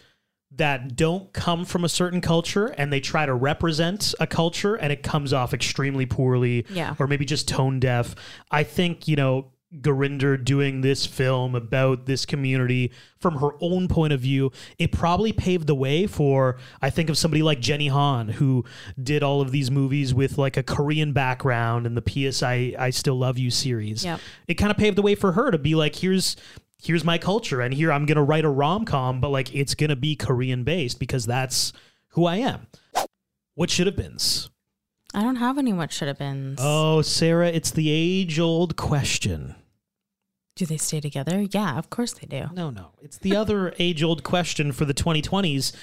that 0.52 0.96
don't 0.96 1.32
come 1.34 1.66
from 1.66 1.84
a 1.84 1.90
certain 1.90 2.22
culture 2.22 2.68
and 2.68 2.92
they 2.94 3.00
try 3.00 3.26
to 3.26 3.34
represent 3.34 4.14
a 4.20 4.28
culture 4.28 4.76
and 4.76 4.92
it 4.92 5.02
comes 5.04 5.32
off 5.34 5.54
extremely 5.54 6.06
poorly 6.06 6.66
Yeah. 6.70 6.96
or 7.00 7.08
maybe 7.08 7.26
just 7.26 7.48
tone 7.48 7.80
deaf. 7.80 8.14
I 8.52 8.64
think, 8.64 9.08
you 9.08 9.16
know, 9.16 9.52
Gurinder 9.76 10.44
doing 10.44 10.82
this 10.82 11.06
film 11.06 11.54
about 11.54 12.06
this 12.08 12.26
community 12.26 12.92
from 13.20 13.36
her 13.36 13.52
own 13.62 13.88
point 13.88 14.14
of 14.14 14.20
view, 14.20 14.52
it 14.80 14.92
probably 14.92 15.32
paved 15.32 15.68
the 15.68 15.76
way 15.76 16.08
for, 16.08 16.58
I 16.82 16.90
think 16.90 17.10
of 17.10 17.18
somebody 17.18 17.44
like 17.44 17.60
Jenny 17.60 17.88
Han, 17.88 18.30
who 18.30 18.66
did 19.02 19.22
all 19.22 19.42
of 19.42 19.52
these 19.52 19.70
movies 19.70 20.14
with 20.14 20.38
like 20.38 20.58
a 20.58 20.64
Korean 20.64 21.14
background 21.14 21.86
and 21.86 21.96
the 21.96 22.02
PS 22.02 22.42
I, 22.42 22.74
I 22.80 22.90
Still 22.90 23.20
Love 23.20 23.38
You 23.38 23.52
series. 23.52 24.04
Yep. 24.04 24.20
It 24.48 24.56
kind 24.56 24.72
of 24.72 24.78
paved 24.78 24.98
the 24.98 25.04
way 25.04 25.14
for 25.14 25.34
her 25.34 25.52
to 25.52 25.58
be 25.58 25.76
like, 25.76 25.96
here's 25.96 26.36
here's 26.82 27.04
my 27.04 27.18
culture 27.18 27.60
and 27.60 27.74
here 27.74 27.92
I'm 27.92 28.06
gonna 28.06 28.24
write 28.24 28.46
a 28.46 28.50
rom-com, 28.50 29.20
but 29.20 29.30
like 29.30 29.54
it's 29.54 29.76
gonna 29.76 29.96
be 29.96 30.16
Korean 30.16 30.64
based 30.64 30.98
because 31.00 31.26
that's 31.26 31.74
who 32.10 32.26
I 32.26 32.38
am. 32.38 32.68
What 33.54 33.70
should 33.70 33.88
have 33.88 33.98
beens? 33.98 34.50
I 35.14 35.24
don't 35.24 35.38
have 35.38 35.58
any 35.58 35.74
what 35.74 35.92
should 35.92 36.08
have 36.08 36.20
been. 36.20 36.56
Oh, 36.60 37.02
Sarah, 37.02 37.50
it's 37.50 37.72
the 37.72 37.90
age-old 37.90 38.76
question. 38.76 39.56
Do 40.56 40.66
they 40.66 40.78
stay 40.78 41.00
together? 41.00 41.48
Yeah, 41.52 41.78
of 41.78 41.90
course 41.90 42.14
they 42.14 42.28
do. 42.28 42.48
No, 42.54 42.70
no. 42.70 42.92
It's 43.02 43.18
the 43.18 43.36
other 43.36 43.74
age-old 43.80 44.24
question 44.24 44.72
for 44.72 44.86
the 44.86 44.94
2020s. 44.94 45.74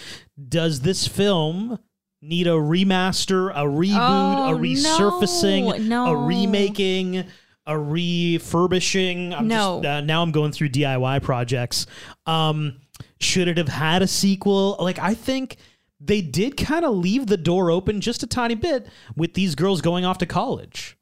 Does 0.49 0.81
this 0.83 1.07
film 1.09 1.79
need 2.23 2.47
a 2.47 2.51
remaster, 2.51 3.51
a 3.53 3.65
reboot, 3.65 3.97
Oh, 3.99 4.55
a 4.55 4.59
resurfacing, 4.59 5.87
no, 5.89 6.07
a 6.07 6.27
remaking? 6.27 7.25
a 7.69 7.77
refurbishing. 7.77 9.35
I'm 9.35 9.49
No. 9.49 9.81
Just, 9.83 9.87
uh, 9.87 10.01
now 10.03 10.23
I'm 10.23 10.31
going 10.31 10.53
through 10.53 10.69
DIY 10.69 11.21
projects. 11.23 11.87
Um, 12.25 12.77
should 13.19 13.49
it 13.49 13.59
have 13.59 13.69
had 13.69 14.03
a 14.03 14.07
sequel? 14.07 14.77
Like 14.79 14.99
I 15.01 15.15
think 15.15 15.57
they 16.01 16.21
did 16.21 16.57
kind 16.57 16.85
of 16.85 16.95
leave 16.97 17.27
the 17.27 17.37
door 17.37 17.71
open 17.71 18.01
just 18.01 18.23
a 18.23 18.27
tiny 18.27 18.55
bit 18.55 18.87
with 19.17 19.35
these 19.35 19.55
girls 19.55 19.81
going 19.81 20.05
off 20.05 20.19
to 20.19 20.27
college. 20.27 20.97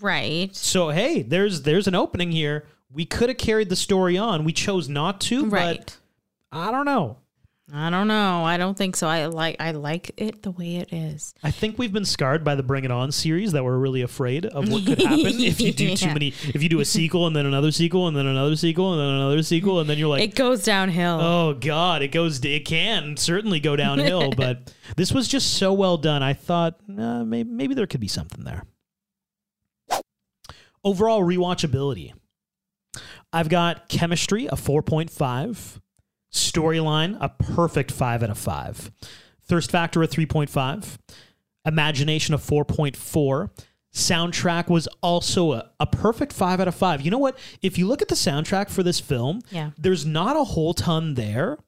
Right. 0.00 0.54
So 0.54 0.90
hey, 0.90 1.22
there's 1.22 1.62
there's 1.62 1.86
an 1.88 1.94
opening 1.94 2.30
here. 2.32 2.66
We 2.90 3.04
could 3.04 3.28
have 3.28 3.38
carried 3.38 3.68
the 3.68 3.76
story 3.76 4.16
on. 4.16 4.44
We 4.44 4.52
chose 4.52 4.88
not 4.88 5.20
to, 5.22 5.46
Right. 5.46 5.78
but 5.84 5.98
I 6.52 6.70
don't 6.70 6.86
know. 6.86 7.18
I 7.70 7.90
don't 7.90 8.08
know. 8.08 8.44
I 8.44 8.56
don't 8.56 8.78
think 8.78 8.96
so. 8.96 9.06
I 9.06 9.26
like 9.26 9.56
I 9.60 9.72
like 9.72 10.12
it 10.16 10.42
the 10.42 10.50
way 10.50 10.76
it 10.76 10.90
is. 10.90 11.34
I 11.42 11.50
think 11.50 11.78
we've 11.78 11.92
been 11.92 12.06
scarred 12.06 12.42
by 12.42 12.54
the 12.54 12.62
Bring 12.62 12.84
It 12.84 12.90
On 12.90 13.12
series 13.12 13.52
that 13.52 13.62
we're 13.62 13.76
really 13.76 14.00
afraid 14.00 14.46
of 14.46 14.70
what 14.70 14.86
could 14.86 14.98
happen 15.02 15.18
if 15.38 15.60
you 15.60 15.72
do 15.74 15.94
too 15.94 16.06
Yeah. 16.06 16.12
many. 16.14 16.28
If 16.28 16.62
you 16.62 16.70
do 16.70 16.80
a 16.80 16.84
sequel 16.86 17.26
and 17.26 17.36
then 17.36 17.44
another 17.44 17.70
sequel 17.70 18.08
and 18.08 18.16
then 18.16 18.24
another 18.26 18.56
sequel 18.56 18.92
and 18.94 19.00
then 19.02 19.08
another 19.16 19.42
sequel 19.42 19.80
and 19.80 19.90
then 19.90 19.98
you're 19.98 20.08
like, 20.08 20.22
It 20.22 20.34
goes 20.34 20.64
downhill. 20.64 21.18
oh 21.20 21.54
god, 21.54 22.00
it 22.00 22.08
goes. 22.08 22.42
It 22.42 22.64
can 22.64 23.18
certainly 23.18 23.60
go 23.60 23.76
downhill, 23.76 24.30
but 24.36 24.72
this 24.96 25.12
was 25.12 25.28
just 25.28 25.54
so 25.58 25.74
well 25.74 25.98
done. 25.98 26.22
I 26.22 26.32
thought 26.32 26.78
uh, 26.98 27.22
maybe 27.24 27.50
maybe 27.50 27.74
there 27.74 27.86
could 27.86 28.00
be 28.00 28.08
something 28.08 28.44
there. 28.44 28.62
Overall 30.84 31.20
rewatchability. 31.22 32.12
I've 33.32 33.50
got 33.50 33.88
chemistry 33.90 34.46
a 34.46 34.52
4.5, 34.52 35.80
storyline 36.32 37.16
a 37.20 37.28
perfect 37.28 37.90
5 37.90 38.22
out 38.22 38.30
of 38.30 38.38
5, 38.38 38.90
thirst 39.42 39.70
factor 39.70 40.02
a 40.02 40.08
3.5, 40.08 40.98
imagination 41.64 42.34
a 42.34 42.38
4.4. 42.38 43.50
Soundtrack 43.94 44.68
was 44.68 44.86
also 45.02 45.52
a, 45.52 45.70
a 45.80 45.86
perfect 45.86 46.32
5 46.32 46.60
out 46.60 46.68
of 46.68 46.74
5. 46.74 47.00
You 47.00 47.10
know 47.10 47.18
what? 47.18 47.38
If 47.62 47.78
you 47.78 47.86
look 47.86 48.02
at 48.02 48.08
the 48.08 48.14
soundtrack 48.14 48.68
for 48.68 48.82
this 48.82 49.00
film, 49.00 49.40
Yeah. 49.50 49.70
there's 49.78 50.04
not 50.04 50.36
a 50.36 50.44
whole 50.44 50.74
ton 50.74 51.14
there, 51.14 51.58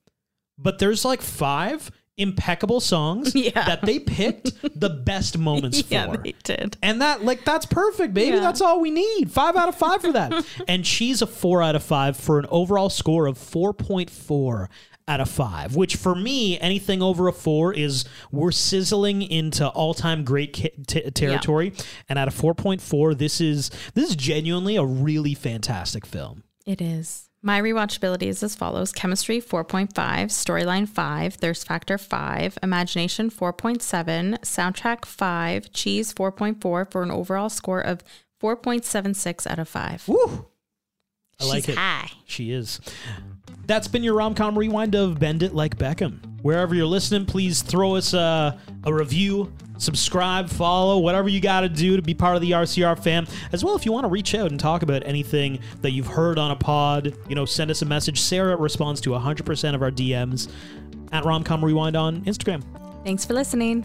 but 0.59 0.79
there's 0.79 1.05
like 1.05 1.23
five 1.23 1.91
impeccable 2.21 2.81
songs 2.81 3.35
Yeah. 3.35 3.51
that 3.66 3.83
they 3.83 3.99
picked 3.99 4.53
the 4.79 4.91
best 4.91 5.39
moments 5.39 5.83
yeah, 5.91 6.07
for. 6.07 6.18
they 6.18 6.35
did. 6.45 6.77
And 6.83 7.01
that, 7.01 7.25
like, 7.25 7.45
that's 7.45 7.66
perfect, 7.66 8.14
baby. 8.14 8.37
Yeah. 8.37 8.41
That's 8.41 8.61
all 8.61 8.81
we 8.81 8.91
need. 8.91 9.31
Five 9.31 9.57
out 9.57 9.68
of 9.68 9.75
five 9.75 10.01
for 10.03 10.12
that. 10.12 10.45
and 10.68 10.87
she's 10.87 11.23
a 11.23 11.27
four 11.27 11.62
out 11.62 11.75
of 11.75 11.83
five 11.83 12.16
for 12.16 12.39
an 12.39 12.47
overall 12.51 12.91
score 12.91 13.27
of 13.27 13.39
4.4 13.39 14.68
out 15.09 15.21
of 15.21 15.29
five, 15.29 15.75
which 15.75 15.97
for 15.97 16.14
me, 16.14 16.59
anything 16.61 17.03
over 17.03 17.27
a 17.27 17.33
four 17.33 17.73
is 17.75 18.05
we're 18.31 18.53
sizzling 18.53 19.23
into 19.23 19.66
all 19.68 19.93
time 19.95 20.23
great 20.25 20.53
t- 20.87 21.11
territory. 21.11 21.73
And 22.09 22.18
at 22.18 22.29
a 22.29 22.31
4.4, 22.31 23.18
this 23.18 23.41
is 23.41 23.71
this 23.95 24.11
is 24.11 24.14
genuinely 24.16 24.77
a 24.77 24.85
really 24.85 25.35
fantastic 25.35 26.07
film. 26.07 26.45
It 26.66 26.81
is. 26.81 27.30
My 27.43 27.61
rewatchability 27.61 28.24
is 28.24 28.43
as 28.43 28.55
follows 28.55 28.93
chemistry 28.93 29.41
4.5, 29.41 29.88
storyline 29.95 30.86
5, 30.86 31.34
thirst 31.34 31.66
factor 31.66 31.97
5, 31.97 32.59
imagination 32.62 33.30
4.7, 33.30 34.41
soundtrack 34.41 35.07
5, 35.07 35.72
cheese 35.72 36.12
4.4 36.12 36.91
for 36.91 37.03
an 37.03 37.11
overall 37.11 37.49
score 37.49 37.80
of 37.80 38.05
4.76 38.43 39.47
out 39.47 39.59
of 39.59 39.68
5. 39.68 40.09
Woo! 40.09 40.47
I 41.41 41.45
like 41.47 41.64
She's 41.64 41.68
it. 41.70 41.78
high. 41.78 42.11
She 42.26 42.53
is. 42.53 42.78
That's 43.66 43.88
been 43.88 44.03
your 44.05 44.14
rom 44.14 44.34
com 44.34 44.59
rewind 44.59 44.95
of 44.95 45.18
Bend 45.18 45.43
It 45.43 45.55
Like 45.55 45.78
Beckham. 45.78 46.18
Wherever 46.43 46.74
you're 46.74 46.84
listening, 46.86 47.24
please 47.24 47.62
throw 47.62 47.95
us 47.97 48.12
a, 48.12 48.59
a 48.84 48.93
review, 48.93 49.51
subscribe, 49.81 50.49
follow, 50.49 50.99
whatever 50.99 51.28
you 51.28 51.41
got 51.41 51.61
to 51.62 51.68
do 51.68 51.97
to 51.97 52.03
be 52.03 52.14
part 52.14 52.37
of 52.37 52.43
the 52.43 52.53
RCR 52.53 53.03
fam. 53.03 53.26
As 53.53 53.64
well, 53.64 53.74
if 53.74 53.85
you 53.85 53.93
want 53.93 54.05
to 54.05 54.09
reach 54.09 54.35
out 54.35 54.51
and 54.51 54.61
talk 54.61 54.83
about 54.83 55.03
anything 55.05 55.59
that 55.81 55.91
you've 55.91 56.07
heard 56.07 56.39
on 56.39 56.51
a 56.51 56.57
pod, 56.57 57.16
you 57.28 57.35
know, 57.35 57.45
send 57.45 57.70
us 57.70 57.83
a 57.83 57.87
message. 57.87 58.20
Sarah 58.20 58.57
responds 58.57 59.01
to 59.03 59.11
100% 59.11 59.74
of 59.74 59.83
our 59.83 59.91
DMs 59.91 60.51
at 61.12 61.24
Romcom 61.24 61.62
Rewind 61.62 61.97
on 61.97 62.22
Instagram. 62.22 62.62
Thanks 63.05 63.24
for 63.24 63.35
listening. 63.35 63.85